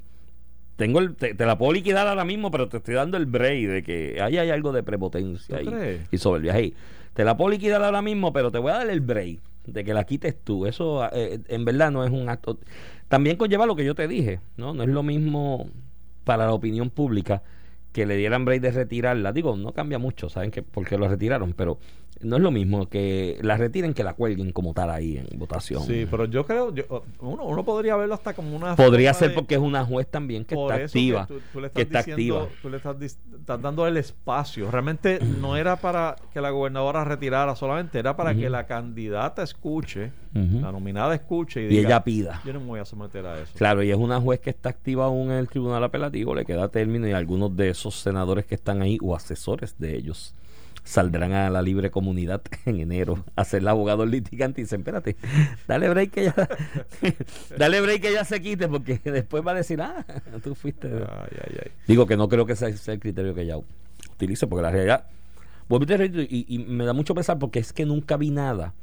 tengo 0.75 0.99
el, 0.99 1.15
te, 1.15 1.35
te 1.35 1.45
la 1.45 1.57
puedo 1.57 1.71
liquidar 1.73 2.07
ahora 2.07 2.25
mismo, 2.25 2.49
pero 2.51 2.67
te 2.67 2.77
estoy 2.77 2.95
dando 2.95 3.15
el 3.17 3.27
break 3.27 3.67
de 3.67 3.83
que 3.83 4.19
ahí 4.21 4.37
hay 4.39 4.49
algo 4.49 4.71
de 4.71 4.81
prepotencia 4.83 5.59
¿Tú 5.61 5.69
y, 5.71 5.99
y 6.11 6.17
soberbia. 6.17 6.53
Hey, 6.55 6.73
te 7.17 7.25
la 7.25 7.35
puedo 7.35 7.49
liquidar 7.49 7.83
ahora 7.83 8.03
mismo, 8.03 8.31
pero 8.31 8.51
te 8.51 8.59
voy 8.59 8.69
a 8.69 8.75
dar 8.75 8.89
el 8.91 9.01
break 9.01 9.39
de 9.65 9.83
que 9.83 9.95
la 9.95 10.03
quites 10.03 10.35
tú. 10.43 10.67
Eso 10.67 11.03
eh, 11.11 11.39
en 11.47 11.65
verdad 11.65 11.89
no 11.89 12.03
es 12.03 12.11
un 12.11 12.29
acto. 12.29 12.59
También 13.07 13.37
conlleva 13.37 13.65
lo 13.65 13.75
que 13.75 13.83
yo 13.83 13.95
te 13.95 14.07
dije, 14.07 14.39
¿no? 14.55 14.75
No 14.75 14.83
es 14.83 14.89
lo 14.89 15.01
mismo 15.01 15.67
para 16.25 16.45
la 16.45 16.53
opinión 16.53 16.91
pública 16.91 17.41
que 17.91 18.05
le 18.05 18.17
dieran 18.17 18.45
break 18.45 18.61
de 18.61 18.69
retirarla. 18.69 19.33
Digo, 19.33 19.57
no 19.57 19.71
cambia 19.71 19.97
mucho, 19.97 20.29
¿saben? 20.29 20.51
que 20.51 20.61
por 20.61 20.87
qué 20.87 20.95
lo 20.99 21.07
retiraron? 21.07 21.53
Pero 21.53 21.79
no 22.21 22.37
es 22.37 22.41
lo 22.41 22.51
mismo 22.51 22.87
que 22.89 23.37
la 23.41 23.57
retiren 23.57 23.93
que 23.93 24.03
la 24.03 24.13
cuelguen 24.13 24.51
como 24.51 24.73
tal 24.73 24.89
ahí 24.91 25.17
en 25.17 25.39
votación. 25.39 25.83
Sí, 25.83 26.07
pero 26.09 26.25
yo 26.25 26.45
creo, 26.45 26.73
yo- 26.73 27.03
uno, 27.19 27.43
uno 27.45 27.63
podría 27.63 27.95
verlo 27.95 28.13
hasta 28.15 28.33
como 28.33 28.55
una... 28.55 28.75
Podría 28.75 29.13
ser 29.13 29.29
de- 29.29 29.35
porque 29.35 29.55
es 29.55 29.61
una 29.61 29.85
juez 29.85 30.07
también 30.07 30.45
que 30.45 30.55
está 30.55 30.75
activa. 30.75 31.27
Que, 31.27 31.33
tú, 31.35 31.39
tú 31.53 31.61
le 31.61 31.69
que 31.71 31.81
estás 31.81 32.01
está 32.07 32.15
diciendo- 32.15 32.41
activa. 32.43 32.59
Tú 32.61 32.69
le 32.69 32.77
estás, 32.77 33.01
estás 33.01 33.61
dando 33.61 33.85
el 33.87 33.97
espacio. 33.97 34.69
Realmente 34.71 35.19
no 35.41 35.55
era 35.57 35.75
para 35.77 36.15
que 36.33 36.41
la 36.41 36.49
gobernadora 36.49 37.03
retirara 37.03 37.55
solamente, 37.55 37.99
era 37.99 38.15
para 38.15 38.33
que 38.35 38.49
la 38.49 38.65
candidata 38.65 39.43
escuche, 39.43 40.11
la 40.33 40.71
nominada 40.71 41.15
escuche 41.15 41.61
y, 41.61 41.65
Y 41.65 41.67
diga, 41.69 41.87
ella 41.89 42.03
pida. 42.03 42.41
yo 42.45 42.53
no 42.53 42.59
me 42.59 42.65
voy 42.67 42.79
a 42.79 42.85
someter 42.85 43.25
a 43.25 43.41
eso. 43.41 43.51
Claro, 43.57 43.81
y 43.81 43.89
es 43.89 43.97
una 43.97 44.21
juez 44.21 44.39
que 44.39 44.49
está 44.51 44.69
activa 44.69 45.05
aún 45.05 45.31
en 45.31 45.37
el 45.37 45.47
tribunal 45.47 45.83
apelativo, 45.83 46.35
le 46.35 46.45
queda 46.45 46.67
término 46.69 47.07
y 47.07 47.11
algunos 47.11 47.55
de 47.55 47.69
esos 47.69 47.95
senadores 47.95 48.45
que 48.45 48.55
están 48.55 48.81
ahí 48.81 48.97
o 49.01 49.15
asesores 49.15 49.75
de 49.79 49.95
ellos 49.95 50.35
saldrán 50.87 51.33
a 51.33 51.49
la 51.49 51.61
libre 51.61 51.91
comunidad 51.91 52.41
en 52.65 52.79
enero 52.79 53.25
a 53.35 53.43
ser 53.43 53.61
el 53.61 53.67
abogado 53.67 54.05
litigante 54.05 54.61
y 54.61 54.63
dicen, 54.63 54.81
espérate, 54.81 55.17
dale 55.67 55.89
break 55.89 56.11
que 56.11 56.23
ya 56.25 56.35
dale 57.57 57.81
break 57.81 58.01
que 58.01 58.13
ya 58.13 58.23
se 58.23 58.41
quite 58.41 58.67
porque 58.69 58.99
después 59.03 59.45
va 59.45 59.51
a 59.51 59.55
decir, 59.55 59.81
ah, 59.81 60.05
tú 60.43 60.55
fuiste. 60.55 60.87
Ay, 60.87 61.37
ay, 61.45 61.57
ay. 61.65 61.71
Digo 61.87 62.07
que 62.07 62.15
no 62.15 62.29
creo 62.29 62.45
que 62.45 62.53
ese 62.53 62.75
sea 62.77 62.93
el 62.93 62.99
criterio 62.99 63.35
que 63.35 63.41
ella 63.41 63.57
utilice 64.13 64.47
porque 64.47 64.63
la 64.63 64.71
realidad, 64.71 65.07
y 65.69 66.37
y, 66.37 66.45
y 66.47 66.59
me 66.59 66.85
da 66.85 66.93
mucho 66.93 67.13
pesar 67.13 67.37
porque 67.37 67.59
es 67.59 67.73
que 67.73 67.85
nunca 67.85 68.15
vi 68.15 68.31
nada 68.31 68.73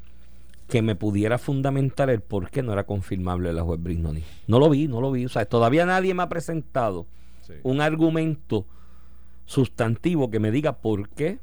que 0.68 0.82
me 0.82 0.94
pudiera 0.96 1.38
fundamentar 1.38 2.10
el 2.10 2.20
por 2.20 2.50
qué 2.50 2.62
no 2.62 2.72
era 2.72 2.84
confirmable 2.84 3.52
la 3.52 3.62
juez 3.62 3.82
Brignoni. 3.82 4.22
No 4.46 4.58
lo 4.58 4.68
vi, 4.70 4.88
no 4.88 5.00
lo 5.00 5.10
vi. 5.10 5.24
O 5.24 5.28
sea, 5.28 5.44
todavía 5.46 5.86
nadie 5.86 6.12
me 6.14 6.22
ha 6.22 6.28
presentado 6.28 7.06
Sí. 7.42 7.52
un 7.62 7.82
argumento 7.82 8.66
sustantivo 9.44 10.30
que 10.30 10.40
me 10.40 10.50
diga 10.50 10.76
por 10.78 11.10
qué 11.10 11.38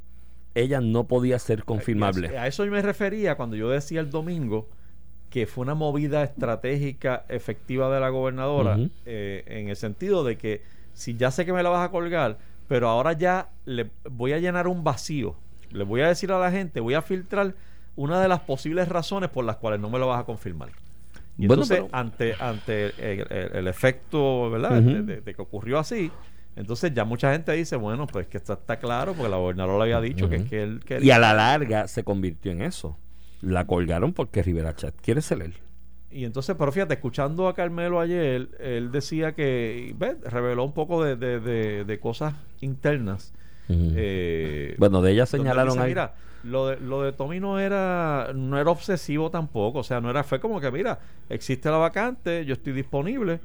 ella 0.56 0.82
no 0.82 1.06
podía 1.06 1.40
ser 1.40 1.64
confirmable. 1.64 2.38
A 2.38 2.48
eso 2.48 2.66
yo 2.66 2.72
me 2.72 2.82
refería 2.82 3.36
cuando 3.36 3.56
yo 3.56 3.70
decía 3.70 4.00
el 4.02 4.10
domingo 4.10 4.68
que 5.30 5.48
fue 5.48 5.62
una 5.62 5.76
movida 5.76 6.24
estratégica 6.24 7.24
efectiva 7.30 7.94
de 7.94 8.02
la 8.02 8.10
gobernadora, 8.10 8.78
eh, 9.06 9.44
en 9.48 9.70
el 9.70 9.76
sentido 9.78 10.24
de 10.26 10.38
que 10.38 10.62
si 10.94 11.16
ya 11.16 11.32
sé 11.32 11.46
que 11.46 11.54
me 11.54 11.64
la 11.64 11.70
vas 11.70 11.88
a 11.88 11.92
colgar, 11.92 12.38
pero 12.68 12.90
ahora 12.90 13.14
ya 13.14 13.50
le 13.66 13.90
voy 14.10 14.34
a 14.34 14.40
llenar 14.40 14.68
un 14.68 14.84
vacío, 14.84 15.36
le 15.72 15.86
voy 15.86 16.02
a 16.02 16.08
decir 16.10 16.32
a 16.34 16.40
la 16.40 16.52
gente, 16.52 16.82
voy 16.82 16.96
a 16.96 17.02
filtrar 17.02 17.56
una 17.96 18.22
de 18.22 18.28
las 18.28 18.42
posibles 18.42 18.90
razones 18.90 19.30
por 19.30 19.46
las 19.46 19.56
cuales 19.58 19.80
no 19.80 19.90
me 19.90 20.00
lo 20.00 20.08
vas 20.08 20.20
a 20.20 20.26
confirmar. 20.26 20.70
Y 21.38 21.48
Bueno, 21.48 21.64
entonces, 21.64 21.78
pero- 21.86 21.90
ante, 21.98 22.36
ante 22.38 22.86
el, 22.88 23.26
el- 23.32 23.52
el 23.56 23.68
efecto, 23.68 24.50
¿verdad? 24.52 24.80
Ujú. 24.80 24.90
de, 24.90 25.02
de- 25.04 25.22
de 25.22 25.34
que 25.34 25.42
ocurrió 25.42 25.80
así, 25.80 26.12
entonces 26.56 26.94
ya 26.94 27.06
mucha 27.06 27.32
gente 27.32 27.52
dice, 27.54 27.76
bueno, 27.76 28.08
pues 28.08 28.28
que 28.28 28.38
está, 28.38 28.54
está 28.54 28.78
claro, 28.78 29.14
porque 29.14 29.30
la 29.30 29.38
gobernadora 29.38 29.78
lo 29.78 29.84
había 29.84 30.02
dicho, 30.02 30.30
que 30.30 30.36
es 30.38 30.44
que 30.44 30.64
él 30.64 30.82
quería... 30.86 31.06
Y 31.06 31.12
a 31.12 31.20
la 31.20 31.34
larga 31.34 31.88
se 31.88 32.04
convirtió 32.04 32.52
en 32.52 32.62
eso. 32.62 32.98
La 33.42 33.66
colgaron 33.66 34.14
porque 34.14 34.44
Rivera 34.44 34.76
Chat 34.76 34.94
quiere 35.02 35.22
ser 35.22 35.42
él. 35.42 35.56
Y 36.12 36.26
entonces, 36.26 36.56
pero 36.60 36.72
fíjate, 36.72 36.94
escuchando 36.96 37.48
a 37.48 37.56
Carmelo 37.56 38.00
ayer, 38.02 38.50
él 38.60 38.92
decía 38.92 39.34
que, 39.34 39.96
¿ves? 39.98 40.18
Reveló 40.30 40.66
un 40.66 40.74
poco 40.74 41.04
de, 41.04 41.16
de- 41.16 41.40
de- 41.40 41.86
de 41.86 42.00
cosas 42.00 42.34
internas. 42.60 43.34
Eh, 43.70 44.76
bueno, 44.78 45.02
de 45.02 45.12
ella 45.14 45.26
señalaron 45.26 45.74
dice, 45.74 45.82
ahí. 45.84 45.90
Mira, 45.92 46.14
lo 46.44 46.68
de, 46.68 46.80
lo 46.82 47.02
de 47.04 47.14
Tommy 47.14 47.40
no 47.40 47.60
era, 47.60 48.32
no 48.36 48.60
era 48.60 48.70
obsesivo 48.70 49.32
tampoco. 49.32 49.80
O 49.80 49.84
sea, 49.84 50.02
no 50.02 50.10
era, 50.10 50.24
fue 50.24 50.40
como 50.42 50.60
que, 50.60 50.70
mira, 50.72 51.00
existe 51.30 51.70
la 51.70 51.78
vacante, 51.78 52.44
yo 52.46 52.54
estoy 52.54 52.74
disponible, 52.74 53.40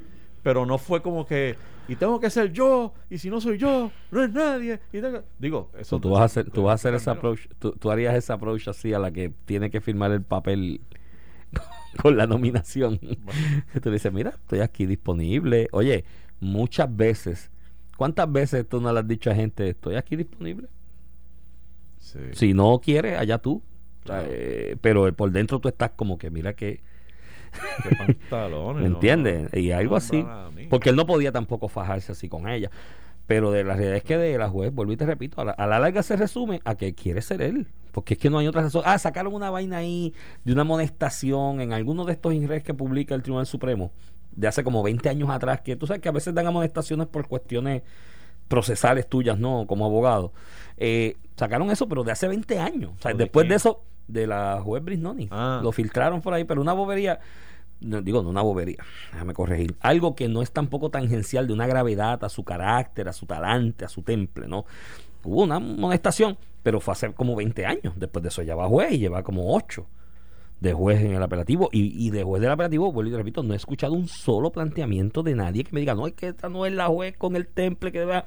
pero 0.47 0.65
no 0.65 0.79
fue 0.79 1.03
como 1.03 1.27
que, 1.27 1.57
y 1.89 1.97
tengo 1.97 2.21
que 2.21 2.31
ser 2.31 2.53
yo, 2.53 2.95
y 3.11 3.19
si 3.19 3.31
no 3.31 3.41
soy 3.41 3.59
yo, 3.59 3.91
no 4.13 4.23
es 4.23 4.31
nadie. 4.33 4.79
Y 4.93 5.01
tengo- 5.01 5.25
digo, 5.41 5.73
eso 5.75 5.97
So, 5.97 6.01
tú 6.01 6.11
vas 6.11 6.21
a 6.21 6.25
hacer, 6.27 6.49
tú 6.53 6.63
vas 6.63 6.71
a 6.71 6.75
hacer 6.75 6.95
ese 6.95 7.11
approach, 7.11 7.49
tú, 7.59 7.73
tú 7.73 7.91
harías 7.91 8.15
ese 8.15 8.33
approach 8.33 8.69
así 8.69 8.93
a 8.95 9.01
la 9.01 9.11
que 9.11 9.33
tiene 9.45 9.71
que 9.71 9.81
firmar 9.81 10.13
el 10.13 10.23
papel 10.23 10.83
con 12.01 12.17
la 12.17 12.29
nominación. 12.29 13.01
tú 13.83 13.89
le 13.91 13.95
dices, 13.95 14.13
mira, 14.13 14.31
estoy 14.31 14.61
aquí 14.61 14.87
disponible. 14.87 15.67
Oye, 15.73 16.05
muchas 16.39 16.95
veces, 16.97 17.51
¿cuántas 17.97 18.31
veces 18.31 18.69
tú 18.69 18.81
no 18.81 18.93
le 18.93 19.01
has 19.01 19.09
dicho 19.09 19.33
a 19.33 19.35
gente, 19.35 19.69
estoy 19.71 19.97
aquí 19.97 20.15
disponible? 20.15 20.69
Sí. 21.99 22.21
Si 22.35 22.55
no 22.55 22.79
quieres, 22.81 23.19
allá 23.19 23.39
tú. 23.39 23.65
Claro. 24.05 24.29
eh, 24.31 24.77
pero 24.81 25.13
por 25.13 25.33
dentro 25.33 25.59
tú 25.59 25.67
estás 25.69 25.91
como 25.97 26.19
que, 26.19 26.31
mira 26.31 26.55
que, 26.55 26.85
Qué 27.83 27.97
pantalones, 27.97 28.83
¿me 28.83 28.89
no, 28.89 28.95
entiendes? 28.97 29.53
no, 29.53 29.59
y 29.59 29.73
algo 29.73 29.97
así. 29.97 30.25
Porque 30.71 30.91
él 30.91 30.97
no 30.97 31.07
podía 31.07 31.33
tampoco 31.33 31.69
fajarse 31.69 32.13
así 32.13 32.29
con 32.29 32.49
ella. 32.49 32.71
Pero 33.27 33.51
de 33.51 33.65
la 33.65 33.75
realidad 33.75 33.97
es 33.97 34.05
que 34.05 34.17
de 34.17 34.39
la 34.39 34.49
juez, 34.49 34.73
vuelvo 34.73 34.93
y 34.93 34.97
te 34.97 35.05
repito, 35.05 35.41
a 35.41 35.45
la, 35.45 35.53
a 35.53 35.67
la 35.67 35.81
larga 35.81 36.03
se 36.03 36.15
resume 36.17 36.61
a 36.65 36.77
que 36.77 36.95
quiere 36.95 37.23
ser 37.23 37.43
él. 37.43 37.67
Porque 37.91 38.15
es 38.15 38.21
que 38.21 38.31
no 38.31 38.39
hay 38.39 38.47
otra 38.47 38.63
razón. 38.63 38.83
Ah, 38.85 38.99
sacaron 38.99 39.35
una 39.35 39.51
vaina 39.51 39.79
ahí 39.79 40.15
de 40.45 40.53
una 40.53 40.63
amonestación 40.63 41.61
en 41.61 41.73
alguno 41.73 42.05
de 42.05 42.13
estos 42.13 42.35
ingresos 42.35 42.65
que 42.65 42.75
publica 42.75 43.15
el 43.15 43.23
Tribunal 43.23 43.47
Supremo 43.47 43.91
de 44.37 44.47
hace 44.47 44.63
como 44.63 44.83
20 44.83 45.09
años 45.09 45.31
atrás, 45.31 45.63
que 45.63 45.77
tú 45.77 45.87
sabes 45.87 46.03
que 46.03 46.09
a 46.09 46.13
veces 46.13 46.35
dan 46.35 46.47
amonestaciones 46.47 47.07
por 47.07 47.27
cuestiones 47.27 47.83
procesales 48.49 49.09
tuyas, 49.09 49.39
¿no? 49.39 49.67
Como 49.67 49.87
abogado. 49.87 50.33
Eh, 50.77 51.17
sacaron 51.37 51.71
eso, 51.71 51.89
pero 51.89 52.05
de 52.05 52.13
hace 52.13 52.29
20 52.29 52.59
años. 52.61 52.93
O 52.99 53.03
sea, 53.03 53.13
¿O 53.13 53.17
de 53.17 53.25
después 53.25 53.49
de 53.49 53.57
eso, 53.57 53.83
de 54.07 54.27
la 54.27 54.61
juez 54.63 54.85
Brisnoni. 54.85 55.29
Ah. 55.31 55.61
Lo 55.63 55.73
filtraron 55.73 56.21
por 56.21 56.35
ahí, 56.35 56.45
pero 56.45 56.61
una 56.61 56.75
bobería. 56.75 57.19
No, 57.81 58.01
digo, 58.01 58.23
no 58.23 58.31
una 58.31 58.43
bobería, 58.43 58.85
déjame 59.13 59.35
corregir. 59.35 59.77
Algo 59.81 60.15
que 60.15 60.29
no 60.29 60.43
es 60.43 60.51
tampoco 60.51 60.91
tangencial 60.91 61.47
de 61.47 61.53
una 61.53 61.67
gravedad 61.67 62.25
a 62.25 62.29
su 62.29 62.45
carácter, 62.45 63.09
a 63.09 63.13
su 63.13 63.27
talante, 63.27 63.85
a 63.85 63.89
su 63.89 64.03
temple, 64.03 64.49
¿no? 64.49 64.65
Hubo 65.25 65.43
una 65.43 65.57
amonestación, 65.57 66.39
pero 66.63 66.81
fue 66.81 66.93
hace 66.93 67.13
como 67.13 67.37
20 67.37 67.67
años. 67.67 67.95
Después 67.97 68.23
de 68.23 68.29
eso 68.29 68.43
ya 68.43 68.55
va 68.55 68.69
juez 68.69 68.93
y 68.93 68.99
lleva 68.99 69.23
como 69.23 69.55
8 69.55 69.87
de 70.61 70.73
juez 70.73 71.01
en 71.01 71.15
el 71.15 71.23
apelativo. 71.23 71.69
Y, 71.73 72.07
y 72.07 72.11
de 72.11 72.23
juez 72.23 72.41
del 72.41 72.51
apelativo, 72.51 72.93
vuelvo 72.93 73.13
y 73.13 73.17
repito, 73.17 73.43
no 73.43 73.53
he 73.53 73.57
escuchado 73.57 73.95
un 73.95 74.09
solo 74.09 74.51
planteamiento 74.51 75.23
de 75.23 75.35
nadie 75.35 75.65
que 75.65 75.73
me 75.73 75.81
diga, 75.81 75.95
no, 75.95 76.07
es 76.07 76.15
que 76.15 76.29
esta 76.29 76.49
no 76.49 76.67
es 76.67 76.73
la 76.73 76.87
juez 76.87 77.17
con 77.17 77.37
el 77.37 77.47
temple 77.47 77.93
que 77.93 78.01
debe. 78.01 78.23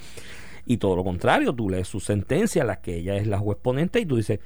Y 0.66 0.78
todo 0.78 0.96
lo 0.96 1.04
contrario, 1.04 1.54
tú 1.54 1.70
lees 1.70 1.88
su 1.88 2.00
sentencia, 2.00 2.64
la 2.64 2.82
que 2.82 2.98
ella 2.98 3.16
es 3.16 3.28
la 3.28 3.40
juez 3.40 3.58
ponente, 3.60 4.00
y 4.00 4.06
tú 4.06 4.18
dices, 4.18 4.40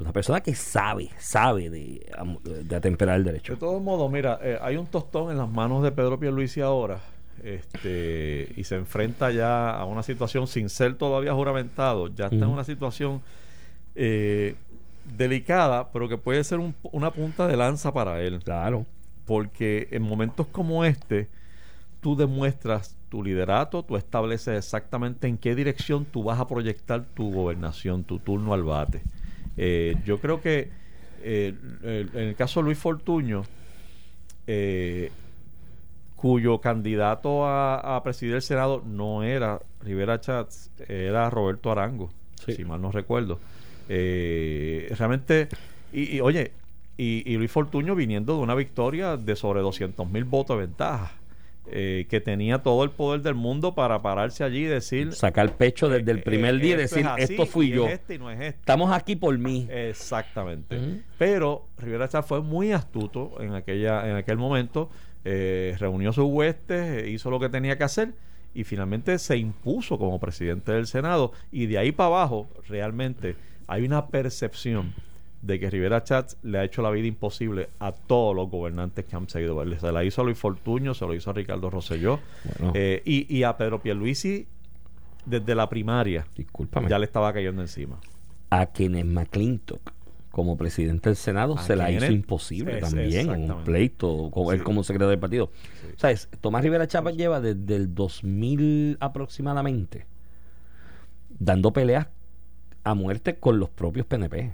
una 0.00 0.12
persona 0.12 0.40
que 0.40 0.54
sabe, 0.54 1.10
sabe 1.18 1.70
de, 1.70 2.06
de 2.64 2.76
atemperar 2.76 3.16
el 3.16 3.24
derecho. 3.24 3.54
De 3.54 3.58
todos 3.58 3.82
modos, 3.82 4.10
mira, 4.10 4.38
eh, 4.42 4.58
hay 4.60 4.76
un 4.76 4.86
tostón 4.86 5.30
en 5.30 5.38
las 5.38 5.48
manos 5.48 5.82
de 5.82 5.90
Pedro 5.92 6.18
Pierluisi 6.18 6.60
ahora 6.60 7.00
este, 7.42 8.52
y 8.56 8.64
se 8.64 8.76
enfrenta 8.76 9.30
ya 9.30 9.70
a 9.70 9.84
una 9.84 10.02
situación 10.02 10.46
sin 10.46 10.68
ser 10.68 10.94
todavía 10.94 11.32
juramentado, 11.34 12.08
ya 12.08 12.24
está 12.26 12.36
en 12.36 12.46
una 12.48 12.64
situación 12.64 13.22
eh, 13.94 14.54
delicada, 15.16 15.90
pero 15.92 16.08
que 16.08 16.18
puede 16.18 16.44
ser 16.44 16.58
un- 16.58 16.74
una 16.92 17.10
punta 17.10 17.46
de 17.46 17.56
lanza 17.56 17.92
para 17.92 18.20
él, 18.22 18.40
Claro. 18.44 18.86
porque 19.26 19.88
en 19.90 20.02
momentos 20.02 20.46
como 20.52 20.84
este, 20.84 21.28
tú 22.00 22.14
demuestras 22.16 22.94
tu 23.08 23.22
liderato, 23.24 23.82
tú 23.82 23.96
estableces 23.96 24.56
exactamente 24.58 25.26
en 25.28 25.38
qué 25.38 25.54
dirección 25.54 26.04
tú 26.04 26.22
vas 26.22 26.38
a 26.38 26.46
proyectar 26.46 27.04
tu 27.14 27.32
gobernación, 27.32 28.04
tu 28.04 28.18
turno 28.18 28.52
al 28.54 28.62
bate. 28.64 29.02
Eh, 29.58 29.96
yo 30.06 30.18
creo 30.20 30.40
que 30.40 30.70
eh, 31.22 31.52
en 31.82 32.18
el 32.28 32.34
caso 32.36 32.60
de 32.60 32.64
Luis 32.64 32.78
Fortuño, 32.78 33.42
eh, 34.46 35.10
cuyo 36.16 36.60
candidato 36.60 37.44
a, 37.46 37.96
a 37.96 38.02
presidir 38.02 38.34
el 38.36 38.42
Senado 38.42 38.82
no 38.86 39.22
era 39.22 39.60
Rivera 39.82 40.20
Chats, 40.20 40.70
era 40.88 41.28
Roberto 41.30 41.70
Arango, 41.70 42.10
Sí. 42.46 42.52
si 42.54 42.64
mal 42.64 42.80
no 42.80 42.90
recuerdo. 42.92 43.38
Realmente, 43.88 45.48
y, 45.92 46.16
y, 46.16 46.20
oye, 46.20 46.52
y, 46.96 47.22
y 47.30 47.36
Luis 47.36 47.50
Fortuño 47.50 47.94
viniendo 47.94 48.36
de 48.36 48.42
una 48.42 48.54
victoria 48.54 49.16
de 49.16 49.36
sobre 49.36 49.60
200 49.60 50.08
mil 50.08 50.24
votos 50.24 50.56
de 50.58 50.66
ventaja, 50.66 51.12
eh, 51.70 52.06
que 52.08 52.20
tenía 52.20 52.58
todo 52.62 52.84
el 52.84 52.90
poder 52.90 53.22
del 53.22 53.34
mundo 53.34 53.74
para 53.74 54.02
pararse 54.02 54.44
allí 54.44 54.60
y 54.60 54.64
decir... 54.64 55.12
Sacar 55.12 55.56
pecho 55.56 55.88
desde 55.88 56.10
el 56.10 56.18
eh, 56.18 56.22
primer 56.22 56.54
eh, 56.56 56.58
día 56.58 56.74
y 56.74 56.78
decir, 56.78 57.00
es 57.00 57.06
así, 57.06 57.22
esto 57.34 57.46
fui 57.46 57.66
y 57.66 57.70
yo. 57.70 57.86
Es 57.86 57.94
este 57.94 58.14
y 58.14 58.18
no 58.18 58.30
es 58.30 58.40
este. 58.40 58.60
Estamos 58.60 58.92
aquí 58.92 59.16
por 59.16 59.36
mí. 59.38 59.68
Exactamente. 59.70 60.78
Pero 61.18 61.66
Rivera 61.78 62.08
Chávez 62.08 62.26
fue 62.26 62.40
muy 62.40 62.72
astuto 62.72 63.36
en 63.40 63.54
aquella 63.54 64.08
en 64.08 64.16
aquel 64.16 64.38
momento. 64.38 64.90
eh, 65.24 65.76
reunió 65.78 66.12
sus 66.12 66.24
huestes, 66.24 67.06
hizo 67.08 67.30
lo 67.30 67.38
que 67.40 67.48
tenía 67.48 67.76
que 67.76 67.84
hacer 67.84 68.14
y 68.54 68.64
finalmente 68.64 69.18
se 69.18 69.36
impuso 69.36 69.98
como 69.98 70.18
presidente 70.18 70.72
del 70.72 70.86
Senado. 70.86 71.32
Y 71.52 71.66
de 71.66 71.78
ahí 71.78 71.92
para 71.92 72.08
abajo, 72.08 72.48
realmente, 72.68 73.36
hay 73.66 73.84
una 73.84 74.08
percepción 74.08 74.94
de 75.42 75.60
que 75.60 75.70
Rivera 75.70 76.02
Chats 76.02 76.36
le 76.42 76.58
ha 76.58 76.64
hecho 76.64 76.82
la 76.82 76.90
vida 76.90 77.06
imposible 77.06 77.68
a 77.78 77.92
todos 77.92 78.34
los 78.34 78.50
gobernantes 78.50 79.04
que 79.04 79.14
han 79.16 79.28
seguido. 79.28 79.62
Se 79.78 79.92
la 79.92 80.02
hizo 80.04 80.22
a 80.22 80.24
Luis 80.24 80.36
Fortuño, 80.38 80.94
se 80.94 81.06
lo 81.06 81.14
hizo 81.14 81.30
a 81.30 81.32
Ricardo 81.32 81.70
Rosselló 81.70 82.18
Bueno. 82.58 82.72
eh, 82.74 83.02
y, 83.04 83.32
y 83.34 83.44
a 83.44 83.56
Pedro 83.56 83.80
Pierluisi 83.80 84.46
desde 85.26 85.54
la 85.54 85.68
primaria 85.68 86.26
Discúlpame. 86.36 86.88
ya 86.88 86.98
le 86.98 87.04
estaba 87.04 87.32
cayendo 87.32 87.62
encima. 87.62 88.00
a 88.50 88.66
Kenneth 88.66 89.06
McClintock 89.06 89.92
como 90.30 90.56
presidente 90.56 91.08
del 91.10 91.16
Senado 91.16 91.56
se 91.58 91.74
la 91.76 91.90
hizo 91.90 92.10
imposible 92.12 92.78
es- 92.78 92.80
también 92.80 93.30
en 93.30 93.50
un 93.52 93.64
pleito 93.64 94.30
con 94.32 94.54
él 94.54 94.62
como 94.62 94.82
secretario 94.84 95.10
del 95.10 95.18
partido. 95.18 95.50
Sí. 95.82 95.86
O 95.96 95.98
sea, 95.98 96.10
es- 96.12 96.28
Tomás 96.40 96.62
Rivera 96.62 96.86
Chapa 96.86 97.10
lleva 97.12 97.40
desde 97.40 97.76
el 97.76 97.94
2000 97.94 98.96
aproximadamente 99.00 100.06
dando 101.38 101.72
peleas 101.72 102.08
a 102.84 102.94
muerte 102.94 103.36
con 103.36 103.58
los 103.58 103.68
propios 103.68 104.06
PNP. 104.06 104.52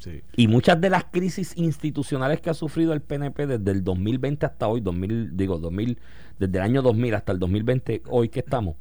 Sí. 0.00 0.22
Y 0.34 0.48
muchas 0.48 0.80
de 0.80 0.90
las 0.90 1.04
crisis 1.04 1.56
institucionales 1.56 2.40
que 2.40 2.50
ha 2.50 2.54
sufrido 2.54 2.92
el 2.92 3.02
PNP 3.02 3.46
desde 3.46 3.70
el 3.70 3.84
2020 3.84 4.46
hasta 4.46 4.66
hoy, 4.66 4.80
2000, 4.80 5.36
digo 5.36 5.58
2000, 5.58 5.98
desde 6.38 6.58
el 6.58 6.64
año 6.64 6.82
2000 6.82 7.14
hasta 7.14 7.32
el 7.32 7.38
2020, 7.38 8.02
hoy 8.08 8.30
que 8.30 8.40
estamos, 8.40 8.76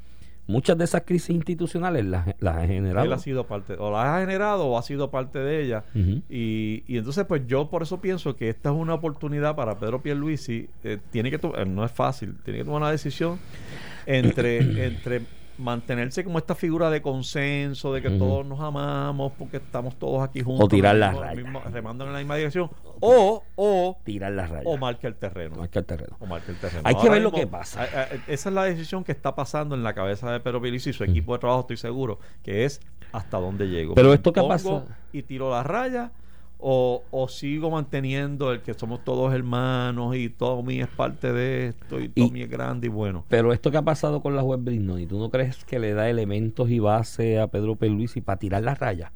muchas 0.47 0.78
de 0.78 0.86
esas 0.86 1.03
crisis 1.03 1.30
institucionales 1.30 2.05
las, 2.05 2.36
las 2.39 2.57
ha 2.57 2.65
generado. 2.65 3.05
Él 3.05 3.13
ha 3.13 3.20
sido 3.20 3.45
parte, 3.45 3.76
o 3.78 3.91
la 3.91 4.15
ha 4.15 4.20
generado 4.22 4.65
o 4.65 4.78
ha 4.78 4.82
sido 4.82 5.11
parte 5.11 5.39
de 5.39 5.63
ella. 5.63 5.84
Ujú. 5.93 6.24
Y, 6.30 6.84
y 6.88 6.97
entonces, 6.97 7.26
pues 7.26 7.45
yo 7.45 7.70
por 7.70 7.84
eso 7.84 8.01
pienso 8.01 8.36
que 8.36 8.49
esta 8.49 8.70
es 8.70 8.76
una 8.76 8.95
oportunidad 8.95 9.55
para 9.55 9.78
Pedro 9.78 10.01
Pierluisi. 10.01 10.67
Eh, 10.84 10.97
tiene 11.11 11.30
que 11.30 11.36
eh, 11.36 11.65
no 11.65 11.86
es 11.86 11.91
fácil, 11.91 12.36
tiene 12.43 12.59
que 12.59 12.65
tomar 12.65 12.82
una 12.82 12.91
decisión 12.91 13.38
entre, 14.07 14.57
entre 14.88 15.22
mantenerse 15.60 16.24
como 16.24 16.38
esta 16.39 16.55
figura 16.55 16.89
de 16.89 17.01
consenso, 17.01 17.93
de 17.93 18.01
que 18.01 18.10
todos 18.10 18.45
nos 18.45 18.60
amamos 18.62 19.34
porque 19.38 19.57
estamos 19.57 19.95
todos 19.99 20.24
aquí 20.28 20.41
juntos. 20.41 20.66
O 20.66 20.68
tirar 20.70 20.95
en 20.95 20.95
el 20.95 20.99
la 21.01 21.10
mismo- 21.12 21.22
raya. 21.24 21.36
mismo- 21.43 21.62
remando 21.72 22.05
en 22.05 22.14
la 22.14 22.20
misma 22.20 22.36
dirección. 22.38 22.70
O, 23.01 23.43
o, 23.55 23.97
Tirar 24.03 24.32
las 24.32 24.49
rayas. 24.49 24.66
o 24.66 24.78
marca 24.78 25.07
el 25.07 25.16
terreno. 25.16 25.57
Marca 25.57 25.80
el 25.80 25.86
terreno. 25.86 26.16
O 26.20 26.26
marca 26.26 26.51
el 26.51 26.57
terreno. 26.57 26.82
Hay 26.86 26.95
que 26.95 27.10
ver 27.10 27.22
lo 27.22 27.32
que 27.32 27.45
pasa. 27.45 27.82
a- 27.82 27.84
a- 27.84 28.07
esa 28.28 28.49
es 28.49 28.55
la 28.55 28.64
decisión 28.64 29.03
que 29.03 29.12
está 29.12 29.36
pasando 29.36 29.76
en 29.76 29.84
la 29.84 29.93
cabeza 29.93 30.32
de 30.32 30.39
Pedro 30.39 30.62
Pierluisi 30.62 30.89
y 30.89 30.93
su 30.93 31.03
equipo 31.03 31.34
de 31.34 31.39
trabajo, 31.39 31.62
estoy 31.62 31.78
seguro, 31.78 32.20
que 32.43 32.66
es 32.66 32.82
hasta 33.12 33.38
dónde 33.38 33.68
llego. 33.68 33.95
Pero 33.95 34.14
esto 34.14 34.32
que 34.34 34.41
pasa- 34.41 34.84
Y 35.12 35.24
tiro 35.24 35.49
la 35.51 35.64
raya 35.64 36.12
o, 36.62 37.03
o 37.12 37.28
sigo 37.30 37.72
manteniendo 37.72 38.51
el 38.51 38.62
que 38.62 38.74
somos 38.74 39.03
todos 39.05 39.34
hermanos 39.34 40.16
y 40.18 40.30
Tommy 40.30 40.82
es 40.82 40.88
parte 40.89 41.32
de 41.32 41.68
esto 41.68 41.99
y 42.01 42.12
Y- 42.16 42.28
Tommy 42.28 42.41
es 42.41 42.49
grande 42.49 42.88
y 42.88 42.89
bueno. 42.89 43.26
Pero 43.30 43.53
esto 43.53 43.72
que 43.72 43.78
ha 43.78 43.82
pasado 43.82 44.22
con 44.22 44.36
la 44.36 44.41
juez 44.41 44.62
Brignoni, 44.64 45.05
¿tú 45.07 45.18
no 45.20 45.30
crees 45.30 45.64
que 45.64 45.80
le 45.80 45.93
da 45.93 46.10
elementos 46.10 46.70
y 46.70 46.80
base 46.80 47.39
a 47.39 47.47
Pedro 47.47 47.76
Pierluisi 47.78 48.20
para 48.22 48.39
tirar 48.39 48.64
las 48.64 48.78
rayas? 48.78 49.12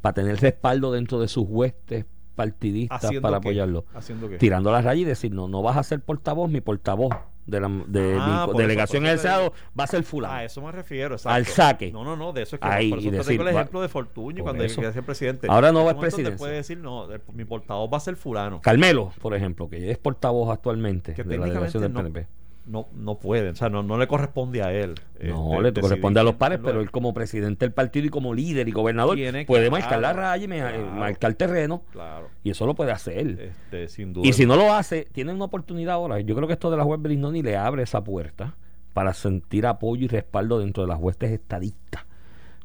Para 0.00 0.14
tener 0.14 0.40
respaldo 0.40 0.92
dentro 0.92 1.18
de 1.20 1.28
sus 1.28 1.44
huestes 1.48 2.06
partidistas 2.36 3.04
¿Haciendo 3.04 3.20
para 3.22 3.40
qué? 3.40 3.48
apoyarlo. 3.48 3.84
¿Haciendo 3.92 4.28
qué? 4.28 4.38
Tirando 4.38 4.70
las 4.72 4.84
rayas 4.84 5.02
y 5.02 5.04
decir, 5.04 5.32
no, 5.34 5.48
no 5.48 5.62
vas 5.62 5.76
a 5.76 5.82
ser 5.82 6.00
portavoz, 6.00 6.48
mi 6.50 6.60
portavoz 6.60 7.12
de, 7.46 7.60
la, 7.60 7.68
de 7.86 8.16
Ah, 8.20 8.46
mi 8.52 8.58
delegación 8.58 9.06
en 9.06 9.12
el 9.12 9.18
Senado 9.18 9.52
va 9.78 9.84
a 9.84 9.86
ser 9.86 10.02
fulano. 10.04 10.34
A 10.34 10.44
eso 10.44 10.60
me 10.62 10.70
refiero, 10.72 11.14
exacto. 11.14 11.34
Al 11.34 11.46
saque. 11.46 11.90
No, 11.92 12.04
no, 12.04 12.16
no, 12.16 12.32
de 12.32 12.42
eso 12.42 12.56
es 12.56 12.60
que 12.62 12.68
Ahí, 12.68 12.90
por 12.90 12.98
eso 12.98 13.08
y 13.08 13.10
te 13.10 13.16
decir, 13.18 13.36
tengo 13.38 13.48
el 13.48 13.56
va- 13.56 13.60
ejemplo 13.60 13.82
de 13.82 13.88
Fortuño 13.88 14.42
cuando 14.44 14.64
quería 14.66 14.92
ser 14.92 15.02
presidente. 15.04 15.46
Ahora 15.50 15.72
no 15.72 15.84
va 15.84 15.90
a 15.90 15.94
un 15.94 15.96
momento 15.96 16.16
te 16.16 16.22
presidencia. 16.22 16.38
puede 16.38 16.54
decir, 16.56 16.78
no, 16.78 17.10
el- 17.12 17.20
mi 17.32 17.44
portavoz 17.44 17.92
va 17.92 17.96
a 17.96 18.00
ser 18.00 18.16
fulano. 18.16 18.60
Carmelo, 18.60 19.12
por 19.20 19.34
ejemplo, 19.34 19.68
que 19.68 19.90
es 19.90 19.98
portavoz 19.98 20.50
actualmente 20.52 21.14
que 21.14 21.24
de 21.24 21.38
la 21.38 21.46
delegación 21.46 21.82
del 21.82 21.92
no, 21.92 22.00
PNP. 22.00 22.26
No, 22.66 22.88
no 22.94 23.18
puede, 23.18 23.50
o 23.50 23.54
sea, 23.54 23.68
no, 23.68 23.82
no 23.82 23.98
le 23.98 24.06
corresponde 24.06 24.62
a 24.62 24.72
él. 24.72 24.94
No, 25.22 25.56
este, 25.56 25.80
le 25.80 25.80
corresponde 25.80 26.20
a 26.20 26.22
los 26.22 26.34
pares, 26.34 26.60
pero 26.62 26.80
él 26.80 26.90
como 26.90 27.12
presidente 27.12 27.64
del 27.64 27.72
partido 27.72 28.06
y 28.06 28.10
como 28.10 28.34
líder 28.34 28.68
y 28.68 28.72
gobernador 28.72 29.18
puede 29.46 29.70
marcar 29.70 30.00
la 30.00 30.12
claro, 30.12 30.20
raya 30.20 30.44
y 30.44 30.48
claro. 30.48 30.86
marcar 30.92 31.34
terreno. 31.34 31.82
Claro, 31.92 32.28
Y 32.44 32.50
eso 32.50 32.66
lo 32.66 32.74
puede 32.74 32.92
hacer. 32.92 33.40
este, 33.40 33.88
sin 33.88 34.12
duda. 34.12 34.26
Y 34.26 34.32
si 34.32 34.46
no 34.46 34.56
lo 34.56 34.72
hace, 34.72 35.06
tiene 35.12 35.32
una 35.32 35.46
oportunidad 35.46 35.94
ahora. 35.94 36.20
Yo 36.20 36.34
creo 36.34 36.46
que 36.46 36.54
esto 36.54 36.70
de 36.70 36.76
la 36.76 36.84
juez 36.84 37.00
Brignoni 37.00 37.42
le 37.42 37.56
abre 37.56 37.82
esa 37.82 38.04
puerta 38.04 38.54
para 38.92 39.14
sentir 39.14 39.66
apoyo 39.66 40.04
y 40.04 40.08
respaldo 40.08 40.58
dentro 40.58 40.82
de 40.82 40.88
las 40.88 40.98
huestes 40.98 41.30
estadistas. 41.32 42.04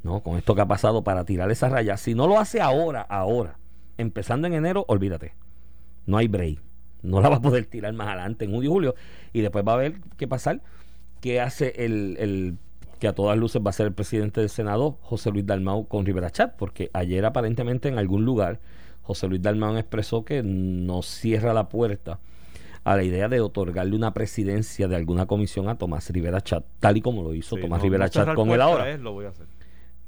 ¿no? 0.03 0.21
Con 0.21 0.37
esto 0.37 0.53
que 0.53 0.61
ha 0.61 0.67
pasado 0.67 1.03
para 1.03 1.25
tirar 1.25 1.49
esa 1.49 1.67
raya. 1.67 1.97
Si 1.97 2.13
no 2.13 2.27
lo 2.27 2.39
hace 2.39 2.61
ahora, 2.61 3.01
ahora, 3.01 3.57
empezando 3.97 4.45
en 4.45 4.53
enero, 4.53 4.85
olvídate. 4.87 5.33
No 6.05 6.17
hay 6.17 6.27
break. 6.27 6.59
No 7.01 7.21
la 7.21 7.29
va 7.29 7.35
a 7.37 7.41
poder 7.41 7.65
tirar 7.65 7.93
más 7.93 8.07
adelante 8.07 8.45
en 8.45 8.51
junio 8.51 8.69
y 8.69 8.73
julio. 8.73 8.95
Y 9.33 9.41
después 9.41 9.63
va 9.67 9.73
a 9.73 9.77
ver 9.77 9.95
qué 10.17 10.27
pasar. 10.27 10.61
¿Qué 11.21 11.39
hace 11.41 11.73
el, 11.85 12.17
el 12.19 12.57
que 12.99 13.07
a 13.07 13.13
todas 13.13 13.37
luces 13.37 13.61
va 13.65 13.69
a 13.69 13.73
ser 13.73 13.87
el 13.87 13.93
presidente 13.93 14.41
del 14.41 14.49
Senado, 14.49 14.97
José 15.01 15.31
Luis 15.31 15.45
Dalmau, 15.45 15.87
con 15.87 16.05
Rivera 16.05 16.29
Chat? 16.29 16.55
Porque 16.55 16.89
ayer 16.93 17.25
aparentemente 17.25 17.87
en 17.89 17.97
algún 17.97 18.25
lugar 18.25 18.59
José 19.01 19.27
Luis 19.27 19.41
Dalmau 19.41 19.75
expresó 19.77 20.23
que 20.25 20.41
no 20.43 21.01
cierra 21.03 21.53
la 21.53 21.69
puerta 21.69 22.19
a 22.83 22.95
la 22.95 23.03
idea 23.03 23.27
de 23.27 23.39
otorgarle 23.41 23.95
una 23.95 24.13
presidencia 24.13 24.87
de 24.87 24.95
alguna 24.95 25.25
comisión 25.25 25.67
a 25.69 25.75
Tomás 25.77 26.09
Rivera 26.11 26.41
Chat, 26.41 26.63
tal 26.79 26.97
y 26.97 27.01
como 27.01 27.23
lo 27.23 27.33
hizo 27.33 27.55
Sí, 27.55 27.61
Tomás 27.63 27.79
no- 27.79 27.83
Rivera 27.83 28.05
no 28.05 28.09
Chat 28.11 28.33
con 28.35 28.49
él 28.51 28.61
ahora. 28.61 28.89
es, 28.91 28.99
lo 28.99 29.11
voy 29.13 29.25
a 29.25 29.29
hacer. 29.29 29.47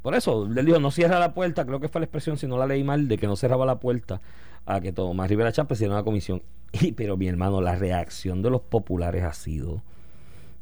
Por 0.04 0.14
eso, 0.14 0.46
él 0.46 0.66
dijo, 0.66 0.80
no 0.80 0.92
cierra 0.92 1.20
la 1.20 1.34
puerta, 1.34 1.66
creo 1.66 1.80
que 1.80 1.90
fue 1.90 2.00
la 2.02 2.06
expresión, 2.06 2.38
si 2.38 2.46
no 2.48 2.58
la 2.58 2.68
leí 2.68 2.84
mal, 2.84 3.08
de 3.08 3.18
que 3.18 3.26
no 3.28 3.36
cerraba 3.36 3.66
la 3.66 3.80
puerta 3.80 4.22
a 4.68 4.82
que 4.82 4.92
Tomás 4.92 5.30
Rivera 5.30 5.52
Chat 5.52 5.68
presidiera 5.68 5.96
una 5.96 6.04
comisión. 6.04 6.44
Y, 6.74 6.92
pero 6.92 7.16
mi 7.16 7.28
hermano, 7.28 7.62
la 7.62 7.76
reacción 7.76 8.42
de 8.42 8.50
los 8.50 8.62
populares 8.62 9.24
ha 9.24 9.32
sido 9.34 9.82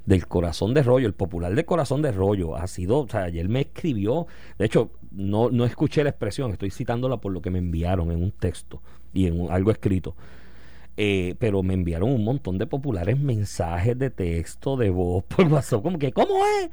del 0.05 0.27
corazón 0.27 0.73
de 0.75 0.83
rollo, 0.83 1.07
el 1.07 1.13
popular 1.13 1.55
del 1.55 1.65
corazón 1.65 2.01
de 2.03 2.11
rollo 2.11 2.55
ha 2.55 2.67
sido, 2.67 2.99
o 2.99 3.07
sea, 3.09 3.23
ayer 3.23 3.49
me 3.49 3.61
escribió, 3.61 4.27
de 4.59 4.65
hecho, 4.65 4.91
no, 5.11 5.49
no 5.49 5.65
escuché 5.65 6.03
la 6.03 6.11
expresión, 6.11 6.51
estoy 6.51 6.69
citándola 6.69 7.17
por 7.17 7.31
lo 7.31 7.41
que 7.41 7.49
me 7.49 7.57
enviaron 7.57 8.11
en 8.11 8.21
un 8.21 8.31
texto 8.31 8.81
y 9.13 9.25
en 9.25 9.49
algo 9.49 9.71
escrito. 9.71 10.15
Eh, 10.97 11.35
pero 11.39 11.61
me 11.61 11.73
enviaron 11.73 12.09
un 12.09 12.23
montón 12.23 12.57
de 12.57 12.67
populares 12.67 13.19
mensajes 13.19 13.97
de 13.97 14.09
texto, 14.11 14.77
de 14.77 14.89
voz 14.91 15.23
por 15.35 15.47
WhatsApp, 15.47 15.81
como 15.81 15.97
que, 15.97 16.13
¿cómo 16.13 16.35
es? 16.61 16.69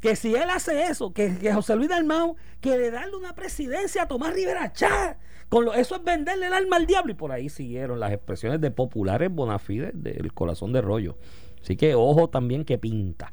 Que 0.00 0.16
si 0.16 0.34
él 0.34 0.48
hace 0.50 0.84
eso, 0.84 1.12
que, 1.12 1.52
José 1.52 1.76
Luis 1.76 1.88
Dalmau 1.88 2.36
quiere 2.60 2.90
darle 2.90 3.16
una 3.16 3.34
presidencia 3.34 4.02
a 4.02 4.08
Tomás 4.08 4.34
Rivera 4.34 4.72
Chá, 4.72 5.18
con 5.48 5.64
lo, 5.64 5.74
eso 5.74 5.96
es 5.96 6.04
venderle 6.04 6.46
el 6.46 6.52
alma 6.54 6.76
al 6.76 6.86
diablo. 6.86 7.12
Y 7.12 7.16
por 7.16 7.32
ahí 7.32 7.48
siguieron 7.48 8.00
las 8.00 8.12
expresiones 8.12 8.60
de 8.60 8.70
populares 8.70 9.30
bonafides 9.30 9.90
del 9.94 10.32
corazón 10.32 10.72
de 10.72 10.80
rollo. 10.80 11.18
Así 11.62 11.76
que 11.76 11.94
ojo 11.94 12.30
también 12.30 12.64
que 12.64 12.78
pinta 12.78 13.32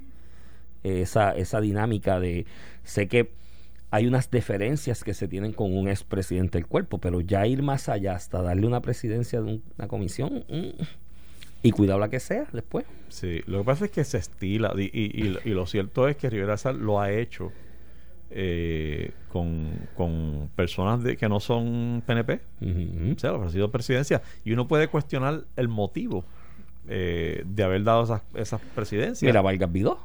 esa, 0.84 1.32
esa 1.32 1.62
dinámica 1.62 2.20
de, 2.20 2.46
sé 2.84 3.08
que 3.08 3.32
hay 3.90 4.06
unas 4.06 4.30
deferencias 4.30 5.04
que 5.06 5.14
se 5.14 5.30
tienen 5.30 5.54
con 5.54 5.76
un 5.78 5.88
expresidente 5.88 6.58
del 6.58 6.68
cuerpo, 6.68 6.98
pero 7.00 7.22
ya 7.22 7.48
ir 7.48 7.64
más 7.64 7.88
allá 7.88 8.16
hasta 8.16 8.42
darle 8.42 8.68
una 8.68 8.82
presidencia 8.82 9.40
de 9.42 9.46
un- 9.46 9.64
una 9.78 9.88
comisión, 9.88 10.44
mm, 10.50 10.82
y 11.68 11.72
cuidado 11.72 12.00
la 12.00 12.10
que 12.10 12.20
sea 12.20 12.46
después. 12.54 12.86
Sí, 13.10 13.42
lo 13.46 13.60
que 13.60 13.64
pasa 13.66 13.86
es 13.86 13.92
que 13.92 14.04
se 14.04 14.18
estila 14.18 14.74
y, 14.78 14.84
y- 14.84 15.28
y- 15.28 15.38
y 15.46 15.50
lo 15.54 15.66
cierto 15.66 16.08
es 16.08 16.16
que 16.18 16.30
Rivera 16.30 16.58
Sal 16.58 16.78
lo 16.80 17.00
ha 17.00 17.12
hecho 17.12 17.52
eh, 18.30 19.12
con, 19.30 19.72
con 19.96 20.50
personas 20.56 21.02
de, 21.04 21.16
que 21.16 21.30
no 21.30 21.40
son 21.40 22.04
PNP, 22.06 22.42
Ujú. 22.62 23.14
o 23.16 23.20
sea, 23.20 23.32
le 23.32 23.38
ha 23.38 23.40
ofrecido 23.40 23.72
presidencia 23.72 24.22
y 24.44 24.52
uno 24.52 24.68
puede 24.68 24.90
cuestionar 24.90 25.44
el 25.56 25.68
motivo 25.70 26.26
eh, 26.90 27.44
de 27.46 27.64
haber 27.64 27.84
dado 27.84 28.04
esas, 28.04 28.22
esas 28.36 28.62
presidencias. 28.76 29.24
Mira, 29.28 29.42
Vargas 29.42 29.72
Vidó. 29.72 30.00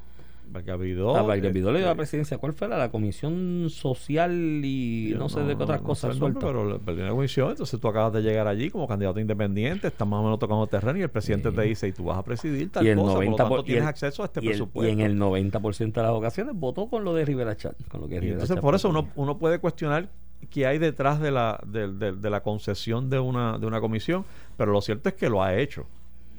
Vargas 0.52 0.78
Vidó, 0.78 1.16
A 1.16 1.22
Vargas 1.22 1.52
Vidó 1.52 1.72
le 1.72 1.78
dio 1.78 1.86
la 1.86 1.92
este, 1.92 1.98
presidencia. 1.98 2.38
¿Cuál 2.38 2.52
fue? 2.52 2.68
La 2.68 2.90
Comisión 2.90 3.68
Social 3.70 4.32
y 4.64 5.14
no 5.16 5.28
sé 5.28 5.40
de 5.40 5.56
qué 5.56 5.62
otras 5.62 5.80
no 5.80 5.86
cosas 5.86 6.12
sé 6.12 6.18
sueltas. 6.18 6.44
pero 6.44 6.70
le 6.70 6.78
perdió 6.78 7.04
la 7.04 7.10
comisión, 7.10 7.50
entonces 7.50 7.80
tú 7.80 7.88
acabas 7.88 8.12
de 8.12 8.22
llegar 8.22 8.46
allí 8.46 8.70
como 8.70 8.86
candidato 8.86 9.18
independiente, 9.20 9.88
estás 9.88 10.06
más 10.06 10.20
o 10.20 10.22
menos 10.24 10.38
tocando 10.38 10.66
terreno 10.66 10.98
y 10.98 11.02
el 11.02 11.08
presidente 11.10 11.50
Sí. 11.50 11.56
te 11.56 11.62
dice 11.62 11.88
y 11.88 11.92
tú 11.92 12.04
vas 12.04 12.18
a 12.18 12.22
presidir 12.22 12.70
tal 12.70 12.86
Y 12.86 12.90
el 12.90 12.98
cosa, 12.98 13.14
90 13.14 13.24
por 13.24 13.30
lo 13.32 13.36
tanto 13.36 13.56
por- 13.56 13.64
tienes 13.64 13.82
el- 13.82 13.88
acceso 13.88 14.22
a 14.22 14.26
este 14.26 14.40
y, 14.40 14.44
el- 14.44 14.50
presupuesto. 14.50 14.88
y 14.88 14.92
en 14.92 15.00
el 15.00 15.16
90% 15.18 16.00
de 16.00 16.06
las 16.06 16.12
ocasiones 16.16 16.54
votó 16.54 16.86
con 16.88 17.04
lo 17.04 17.14
de 17.14 17.24
Rivera 17.24 17.56
Chat. 17.56 17.74
Con 17.88 18.02
lo 18.02 18.08
que 18.08 18.14
Rivera 18.20 18.34
entonces 18.34 18.54
Chat 18.56 18.62
por 18.62 18.74
eso 18.74 18.88
uno, 18.88 19.08
uno 19.16 19.38
puede 19.38 19.58
cuestionar 19.58 20.08
qué 20.50 20.66
hay 20.66 20.78
detrás 20.78 21.20
de 21.20 21.30
la, 21.30 21.60
de, 21.66 21.92
de- 21.92 22.12
de 22.12 22.30
la 22.30 22.42
concesión 22.42 23.08
de 23.08 23.18
una, 23.18 23.58
de 23.58 23.66
una 23.66 23.80
comisión, 23.80 24.24
pero 24.56 24.72
lo 24.72 24.80
cierto 24.82 25.08
es 25.08 25.14
que 25.14 25.28
lo 25.30 25.42
ha 25.42 25.54
hecho. 25.56 25.86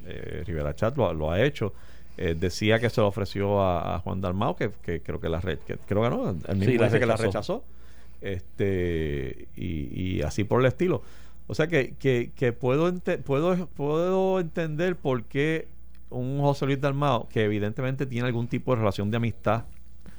Eh, 0.06 0.42
Rivera 0.46 0.74
Chat 0.74 0.96
lo, 0.98 1.12
lo 1.14 1.30
ha 1.30 1.42
hecho. 1.42 1.72
Eh, 2.16 2.36
decía 2.38 2.78
que 2.78 2.90
se 2.90 3.00
lo 3.00 3.08
ofreció 3.08 3.60
a, 3.60 3.96
a 3.96 3.98
Juan 4.00 4.20
Dalmau, 4.20 4.54
que, 4.54 4.70
que 4.82 5.00
creo 5.00 5.18
que 5.20 5.28
la 5.28 5.40
re- 5.40 5.58
que 5.66 5.76
creo 5.78 6.02
que 6.02 6.10
no, 6.10 6.30
el 6.30 6.56
mismo 6.56 6.64
Sí, 6.72 6.78
la 6.78 6.84
dice 6.86 7.00
que 7.00 7.06
la 7.06 7.16
rechazó. 7.16 7.64
Este, 8.20 9.48
y, 9.56 10.16
y 10.18 10.22
así 10.22 10.44
por 10.44 10.60
el 10.60 10.66
estilo. 10.66 11.02
O 11.46 11.54
sea 11.54 11.66
que, 11.66 11.94
que, 11.98 12.30
que 12.34 12.52
puedo, 12.52 12.88
ente- 12.88 13.18
puedo, 13.18 13.66
puedo 13.68 14.40
entender 14.40 14.96
por 14.96 15.24
qué 15.24 15.68
un 16.10 16.40
José 16.40 16.66
Luis 16.66 16.80
Dalmau, 16.80 17.28
que 17.28 17.44
evidentemente 17.44 18.06
tiene 18.06 18.26
algún 18.28 18.48
tipo 18.48 18.72
de 18.72 18.78
relación 18.80 19.10
de 19.10 19.16
amistad 19.18 19.64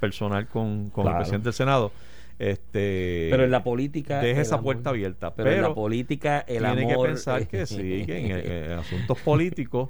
personal 0.00 0.46
con, 0.46 0.90
con 0.90 1.04
Claro. 1.04 1.16
el 1.18 1.22
presidente 1.22 1.44
del 1.46 1.54
Senado, 1.54 1.90
este 2.38 3.28
Pero 3.30 3.44
en 3.44 3.50
la 3.50 3.64
política. 3.64 4.20
deja 4.20 4.42
esa 4.42 4.56
amor- 4.56 4.64
puerta 4.74 4.90
abierta. 4.90 5.34
Pero, 5.34 5.48
Pero, 5.48 5.56
en 5.56 5.68
la 5.70 5.74
política, 5.74 6.40
el 6.40 6.58
tiene 6.58 6.92
amor. 6.92 7.06
que 7.06 7.08
pensar 7.08 7.48
que 7.48 7.66
sí, 7.66 8.04
que 8.04 8.18
en, 8.18 8.30
en 8.66 8.72
asuntos 8.78 9.18
políticos, 9.20 9.88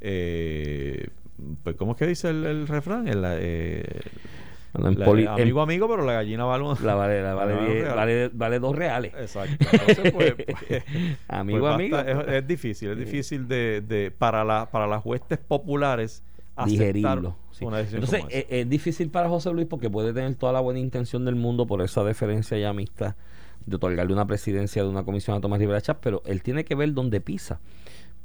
eh, 0.00 1.08
pues 1.62 1.76
¿cómo 1.76 1.92
es 1.92 1.98
que 1.98 2.06
dice 2.06 2.30
el, 2.30 2.44
el 2.46 2.66
refrán? 2.68 3.06
El, 3.08 3.22
eh, 3.26 3.84
Bueno, 4.72 4.88
en 4.90 4.98
La- 4.98 5.04
poli- 5.06 5.26
amigo, 5.26 5.58
en- 5.60 5.62
amigo, 5.62 5.88
pero 5.88 6.04
la 6.04 6.12
gallina 6.14 6.44
vale 6.44 6.64
un- 6.64 6.76
la 6.84 6.94
vale, 6.94 7.22
la 7.22 7.34
vale, 7.34 7.54
vale 7.82 7.88
vale, 7.94 8.30
vale 8.32 8.58
dos 8.58 8.76
reales. 8.76 9.12
Exacto. 9.18 9.56
Entonces, 9.72 10.12
pues, 10.12 10.34
pues, 10.34 10.82
Amigo, 11.28 11.60
pues 11.60 11.74
amigo. 11.74 11.96
basta- 11.96 12.10
es, 12.36 12.42
es 12.42 12.46
difícil, 12.46 12.90
es 12.90 12.98
difícil 12.98 13.48
de, 13.48 13.82
de 13.86 14.10
para, 14.10 14.44
la, 14.44 14.66
para 14.70 14.86
las 14.86 15.04
huestes 15.04 15.38
populares 15.38 16.22
digerirlo. 16.66 17.36
sí. 17.52 17.64
una 17.64 17.78
decisión 17.78 18.02
Entonces, 18.04 18.26
es, 18.30 18.46
es 18.48 18.68
difícil 18.68 19.10
para 19.10 19.28
José 19.28 19.50
Luis 19.52 19.66
porque 19.66 19.90
puede 19.90 20.12
tener 20.14 20.34
toda 20.36 20.52
la 20.52 20.60
buena 20.60 20.80
intención 20.80 21.24
del 21.24 21.34
mundo 21.36 21.66
por 21.66 21.82
esa 21.82 22.02
deferencia 22.04 22.56
y 22.58 22.64
amistad 22.64 23.14
de 23.66 23.76
otorgarle 23.76 24.12
una 24.12 24.26
presidencia 24.26 24.82
de 24.82 24.88
una 24.88 25.04
comisión 25.04 25.36
a 25.36 25.40
Tomás 25.40 25.58
Rivera 25.58 25.80
Chávez, 25.80 26.00
pero 26.02 26.22
él 26.24 26.42
tiene 26.42 26.64
que 26.64 26.74
ver 26.74 26.92
dónde 26.94 27.20
pisa. 27.20 27.60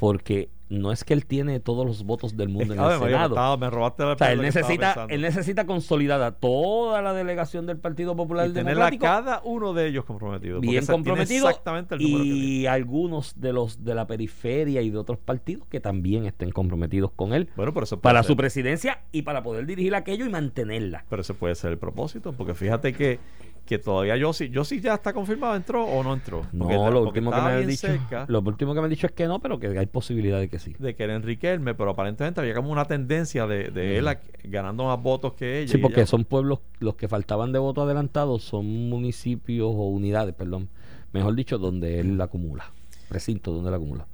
Porque 0.02 0.50
no 0.68 0.92
es 0.92 1.04
que 1.04 1.14
él 1.14 1.28
tiene 1.28 1.60
todos 1.60 1.86
los 1.86 2.04
votos 2.06 2.36
del 2.36 2.50
mundo 2.50 2.64
Es 2.64 2.70
que, 2.70 2.74
en 2.74 2.80
el 2.80 2.86
María, 2.86 3.00
me 3.06 3.12
Senado. 3.12 3.36
estaba- 3.36 3.58
me 3.58 3.70
robaste 3.70 4.04
la 4.04 4.14
O 4.14 4.18
sea, 4.18 4.32
él 4.32 4.42
necesita, 4.42 5.06
él 5.10 5.22
necesita 5.22 5.66
consolidada 5.68 6.32
toda 6.32 7.04
la 7.04 7.14
delegación 7.14 7.68
del 7.68 7.78
Partido 7.78 8.16
Popular 8.16 8.50
y 8.50 8.54
tener 8.54 8.82
a 8.82 8.90
cada 8.98 9.42
uno 9.44 9.74
de 9.74 9.86
ellos 9.88 10.06
comprometido. 10.06 10.60
bien 10.60 10.84
comprometido 10.88 11.48
Exactamente 11.50 11.94
el 11.96 12.02
número 12.02 12.24
que 12.24 12.30
tiene. 12.32 12.40
y 12.46 12.66
algunos 12.66 13.40
de 13.40 13.54
los 13.54 13.84
de 13.84 13.94
la 13.94 14.08
periferia 14.08 14.82
y 14.82 14.90
de 14.90 14.98
otros 14.98 15.20
partidos 15.20 15.68
que 15.68 15.80
también 15.80 16.26
estén 16.26 16.50
comprometidos 16.50 17.12
con 17.12 17.34
él 17.34 17.50
Bueno, 17.56 17.72
pero 17.76 17.84
eso 17.84 17.98
puede 17.98 18.02
para 18.14 18.24
ser- 18.24 18.28
su 18.30 18.36
presidencia 18.38 19.02
y 19.12 19.22
para 19.22 19.44
poder 19.44 19.68
dirigir 19.68 19.94
aquello 19.94 20.26
y 20.26 20.30
mantenerla. 20.30 21.06
Pero 21.10 21.22
ese 21.22 21.36
puede 21.36 21.54
ser 21.54 21.74
el 21.74 21.78
propósito, 21.78 22.34
porque 22.34 22.56
fíjate 22.56 22.94
que, 22.94 23.20
que 23.66 23.80
todavía 23.80 24.18
yo 24.18 24.34
sí, 24.34 24.50
yo 24.50 24.66
sí 24.66 24.82
ya 24.82 24.96
está 24.96 25.14
confirmado, 25.14 25.56
¿entró 25.56 25.86
o 25.86 26.04
no 26.04 26.14
entró. 26.14 26.46
No, 26.52 26.92
lo 26.92 27.04
último 27.04 27.32
que 27.32 27.38
me 27.42 27.50
han 27.52 27.68
dicho, 27.68 27.88
cerca 27.88 28.26
lo 28.28 28.40
último 28.42 28.74
que 28.74 28.80
me 28.82 28.86
han 28.86 28.90
dicho 28.90 29.08
es 29.08 29.14
que 29.14 29.28
no, 29.28 29.40
pero 29.40 29.60
que 29.60 29.68
hay 29.68 29.86
posibilidad 29.86 30.40
de 30.40 30.50
que 30.50 30.60
sí. 30.60 30.76
de 30.78 30.94
que 30.96 31.04
era 31.04 31.16
Enriquelme, 31.16 31.74
pero 31.74 31.92
aparentemente 31.92 32.42
había 32.42 32.54
como 32.54 32.72
una 32.72 32.84
tendencia 32.86 33.48
de, 33.48 33.70
de 33.70 33.98
él 33.98 34.08
a- 34.10 34.20
ganando 34.44 34.86
más 34.86 35.02
votos 35.02 35.34
que 35.34 35.60
ella. 35.62 35.72
Sí, 35.72 35.78
porque 35.78 36.02
ella- 36.02 36.08
son 36.08 36.26
pueblos, 36.26 36.60
los 36.80 36.96
que 36.96 37.08
faltaban 37.08 37.54
de 37.54 37.60
voto 37.60 37.82
adelantado 37.84 38.40
son 38.40 38.90
municipios 38.90 39.68
o 39.70 39.88
unidades, 39.90 40.34
perdón, 40.36 40.68
mejor 41.14 41.36
dicho, 41.36 41.58
donde 41.58 42.00
él 42.02 42.18
la 42.18 42.26
acumula, 42.26 42.72
recinto 43.10 43.52
donde 43.54 43.72
la 43.72 43.78
acumula. 43.78 44.08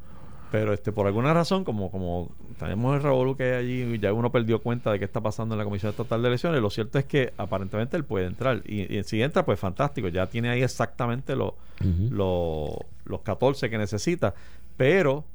Pero 0.51 0.71
este 0.73 0.91
por 0.93 1.07
alguna 1.07 1.33
razón, 1.33 1.63
como 1.65 1.91
como 1.91 2.31
tenemos 2.57 2.95
el 2.95 3.03
revolú 3.03 3.35
que 3.35 3.43
hay 3.43 3.51
allí, 3.65 3.95
y 3.95 3.99
ya 3.99 4.13
uno 4.13 4.31
perdió 4.31 4.61
cuenta 4.61 4.91
de 4.93 4.99
qué 4.99 5.05
está 5.05 5.19
pasando 5.19 5.55
en 5.55 5.59
la 5.59 5.65
Comisión 5.65 5.89
Estatal 5.89 6.21
de 6.21 6.27
Elecciones, 6.29 6.61
lo 6.61 6.69
cierto 6.69 6.97
es 6.99 7.05
que 7.05 7.33
aparentemente 7.37 7.97
él 7.97 8.05
puede 8.05 8.27
entrar. 8.27 8.61
Y, 8.65 8.95
y 8.97 9.03
si 9.03 9.21
entra, 9.21 9.43
pues 9.45 9.59
fantástico, 9.59 10.07
ya 10.07 10.27
tiene 10.27 10.49
ahí 10.49 10.61
exactamente 10.63 11.35
los 11.35 11.51
Ujú. 11.81 12.07
los- 12.11 12.77
los 13.05 13.21
14 13.21 13.69
que 13.69 13.77
necesita. 13.77 14.33
Pero 14.77 15.25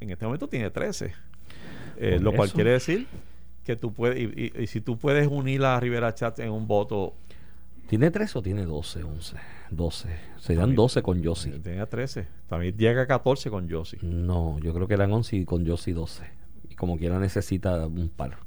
en 0.00 0.10
este 0.10 0.24
momento 0.26 0.48
tiene 0.48 0.70
13. 0.70 1.12
Eh, 1.98 2.18
lo 2.20 2.32
cual 2.32 2.50
quiere 2.52 2.70
decir 2.70 3.06
que 3.64 3.76
tú 3.76 3.92
puedes, 3.92 4.18
y, 4.18 4.24
y- 4.56 4.62
y 4.62 4.66
si 4.68 4.80
tú 4.80 4.96
puedes 4.98 5.26
unir 5.28 5.64
a 5.64 5.78
Rivera 5.80 6.14
Chat 6.14 6.38
en 6.40 6.50
un 6.50 6.66
voto, 6.66 7.14
¿Tiene 7.88 8.10
3 8.10 8.36
o 8.36 8.42
tiene 8.42 8.64
12, 8.64 9.02
11? 9.02 9.36
12. 9.70 10.08
Serían 10.38 10.62
También. 10.62 10.76
12 10.76 11.02
con 11.02 11.18
eh, 11.18 11.22
Yossi. 11.22 11.50
tenga 11.50 11.86
13. 11.86 12.26
También 12.48 12.76
llega 12.76 13.02
a 13.02 13.06
14 13.06 13.50
con 13.50 13.68
Yossi. 13.68 13.98
No, 14.02 14.58
yo 14.60 14.72
creo 14.72 14.88
que 14.88 14.94
eran 14.94 15.12
11 15.12 15.36
y 15.36 15.44
con 15.44 15.64
Yossi 15.64 15.92
12. 15.92 16.24
Y 16.70 16.74
como 16.74 16.96
quiera 16.96 17.18
necesita 17.18 17.86
un 17.86 18.08
par 18.08 18.38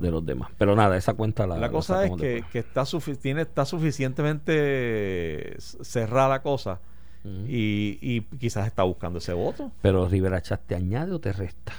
de 0.00 0.10
los 0.10 0.24
demás. 0.24 0.50
Pero 0.58 0.74
nada, 0.74 0.96
esa 0.96 1.14
cuenta 1.14 1.46
la 1.46 1.58
La 1.58 1.70
cosa 1.70 1.96
es 1.96 2.10
sacamos 2.10 2.20
que, 2.20 2.44
que 2.50 2.58
está, 2.60 2.82
sufi- 2.82 3.16
tiene, 3.18 3.42
está 3.42 3.64
suficientemente 3.66 5.56
cerrada 5.58 6.28
la 6.28 6.42
cosa 6.42 6.80
Ujú. 7.24 7.44
y, 7.46 7.98
y 8.00 8.20
quizás 8.38 8.66
está 8.66 8.82
buscando 8.84 9.18
ese 9.18 9.32
voto. 9.32 9.70
Pero 9.82 10.08
Rivera 10.08 10.40
Chat 10.42 10.62
te 10.66 10.74
añade 10.74 11.12
o 11.12 11.18
te 11.20 11.32
resta. 11.32 11.72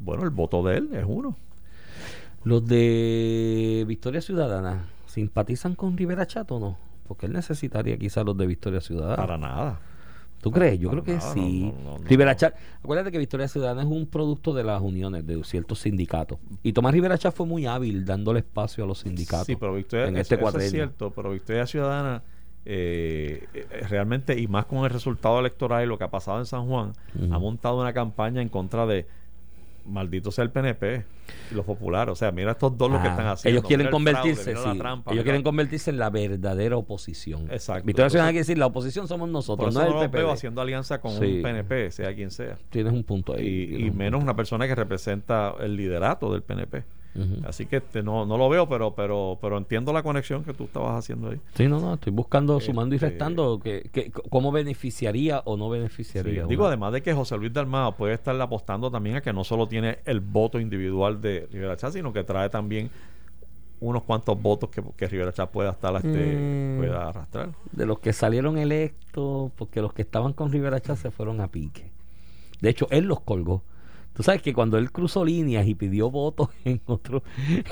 Bueno, 0.00 0.24
el 0.24 0.30
voto 0.30 0.62
de 0.62 0.78
él 0.78 0.90
es 0.94 1.04
uno. 1.06 1.36
Los 2.44 2.66
de 2.66 3.84
Victoria 3.86 4.20
Ciudadana, 4.20 4.86
¿simpatizan 5.18 5.74
con 5.74 5.96
Rivera 5.96 6.26
Chat 6.26 6.50
o 6.52 6.60
no? 6.60 6.78
Porque 7.06 7.26
él 7.26 7.32
necesitaría 7.32 7.96
quizás 7.98 8.24
los 8.24 8.36
de 8.36 8.46
Victoria 8.46 8.80
Ciudadana. 8.80 9.16
Para 9.16 9.36
nada. 9.38 9.80
¿Tú 10.40 10.52
crees? 10.52 10.78
Yo 10.78 10.88
creo 10.90 11.02
que 11.02 11.20
sí. 11.20 11.74
no, 11.82 11.98
Rivera. 11.98 12.36
Chat, 12.36 12.54
acuérdate 12.80 13.10
que 13.10 13.18
Victoria 13.18 13.48
Ciudadana 13.48 13.82
es 13.82 13.88
un 13.88 14.06
producto 14.06 14.54
de 14.54 14.62
las 14.62 14.80
uniones 14.80 15.26
de 15.26 15.42
ciertos 15.42 15.80
sindicatos. 15.80 16.38
Y 16.62 16.72
Tomás 16.72 16.92
Rivera 16.92 17.18
Chat 17.18 17.34
fue 17.34 17.44
muy 17.46 17.66
hábil 17.66 18.04
dándole 18.04 18.38
espacio 18.40 18.84
a 18.84 18.86
los 18.86 19.00
sindicatos. 19.00 19.46
Sí, 19.46 19.56
pero 19.56 19.74
Victoria, 19.74 20.06
en 20.06 20.14
eso- 20.14 20.20
este 20.22 20.34
eso 20.36 20.44
es 20.46 20.50
cuatrenio. 20.52 20.70
cierto, 20.70 21.10
pero 21.10 21.32
Victoria 21.32 21.66
Ciudadana 21.66 22.22
eh, 22.64 23.46
eh, 23.54 23.66
realmente, 23.88 24.38
y 24.38 24.46
más 24.46 24.66
con 24.66 24.84
el 24.84 24.90
resultado 24.90 25.40
electoral 25.40 25.82
y 25.84 25.86
lo 25.88 25.98
que 25.98 26.04
ha 26.04 26.10
pasado 26.10 26.38
en 26.38 26.46
San 26.46 26.66
Juan, 26.68 26.92
ha 27.32 27.38
montado 27.38 27.80
una 27.80 27.92
campaña 27.92 28.40
en 28.42 28.48
contra 28.50 28.86
de 28.86 29.06
maldito 29.88 30.30
sea 30.30 30.44
el 30.44 30.50
PNP 30.50 31.04
y 31.50 31.54
los 31.54 31.64
populares. 31.64 32.12
O 32.12 32.16
sea, 32.16 32.30
mira 32.32 32.52
estos 32.52 32.76
dos 32.78 32.90
lo 32.90 33.00
que 33.02 33.08
Ah, 33.08 33.10
están 33.10 33.26
haciendo. 33.26 33.58
Ellos 33.58 33.66
quieren 33.68 33.86
el 33.86 33.92
convertirse, 33.92 34.54
sí. 34.56 34.78
trampa, 34.78 35.12
ellos 35.12 35.24
quieren 35.24 35.42
convertirse 35.42 35.90
en 35.90 35.98
la 35.98 36.10
verdadera 36.10 36.76
oposición. 36.76 37.48
Exacto. 37.50 37.84
Victoria 37.86 38.10
Ciudadana 38.10 38.30
Entonces- 38.30 38.32
quiere 38.32 38.38
decir 38.40 38.58
la 38.58 38.66
oposición 38.66 39.08
somos 39.08 39.28
nosotros, 39.28 39.74
no 39.74 39.80
no 39.80 39.86
es 39.86 39.92
el 40.04 40.08
veo 40.08 40.26
PPD. 40.28 40.32
haciendo 40.32 40.60
alianza 40.60 41.00
con 41.00 41.12
Sí. 41.12 41.36
un 41.36 41.42
PNP, 41.42 41.90
sea 41.90 42.14
quien 42.14 42.30
sea. 42.30 42.56
Tienes 42.70 42.92
un 42.92 43.04
punto 43.04 43.34
ahí. 43.34 43.46
Y, 43.78 43.90
menos 43.90 44.18
punto. 44.18 44.24
una 44.24 44.36
persona 44.36 44.66
que 44.66 44.74
representa 44.74 45.54
el 45.60 45.76
liderato 45.76 46.32
del 46.32 46.42
PNP. 46.42 46.84
Así 47.44 47.66
que 47.66 47.76
este, 47.78 48.00
no, 48.02 48.24
no 48.26 48.36
lo 48.38 48.48
veo, 48.48 48.68
pero, 48.68 48.94
pero, 48.94 49.38
pero 49.40 49.58
entiendo 49.58 49.92
la 49.92 50.04
conexión 50.04 50.44
que 50.44 50.54
tú 50.54 50.64
estabas 50.64 50.92
haciendo 50.96 51.30
ahí. 51.30 51.40
Sí, 51.54 51.66
no, 51.66 51.80
no, 51.80 51.94
estoy 51.94 52.12
buscando, 52.12 52.60
sumando 52.60 52.94
y 52.94 52.96
Este- 52.96 53.08
restando 53.08 53.58
que, 53.58 53.88
que- 53.92 54.12
cómo 54.30 54.52
beneficiaría 54.52 55.42
o 55.44 55.56
no 55.56 55.64
Sí, 55.66 55.70
beneficiaría. 55.78 56.44
Digo, 56.46 56.66
además 56.66 56.92
de 56.92 57.02
que 57.02 57.12
José 57.12 57.36
Luis 57.36 57.52
Dalmado 57.52 57.92
puede 57.96 58.14
estar 58.14 58.40
apostando 58.40 58.88
también 58.90 59.16
a 59.16 59.20
que 59.20 59.32
no 59.32 59.42
solo 59.42 59.66
tiene 59.66 59.98
el 60.04 60.20
voto 60.20 60.60
individual 60.60 61.20
de 61.20 61.48
Rivera 61.50 61.76
Chat, 61.76 61.92
sino 61.94 62.12
que 62.12 62.22
trae 62.22 62.50
también 62.50 62.88
unos 63.80 64.02
cuantos 64.04 64.40
votos 64.40 64.70
que, 64.70 64.82
que 64.96 65.06
Rivera 65.08 65.32
Chat 65.32 65.50
pueda 65.50 65.70
estar 65.70 65.94
este, 65.96 66.08
Mm. 66.36 66.78
pueda 66.78 67.08
arrastrar. 67.08 67.50
de 67.72 67.86
los 67.86 67.98
que 67.98 68.12
salieron 68.12 68.58
electos, 68.58 69.50
porque 69.56 69.80
los 69.82 69.92
que 69.92 70.02
estaban 70.02 70.32
con 70.32 70.52
Rivera 70.52 70.80
Chat 70.80 70.96
se 70.98 71.10
fueron 71.10 71.40
a 71.40 71.48
pique. 71.48 71.90
De 72.60 72.70
hecho, 72.70 72.86
él 72.90 73.04
los 73.06 73.20
colgó. 73.20 73.62
Tú 74.18 74.22
sabes 74.24 74.42
que 74.42 74.52
cuando 74.52 74.76
él 74.76 74.90
cruzó 74.92 75.24
líneas 75.24 75.66
y 75.66 75.74
pidió 75.74 76.10
votos 76.10 76.48
en 76.66 76.80
otros 76.86 77.22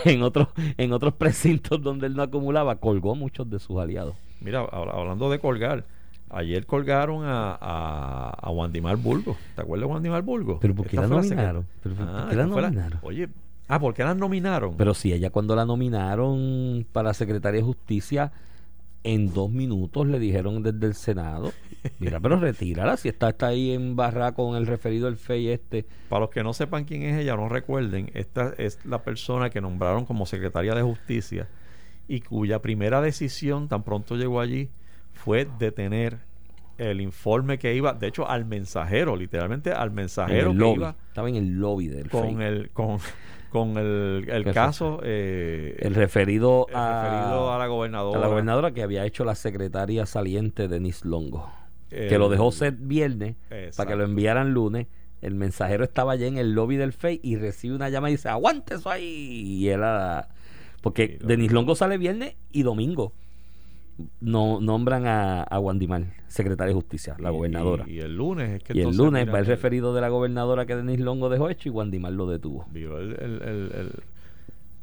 en 0.07 0.23
otros 0.23 0.49
en 0.79 0.93
otros 0.93 1.13
precintos 1.15 1.83
donde 1.83 2.07
él 2.07 2.15
no 2.17 2.23
acumulaba, 2.23 2.77
colgó 2.77 3.13
a 3.13 3.15
muchos 3.17 3.51
de 3.51 3.59
sus 3.59 3.77
aliados. 3.79 4.15
Mira, 4.41 4.63
hab- 4.67 4.95
hablando 4.95 5.29
de 5.29 5.39
colgar, 5.41 5.85
ayer 6.31 6.65
colgaron 6.65 7.25
a, 7.25 7.51
a, 7.61 8.31
a 8.31 8.51
Wandimar 8.51 8.97
Burgos. 8.97 9.37
¿Te 9.57 9.63
acuerdas 9.63 9.89
de 9.89 9.93
Wandimar 9.95 10.23
Burgos? 10.23 10.59
Pero 10.61 10.75
¿por 10.75 10.87
qué 10.87 10.97
la 10.97 11.07
nominaron? 11.09 11.67
¿Pero 11.83 11.95
por 11.97 12.07
Ah, 12.09 12.27
qué 12.31 12.37
la 12.37 12.47
nominaron? 12.47 12.99
Oye, 13.03 13.29
ah, 13.69 13.79
¿por 13.81 13.93
qué 13.93 14.05
la 14.05 14.15
nominaron? 14.15 14.77
Pero 14.77 14.95
si 14.95 15.13
ella 15.13 15.31
cuando 15.31 15.57
la 15.57 15.67
nominaron 15.67 16.87
para 16.93 17.13
Secretaria 17.13 17.61
de 17.61 17.67
Justicia, 17.67 18.31
en 19.07 19.33
dos 19.33 19.51
minutos 19.51 20.07
le 20.09 20.19
dijeron 20.19 20.65
desde 20.65 20.85
el 20.85 20.95
Senado, 20.95 21.53
mira, 22.01 22.19
pero 22.19 22.41
retírala, 22.41 22.97
si 22.97 23.09
está, 23.09 23.29
está 23.29 23.47
ahí 23.47 23.71
en 23.71 23.95
barra 23.95 24.33
con 24.33 24.57
el 24.57 24.67
referido 24.67 25.07
el 25.07 25.17
FEI 25.17 25.49
este. 25.51 25.87
Para 26.09 26.23
los 26.23 26.31
que 26.31 26.43
no 26.43 26.53
sepan 26.53 26.85
quién 26.85 27.03
es 27.05 27.17
ella, 27.17 27.37
no 27.37 27.49
recuerden, 27.49 28.11
esta 28.15 28.53
es 28.59 28.85
la 28.85 29.05
persona 29.05 29.49
que 29.49 29.61
nombraron 29.61 30.07
como 30.07 30.27
secretaria 30.27 30.75
de 30.75 30.83
justicia 30.83 31.49
y 32.09 32.21
cuya 32.21 32.61
primera 32.61 33.01
decisión, 33.01 33.69
tan 33.69 33.85
pronto 33.85 34.17
llegó 34.17 34.41
allí, 34.41 34.71
fue 35.13 35.47
detener 35.59 36.19
el 36.77 37.01
informe 37.01 37.59
que 37.59 37.75
iba, 37.75 37.95
de 37.95 38.09
hecho, 38.09 38.29
al 38.29 38.45
mensajero, 38.45 39.15
literalmente 39.15 39.71
al 39.71 39.91
En 39.91 39.95
mensajero 39.95 40.51
el 40.51 40.57
que 40.57 40.61
lobby. 40.65 40.77
iba 40.79 40.97
Estaba 41.09 41.29
en 41.29 41.37
el 41.37 41.55
lobby 41.55 41.87
del 41.87 42.11
con 42.11 42.37
FEI. 42.37 42.47
el 42.47 42.71
con, 42.71 42.99
con 43.57 43.79
el, 43.79 44.29
el 44.29 44.45
¿Qué 44.45 44.53
caso 44.53 45.01
eh, 45.03 45.77
el 45.79 45.95
referido, 45.95 46.67
el 46.69 46.77
a, 46.77 47.03
referido 47.03 47.53
a 47.53 47.59
la 47.59 47.67
gobernadora, 47.67 48.19
a 48.19 48.21
la 48.21 48.29
gobernadora 48.29 48.71
que 48.73 48.83
había 48.83 49.07
hecho 49.07 49.25
la 49.25 49.35
secretaria 49.35 50.05
saliente 50.05 50.69
Denise 50.69 51.09
Longo. 51.09 51.51
que 51.89 52.19
lo 52.19 52.29
dejó 52.29 52.53
ser 52.53 52.73
viernes 52.73 53.37
para 53.75 53.89
que 53.89 53.97
lo 53.97 54.05
enviaran 54.05 54.53
lunes. 54.53 54.89
El 55.23 55.35
mensajero 55.35 55.85
estaba 55.85 56.13
allá 56.13 56.27
en 56.27 56.37
el 56.37 56.53
lobby 56.53 56.77
del 56.77 56.93
FEI 56.93 57.21
y 57.23 57.37
recibe 57.37 57.75
una 57.75 57.89
llamada 57.89 58.11
y 58.11 58.17
dice, 58.17 58.29
aguante 58.29 58.75
eso 58.75 58.91
ahí. 58.91 59.05
Y 59.05 59.69
era... 59.69 60.29
Porque 60.83 61.19
Denis 61.25 61.51
Longo 61.51 61.75
sale 61.75 61.97
viernes 61.97 62.37
y 62.53 62.63
domingo. 62.63 63.15
No, 64.21 64.61
nombran 64.61 65.07
a, 65.07 65.43
a 65.43 65.59
Wandimar, 65.59 66.05
secretaria 66.29 66.69
de 66.69 66.75
justicia, 66.75 67.17
la 67.19 67.31
y- 67.31 67.35
gobernadora. 67.35 67.85
Y, 67.89 67.93
y 67.95 67.99
el 68.01 68.15
lunes 68.17 68.51
es 68.51 68.63
que 68.63 68.77
Y 68.77 68.81
el 68.83 68.95
lunes 68.97 69.27
va 69.29 69.33
el 69.39 69.45
el- 69.45 69.47
referido 69.47 69.95
de 69.95 70.01
la 70.03 70.09
gobernadora 70.11 70.67
que 70.67 70.77
Denis 70.77 71.01
Longo 71.01 71.29
dejó 71.31 71.49
hecho 71.49 71.69
y 71.71 71.73
Wandimar 71.73 72.13
lo 72.13 72.27
detuvo. 72.27 72.67
vio 72.73 72.99
el, 72.99 73.13
el, 73.13 73.43
el- 73.43 73.93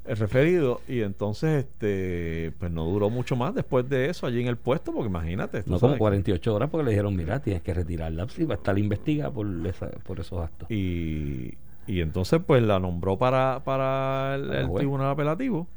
referido 0.05 0.82
y 0.88 0.99
entonces 1.01 1.64
este 1.64 2.51
pues 2.59 2.70
no 2.72 2.84
duró 2.86 3.09
mucho 3.09 3.38
más 3.38 3.55
después 3.55 3.88
de 3.88 4.09
eso 4.09 4.28
allí 4.28 4.41
en 4.41 4.47
el 4.47 4.57
puesto 4.57 4.91
porque 4.91 5.07
imagínate 5.07 5.59
No 5.59 5.64
como 5.64 5.80
sabes 5.80 5.97
48 5.97 6.53
horas 6.55 6.70
porque 6.70 6.84
le 6.84 6.89
dijeron, 6.91 7.16
mira, 7.16 7.39
tienes 7.39 7.61
que 7.61 7.74
retirarla. 7.74 8.28
Sí, 8.28 8.43
va 8.43 8.55
a 8.55 8.57
estar 8.57 8.78
investigada 8.78 9.32
por, 9.32 9.47
esa- 9.66 9.91
por 10.05 10.20
esos 10.20 10.41
actos. 10.41 10.68
que- 10.68 10.76
y, 10.76 11.57
y 11.88 12.01
entonces 12.01 12.41
pues 12.45 12.61
la 12.64 12.80
nombró 12.80 13.18
para 13.18 13.61
para 13.64 14.36
el, 14.36 14.74
tribunal 14.74 15.07
apelativo 15.11 15.68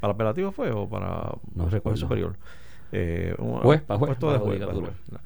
para 0.00 0.12
apelativo 0.12 0.52
fue 0.52 0.70
o 0.70 0.88
para 0.88 1.32
No 1.54 1.68
recuerdo. 1.68 1.96
superior 1.96 2.36
eh, 2.92 3.34
un- 3.38 3.58
Juez, 3.60 3.80
para 3.82 3.98
juez, 3.98 4.08
puesto 4.10 4.32
de 4.32 4.38
juez, 4.38 4.58
para 4.60 4.72
judicatura. 4.72 4.98
juez. 5.08 5.20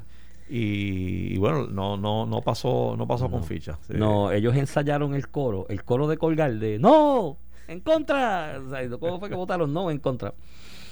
y, 0.49 1.35
y 1.35 1.39
bueno 1.39 1.67
no 1.67 1.97
no 1.97 2.25
no 2.25 2.41
pasó 2.41 2.95
no 2.97 3.07
pasó 3.09 3.29
con 3.29 3.43
ficha 3.43 3.79
Sí. 3.89 3.95
No, 3.97 4.31
ellos 4.31 4.55
ensayaron 4.57 5.15
el 5.15 5.29
coro, 5.29 5.67
el 5.69 5.83
coro 5.85 6.07
de 6.09 6.17
colgar 6.17 6.53
de 6.55 6.79
¡No! 6.79 7.37
en 7.69 7.81
contra. 7.81 8.61
O 8.65 8.71
sea, 8.71 8.89
¿Cómo 8.99 9.19
fue 9.19 9.29
que 9.29 9.35
votaron? 9.35 9.73
No, 9.73 9.91
en 9.91 9.99
contra. 9.99 10.33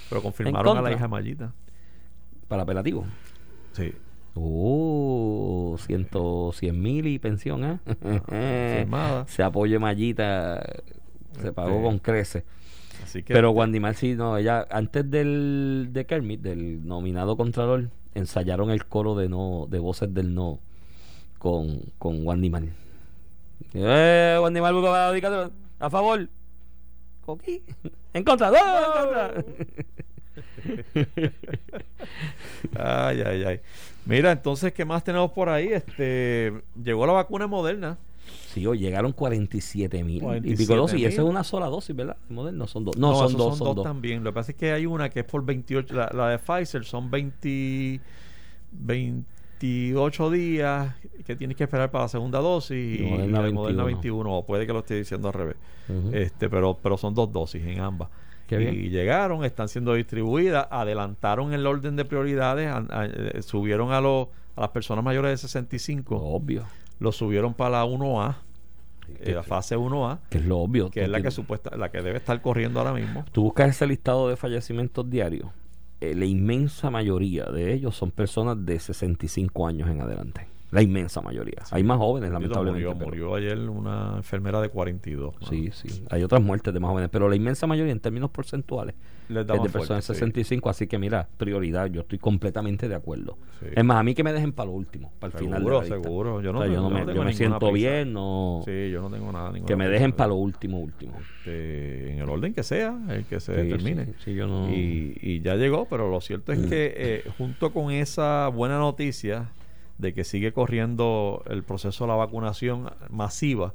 Pero 0.08 0.20
confirmaron 0.22 0.76
a 0.76 0.82
la 0.82 0.90
hija 0.92 1.06
Mayita. 1.06 1.52
Para 2.48 2.62
apelativo. 2.64 3.04
Sí. 3.72 3.92
Uh, 4.34 5.76
ciento, 5.78 6.50
cien 6.52 6.82
mil 6.82 7.06
y 7.06 7.20
pensión, 7.20 7.64
¿eh? 7.64 7.78
firmada. 8.80 9.24
Se 9.28 9.44
apoye 9.44 9.78
Mallita, 9.78 10.60
se 11.40 11.52
pagó 11.52 11.70
Este, 11.76 11.82
con 11.84 11.98
crece. 12.00 12.44
Así 13.04 13.22
que 13.22 13.34
Pero 13.34 13.50
Wandy 13.50 13.80
Mal 13.80 13.94
sí, 13.96 14.14
no, 14.14 14.36
ella, 14.38 14.66
antes 14.70 15.08
del, 15.10 15.88
de 15.92 16.06
Kermit, 16.06 16.40
del 16.40 16.86
nominado 16.86 17.36
Contralor, 17.36 17.90
ensayaron 18.14 18.70
el 18.70 18.86
coro 18.86 19.14
de 19.14 19.28
no, 19.28 19.66
de 19.70 19.78
voces 19.78 20.12
del 20.14 20.34
no 20.34 20.58
con, 21.38 21.80
con 21.98 22.26
Wandy 22.26 22.48
Mal. 22.50 22.72
Eh, 23.74 24.38
Wandy 24.40 24.60
Mal 24.60 24.72
busca 24.74 24.90
para 24.90 25.12
dedicarse- 25.12 25.50
a 25.80 25.90
favor. 25.90 26.28
Coqui. 27.26 27.62
En 28.14 28.24
contra, 28.24 28.50
¡no! 28.50 28.56
en 28.56 28.92
contra. 28.92 29.44
Ay, 32.78 33.22
ay, 33.22 33.44
ay. 33.44 33.60
Mira, 34.06 34.32
entonces, 34.32 34.72
¿qué 34.72 34.84
más 34.84 35.02
tenemos 35.04 35.30
por 35.32 35.48
ahí? 35.48 35.68
Este, 35.72 36.52
llegó 36.82 37.06
la 37.06 37.12
vacuna 37.14 37.46
moderna. 37.46 37.98
Sí, 38.52 38.64
hoy 38.66 38.78
llegaron 38.78 39.12
47 39.12 40.04
mil 40.04 40.16
y 40.18 40.20
47.000. 40.26 40.56
pico 40.56 40.76
dosis. 40.76 41.00
Y 41.00 41.04
eso 41.06 41.22
es 41.22 41.28
una 41.28 41.42
sola 41.44 41.66
dosis, 41.66 41.94
¿verdad? 41.96 42.16
Moderno 42.28 42.66
son 42.66 42.84
dos. 42.84 42.96
No, 42.96 43.14
son, 43.14 43.36
dos, 43.36 43.58
son 43.58 43.74
dos. 43.74 43.84
también. 43.84 44.22
Lo 44.22 44.30
que 44.30 44.34
pasa 44.34 44.52
es 44.52 44.56
que 44.58 44.72
hay 44.72 44.86
una 44.86 45.08
que 45.10 45.20
es 45.20 45.26
por 45.26 45.44
28, 45.44 45.94
la, 45.94 46.10
la 46.14 46.28
de 46.30 46.38
Pfizer 46.38 46.84
son 46.84 47.10
20, 47.10 48.00
28 49.60 50.30
días 50.30 50.94
que 51.26 51.36
tienes 51.36 51.56
que 51.56 51.64
esperar 51.64 51.90
para 51.90 52.04
la 52.04 52.08
segunda 52.08 52.38
dosis 52.40 52.76
y, 53.00 53.02
Y 53.02 53.06
Moderna 53.10 53.40
la 53.40 53.46
de 53.46 53.52
Moderna 53.52 53.84
21. 53.84 53.84
21, 54.24 54.38
o 54.38 54.46
puede 54.46 54.66
que 54.66 54.72
lo 54.72 54.80
esté 54.80 54.94
diciendo 54.96 55.28
al 55.28 55.34
revés. 55.34 55.56
Este, 56.12 56.48
pero, 56.48 56.78
pero 56.82 56.96
son 56.96 57.14
dos 57.14 57.32
dosis 57.32 57.62
en 57.64 57.80
ambas. 57.80 58.08
Qué 58.46 58.60
y 58.72 58.90
llegaron, 58.90 59.42
están 59.44 59.68
siendo 59.68 59.94
distribuidas, 59.94 60.68
adelantaron 60.70 61.54
el 61.54 61.66
orden 61.66 61.96
de 61.96 62.04
prioridades, 62.04 62.68
a- 62.70 63.06
eh, 63.06 63.40
subieron 63.42 63.90
a, 63.92 64.00
los 64.02 64.28
a 64.54 64.60
las 64.62 64.70
personas 64.70 65.02
mayores 65.02 65.30
de 65.30 65.36
65, 65.38 66.14
Obvio. 66.16 66.64
Lo 66.98 67.12
subieron 67.12 67.54
para 67.54 67.70
la 67.78 67.84
1A, 67.84 68.36
eh, 69.20 69.32
la 69.32 69.42
fase 69.42 69.76
1A, 69.76 70.18
Que 70.30 70.38
es 70.38 70.46
lo 70.46 70.58
obvio. 70.58 70.90
que 70.90 71.02
es 71.04 71.08
la 71.08 71.20
que 71.20 71.30
supuesta, 71.30 71.76
la 71.76 71.90
que 71.90 72.00
debe 72.02 72.16
estar 72.18 72.40
corriendo 72.40 72.80
ahora 72.80 72.92
mismo. 72.94 73.24
Tú 73.32 73.42
buscas 73.42 73.68
ese 73.70 73.86
listado 73.86 74.28
de 74.28 74.36
fallecimientos 74.36 75.08
diarios. 75.10 75.48
eh, 76.00 76.14
la 76.14 76.24
inmensa 76.26 76.90
mayoría 76.90 77.44
de 77.46 77.72
ellos 77.72 77.96
son 77.96 78.10
personas 78.10 78.64
de 78.66 78.78
65 78.78 79.66
años 79.66 79.88
en 79.88 80.00
adelante. 80.02 80.48
La 80.74 80.82
inmensa 80.82 81.20
mayoría. 81.20 81.62
Hay 81.70 81.84
más 81.84 81.98
jóvenes, 81.98 82.30
lamentablemente. 82.32 82.84
Murió, 82.86 82.98
pero- 82.98 83.10
murió 83.10 83.34
ayer 83.36 83.58
una 83.70 84.14
enfermera 84.16 84.60
de 84.60 84.68
42. 84.68 85.34
mano. 85.34 85.46
Sí, 85.48 85.70
sí. 85.72 86.04
Hay 86.10 86.22
otras 86.22 86.42
muertes 86.42 86.74
de 86.74 86.80
más 86.80 86.90
jóvenes, 86.90 87.10
pero 87.12 87.28
la 87.28 87.36
inmensa 87.36 87.66
mayoría 87.66 87.92
en 87.92 88.00
términos 88.00 88.30
porcentuales 88.30 88.94
Les 89.28 89.46
da 89.46 89.54
es 89.54 89.62
de 89.62 89.68
personas 89.70 90.06
de 90.06 90.14
fuerte, 90.14 90.14
sí. 90.14 90.14
65. 90.14 90.68
Así 90.68 90.86
que 90.86 90.98
mira, 90.98 91.28
prioridad. 91.36 91.86
Yo 91.86 92.00
estoy 92.00 92.18
completamente 92.18 92.88
de 92.88 92.94
acuerdo. 92.96 93.38
Sí. 93.60 93.66
Es 93.74 93.84
más, 93.84 93.98
a 93.98 94.02
mí 94.02 94.14
que 94.14 94.24
me 94.24 94.32
dejen 94.32 94.52
para 94.52 94.66
lo 94.66 94.72
último, 94.72 95.12
para 95.20 95.32
el 95.32 95.38
final. 95.38 95.58
Seguro, 95.60 95.76
la 95.76 95.80
lista. 95.84 96.02
seguro. 96.02 96.40
Yo 96.42 96.52
no, 96.52 96.58
O 96.58 96.62
sea, 96.64 96.72
yo 96.72 96.80
no 96.82 96.90
me, 96.90 97.14
yo 97.14 97.22
me 97.24 97.32
siento 97.32 97.58
prisa. 97.70 97.72
bien, 97.90 98.12
no. 98.12 98.62
Sí, 98.64 98.90
yo 98.90 99.00
no 99.00 99.10
tengo 99.10 99.30
nada. 99.32 99.52
que 99.64 99.76
me 99.76 99.88
dejen 99.88 100.12
para 100.12 100.28
lo 100.28 100.34
último, 100.34 100.80
último. 100.80 101.14
Este, 101.38 102.12
en 102.12 102.18
el 102.18 102.28
orden 102.28 102.52
que 102.52 102.62
sea, 102.62 102.98
el 103.10 103.24
que 103.26 103.38
se 103.38 103.52
determine. 103.52 104.08
yo 104.26 104.46
no- 104.48 104.70
y, 104.74 105.16
y 105.22 105.40
ya 105.40 105.54
llegó, 105.54 105.86
pero 105.88 106.10
lo 106.10 106.20
cierto 106.20 106.52
es 106.52 106.58
que 106.66 106.94
eh, 106.96 107.24
junto 107.38 107.72
con 107.72 107.90
esa 107.92 108.48
buena 108.48 108.78
noticia 108.78 109.50
de 110.04 110.14
que 110.14 110.22
sigue 110.22 110.52
corriendo 110.52 111.42
el 111.46 111.64
proceso 111.64 112.04
de 112.04 112.08
la 112.08 112.16
vacunación 112.16 112.92
masiva, 113.10 113.72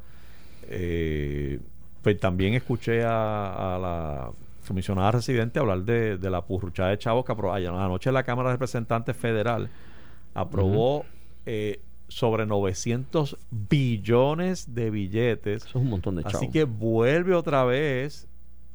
eh, 0.70 1.60
pues 2.02 2.20
también 2.20 2.54
escuché 2.54 3.04
a, 3.04 3.76
a 3.76 3.80
la 3.80 4.32
comisionada 4.68 5.12
residente 5.12 5.60
hablar 5.60 5.82
de, 5.82 6.18
de 6.18 6.30
la 6.30 6.42
purruchada 6.46 6.90
de 6.90 7.00
chavos 7.00 7.26
que 7.26 7.32
aprobó 7.32 7.54
anoche 7.54 8.12
la 8.12 8.24
Cámara 8.24 8.50
de 8.50 8.56
Representantes 8.56 9.18
Federal 9.18 9.70
aprobó 10.36 11.06
eh, 11.48 11.80
sobre 12.08 12.46
900 12.46 13.38
billones 13.50 14.76
de 14.76 14.92
billetes 14.92 15.66
Eso 15.66 15.80
es 15.80 15.84
un 15.84 15.90
montón 15.90 16.16
de 16.16 16.24
chavos. 16.24 16.36
Así 16.36 16.50
que 16.50 16.66
vuelve 16.66 17.34
otra 17.34 17.64
vez 17.64 18.28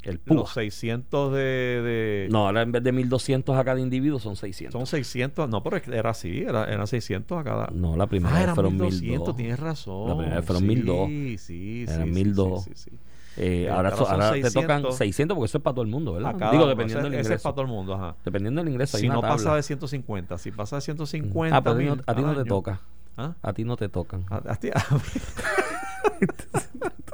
el 0.04 0.18
PUA. 0.18 0.36
los 0.36 0.52
600 0.52 1.32
de, 1.32 1.38
de- 1.38 2.28
No, 2.30 2.46
ahora 2.46 2.62
en 2.62 2.72
vez 2.72 2.82
de 2.82 2.92
1200 2.92 3.56
a 3.56 3.64
cada 3.64 3.80
individuo 3.80 4.18
son 4.18 4.36
600. 4.36 4.72
son 4.78 4.86
600, 4.86 5.48
no, 5.48 5.62
pero 5.62 5.76
era 5.92 6.10
así, 6.10 6.42
era, 6.42 6.64
eran 6.64 6.86
600 6.86 7.38
a 7.38 7.44
cada. 7.44 7.66
No, 7.72 7.96
la 7.96 8.06
primera 8.06 8.30
ah, 8.30 8.34
vez 8.34 8.42
eran 8.44 8.54
fueron 8.54 8.72
1200, 8.74 9.00
1200. 9.02 9.36
tienes 9.36 9.58
razón. 9.60 10.08
La 10.08 10.14
primera 10.16 10.36
vez 10.36 10.44
fueron 10.46 10.62
sí, 10.62 10.66
1200. 10.68 11.40
Sí, 11.40 11.86
sí, 11.86 11.92
Eran 11.92 12.04
sí, 12.08 12.24
1200. 12.24 12.64
sí, 12.64 12.70
sí, 12.74 12.90
sí. 12.90 12.96
Eh, 13.36 13.68
ahora, 13.68 13.88
ahora 13.88 14.28
so- 14.28 14.34
te 14.34 14.42
600. 14.42 14.52
tocan 14.62 14.92
600 14.92 15.34
porque 15.34 15.46
eso 15.46 15.58
es 15.58 15.64
para 15.64 15.74
todo 15.74 15.82
el 15.84 15.90
mundo, 15.90 16.12
¿verdad? 16.12 16.36
Cada 16.38 16.52
Digo, 16.52 16.66
dependiendo 16.68 17.00
ese- 17.06 17.10
del 17.10 17.20
ese 17.20 17.26
ingreso. 17.28 17.36
es 17.36 17.42
para 17.42 17.52
todo 17.54 17.62
el 17.62 17.68
mundo, 17.70 17.94
ajá. 17.94 18.14
Dependiendo 18.24 18.60
del 18.62 18.70
ingreso. 18.70 18.96
Si 18.96 19.08
no 19.08 19.20
pasa 19.20 19.36
tabla. 19.44 19.56
de 19.56 19.62
150, 19.64 20.38
si 20.38 20.52
pasa 20.52 20.76
de 20.76 20.82
150. 20.82 21.56
Ah, 21.56 21.60
pero 21.62 21.74
a 21.74 21.78
ti 21.78 21.84
no, 21.84 21.96
a 22.06 22.14
ti 22.14 22.22
no 22.22 22.34
te 22.36 22.44
toca. 22.44 22.80
¿Ah? 23.16 23.34
A 23.42 23.52
ti 23.52 23.64
no 23.64 23.76
te 23.76 23.88
tocan. 23.88 24.24
A- 24.30 24.42
a 24.52 24.56
ti- 24.56 24.70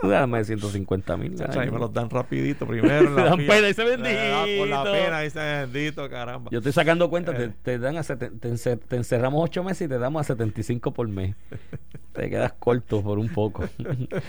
Tú 0.01 0.09
dame 0.09 0.39
de 0.39 0.45
150 0.47 1.17
mil. 1.19 1.35
Ahí 1.43 1.71
me 1.71 1.79
los 1.79 1.93
dan 1.93 2.09
rapidito 2.09 2.67
primero. 2.67 3.11
la 3.15 3.17
Te 3.17 3.29
dan 3.29 3.39
fila. 3.39 3.55
pena, 3.55 3.67
dice, 3.69 3.85
da 3.85 3.97
Por 3.97 4.69
la 4.69 4.83
"Bendito". 4.83 4.93
pena, 4.93 5.21
dice 5.21 5.39
bendito, 5.41 6.09
caramba. 6.09 6.51
Yo 6.51 6.59
estoy 6.59 6.73
sacando 6.73 7.11
cuenta, 7.11 7.35
te, 7.35 7.45
Eh. 7.45 7.53
te 7.63 7.79
dan 7.79 7.97
a 7.99 8.01
seten- 8.01 8.41
te, 8.41 8.49
encer- 8.51 8.81
te 8.81 8.97
encerramos 8.97 9.43
8 9.45 9.63
meses 9.63 9.83
y 9.87 9.89
te 9.89 9.99
damos 9.99 10.21
a 10.21 10.25
75 10.25 10.93
por 10.93 11.07
mes. 11.09 11.37
te 12.15 12.31
quedas 12.31 12.53
corto 12.59 13.03
por 13.03 13.19
un 13.19 13.29
poco. 13.29 13.65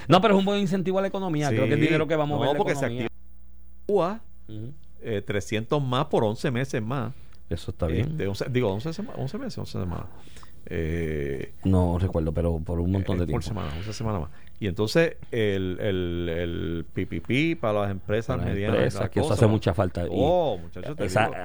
no, 0.10 0.20
pero 0.22 0.34
es 0.34 0.40
un 0.40 0.46
buen 0.46 0.60
incentivo 0.60 1.00
a 1.00 1.02
la 1.02 1.08
economía. 1.08 1.48
Creo 1.50 1.66
que 1.66 1.74
es 1.74 1.80
Sí. 1.80 1.86
dinero 1.86 2.06
que 2.08 2.16
vamos 2.18 2.36
a 2.36 2.40
No, 2.40 2.48
ver. 2.48 2.52
la 2.54 2.58
porque 2.58 2.76
se 2.76 2.86
economía. 2.86 3.08
UA, 3.88 4.20
Ujú. 4.50 4.74
eh, 5.02 5.22
300 5.26 5.82
más 5.82 6.06
por 6.08 6.24
11 6.26 6.52
meses 6.52 6.82
más. 6.82 7.14
Eso 7.50 7.72
está 7.72 7.88
bien. 7.88 8.12
Este, 8.12 8.28
11 8.28 8.46
digo, 8.50 8.72
11, 8.74 8.90
sema- 8.94 9.14
11 9.16 9.38
meses, 9.38 9.58
11 9.58 9.80
semanas. 9.80 10.06
Eh, 10.66 11.54
No 11.66 11.98
recuerdo, 12.00 12.32
pero 12.34 12.60
por 12.60 12.80
un 12.80 12.92
montón 12.92 13.18
de 13.18 13.24
por 13.26 13.42
tiempo. 13.42 13.48
semana, 13.48 13.74
11 13.78 13.94
semanas 13.94 14.22
más. 14.22 14.30
Y 14.60 14.68
entonces 14.68 15.18
el, 15.32 15.78
el, 15.80 16.30
el 16.30 16.86
PPP 16.94 17.60
para 17.60 17.82
las 17.82 17.92
empresas 17.92 18.36
Para 18.38 18.46
las 18.46 18.54
medianas. 18.54 18.76
empresas, 18.78 19.10
que 19.10 19.20
eso 19.20 19.30
cosas, 19.30 19.40
hace 19.44 19.52
mucha 19.52 19.74
falta. 19.74 20.06
Oh, 20.10 20.58
muchachos, 20.60 20.96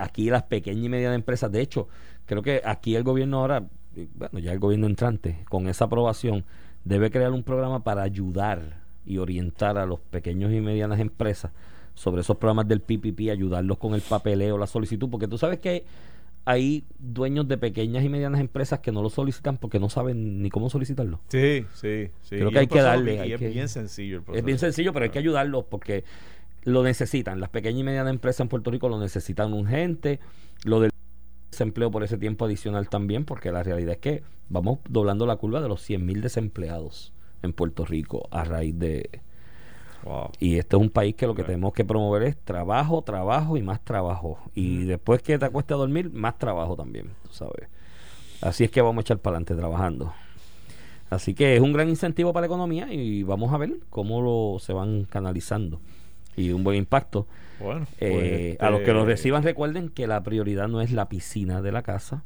aquí 0.01 0.29
las 0.29 0.43
pequeñas 0.43 0.85
y 0.85 0.89
medianas 0.89 1.17
empresas, 1.17 1.51
de 1.51 1.63
hecho, 1.63 1.89
creo 2.27 2.43
que 2.43 2.61
aquí 2.65 2.95
el 2.95 3.05
gobierno 3.05 3.39
ahora, 3.41 3.65
bueno, 4.15 4.39
ya 4.39 4.53
el 4.53 4.59
gobierno 4.59 4.87
entrante, 4.87 5.39
con 5.49 5.67
esa 5.69 5.87
aprobación, 5.87 6.45
debe 6.85 7.11
crear 7.11 7.33
un 7.33 7.43
programa 7.43 7.83
para 7.83 8.03
ayudar 8.03 8.83
y 9.07 9.17
orientar 9.19 9.79
a 9.79 9.87
los 9.87 9.99
pequeños 10.01 10.53
y 10.53 10.61
medianas 10.61 11.01
empresas 11.01 11.53
sobre 11.95 12.21
esos 12.21 12.37
programas 12.37 12.69
del 12.69 12.83
PPP, 12.83 13.31
ayudarlos 13.31 13.79
con 13.79 13.95
el 13.95 14.03
papeleo, 14.03 14.59
la 14.59 14.67
solicitud, 14.67 15.09
porque 15.09 15.27
tú 15.27 15.39
sabes 15.39 15.59
que 15.61 15.85
hay 16.47 16.85
dueños 16.99 17.47
de 17.49 17.59
pequeñas 17.59 18.05
y 18.05 18.09
medianas 18.09 18.41
empresas 18.41 18.79
que 18.79 18.93
no 18.93 19.03
lo 19.03 19.11
solicitan 19.11 19.59
porque 19.59 19.79
no 19.81 19.91
saben 19.91 20.41
ni 20.43 20.49
cómo 20.49 20.71
solicitarlo. 20.71 21.21
Sí, 21.29 21.67
sí, 21.75 22.09
sí. 22.23 22.37
Creo 22.37 22.49
Y 22.49 22.53
que 22.53 22.59
hay 22.61 22.67
que 22.69 22.81
darle, 22.81 23.21
hay 23.21 23.33
es 23.33 23.39
que- 23.41 23.49
bien 23.49 23.69
sencillo 23.69 24.17
el 24.19 24.23
proceso. 24.23 24.39
Es 24.39 24.45
bien 24.45 24.59
sencillo, 24.59 24.93
pero 24.93 25.05
hay 25.05 25.11
que 25.11 25.19
ayudarlos 25.19 25.65
porque 25.69 26.05
lo 26.63 26.83
necesitan. 26.83 27.41
Las 27.41 27.51
pequeñas 27.51 27.81
y 27.81 27.85
medianas 27.85 28.11
empresas 28.13 28.41
en 28.41 28.49
Puerto 28.49 28.71
Rico 28.71 28.89
lo 28.89 28.99
necesitan 29.01 29.53
urgente. 29.53 30.21
Lo 30.65 30.81
del 30.81 30.91
desempleo 31.51 31.91
por 31.91 32.05
ese 32.05 32.17
tiempo 32.17 32.45
adicional 32.45 32.89
también, 32.89 33.25
porque 33.25 33.51
la 33.51 33.63
realidad 33.63 33.93
es 33.95 33.99
que 33.99 34.23
vamos 34.49 34.79
doblando 34.89 35.27
la 35.27 35.37
curva 35.37 35.61
de 35.61 35.69
los 35.69 35.81
100.000 35.89 36.21
desempleados 36.21 37.13
en 37.43 37.53
Puerto 37.53 37.85
Rico 37.85 38.29
a 38.31 38.45
raíz 38.45 38.79
de... 38.79 39.21
Wow. 40.07 40.31
Y 40.39 40.59
este 40.59 40.77
es 40.77 40.83
un 40.83 40.91
país 40.91 41.15
que 41.17 41.27
lo 41.27 41.35
que 41.35 41.43
tenemos 41.43 41.73
que 41.73 41.85
promover 41.85 42.23
es 42.23 42.37
trabajo, 42.37 43.03
trabajo 43.03 43.57
y 43.57 43.63
más 43.63 43.81
trabajo. 43.83 44.39
Y 44.55 44.85
después 44.85 45.21
que 45.23 45.39
te 45.39 45.45
acuestes 45.45 45.75
a 45.75 45.79
dormir, 45.79 46.11
más 46.13 46.39
trabajo 46.39 46.77
también, 46.77 47.11
tú 47.25 47.33
sabes. 47.33 47.69
Así 48.41 48.65
es 48.65 48.71
que 48.71 48.81
vamos 48.83 48.99
a 48.99 49.01
echar 49.03 49.19
para 49.19 49.37
adelante 49.37 49.55
trabajando. 49.57 50.13
Así 51.11 51.35
que 51.35 51.57
es 51.57 51.61
un 51.61 51.73
gran 51.73 51.89
incentivo 51.89 52.33
para 52.33 52.43
la 52.43 52.47
economía 52.47 52.93
y 52.93 53.23
vamos 53.23 53.53
a 53.53 53.59
ver 53.59 53.75
cómo 53.91 54.21
lo 54.23 54.59
se 54.59 54.73
van 54.73 55.05
canalizando. 55.05 55.81
Y 56.37 56.51
un 56.51 56.65
buen 56.65 56.77
impacto. 56.77 57.27
Bueno, 57.61 57.87
Eh, 57.99 58.57
pues, 58.59 58.69
A 58.69 58.71
los 58.71 58.81
que 58.83 58.93
lo 58.93 59.01
este, 59.01 59.13
reciban, 59.13 59.43
recuerden 59.43 59.89
que 59.89 60.07
la 60.07 60.23
prioridad 60.23 60.69
no 60.69 60.81
es 60.81 60.93
la 60.93 61.09
piscina 61.09 61.63
de 61.63 61.73
la 61.73 61.83
casa. 61.83 62.23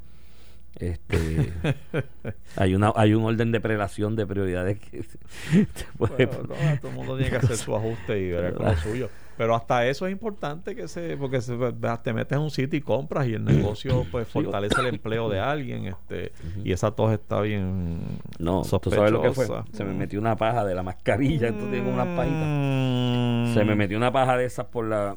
Este, 0.76 1.52
hay 2.56 2.74
una 2.74 2.92
hay 2.94 3.12
un 3.12 3.24
orden 3.24 3.52
de 3.52 3.60
prelación 3.60 4.16
de 4.16 4.26
prioridades 4.26 4.78
que 4.78 5.04
Bueno, 5.98 6.16
no, 6.18 6.78
todo 6.80 6.90
el 6.90 6.96
mundo 6.96 7.16
tiene 7.16 7.30
que 7.30 7.36
hacer 7.36 7.56
su 7.56 7.74
ajuste 7.74 8.18
y 8.18 8.30
ver 8.30 8.54
con 8.54 8.66
lo 8.66 8.76
suyo. 8.76 9.10
Pero 9.40 9.54
hasta 9.54 9.86
eso 9.86 10.06
es 10.06 10.12
importante 10.12 10.76
que 10.76 10.86
se, 10.86 11.16
porque 11.16 11.40
se, 11.40 11.56
te 12.02 12.12
metes 12.12 12.36
en 12.36 12.42
un 12.42 12.50
sitio 12.50 12.78
y 12.78 12.82
compras 12.82 13.26
y 13.26 13.32
el 13.32 13.42
negocio 13.42 14.04
pues 14.12 14.28
fortalece 14.28 14.78
el 14.82 14.88
empleo 14.88 15.30
de 15.30 15.40
alguien, 15.40 15.86
este, 15.86 16.32
y 16.62 16.72
esa 16.72 16.90
tos 16.90 17.10
está 17.10 17.40
bien 17.40 18.00
No, 18.38 18.60
tú 18.60 18.90
sabes 18.90 19.10
lo 19.10 19.22
que 19.22 19.32
fue. 19.32 19.46
sospechosa. 19.46 19.76
Se 19.76 19.82
me 19.82 19.94
metió 19.94 20.20
una 20.20 20.36
paja 20.36 20.62
de 20.66 20.74
la 20.74 20.82
mascarilla, 20.82 21.48
entonces 21.48 21.72
tengo 21.72 21.90
unas 21.90 22.08
pajitas. 22.08 22.44
Mm. 22.46 23.54
Se 23.54 23.64
me 23.64 23.74
metió 23.76 23.96
una 23.96 24.12
paja 24.12 24.36
de 24.36 24.44
esas 24.44 24.66
por 24.66 24.86
la. 24.86 25.16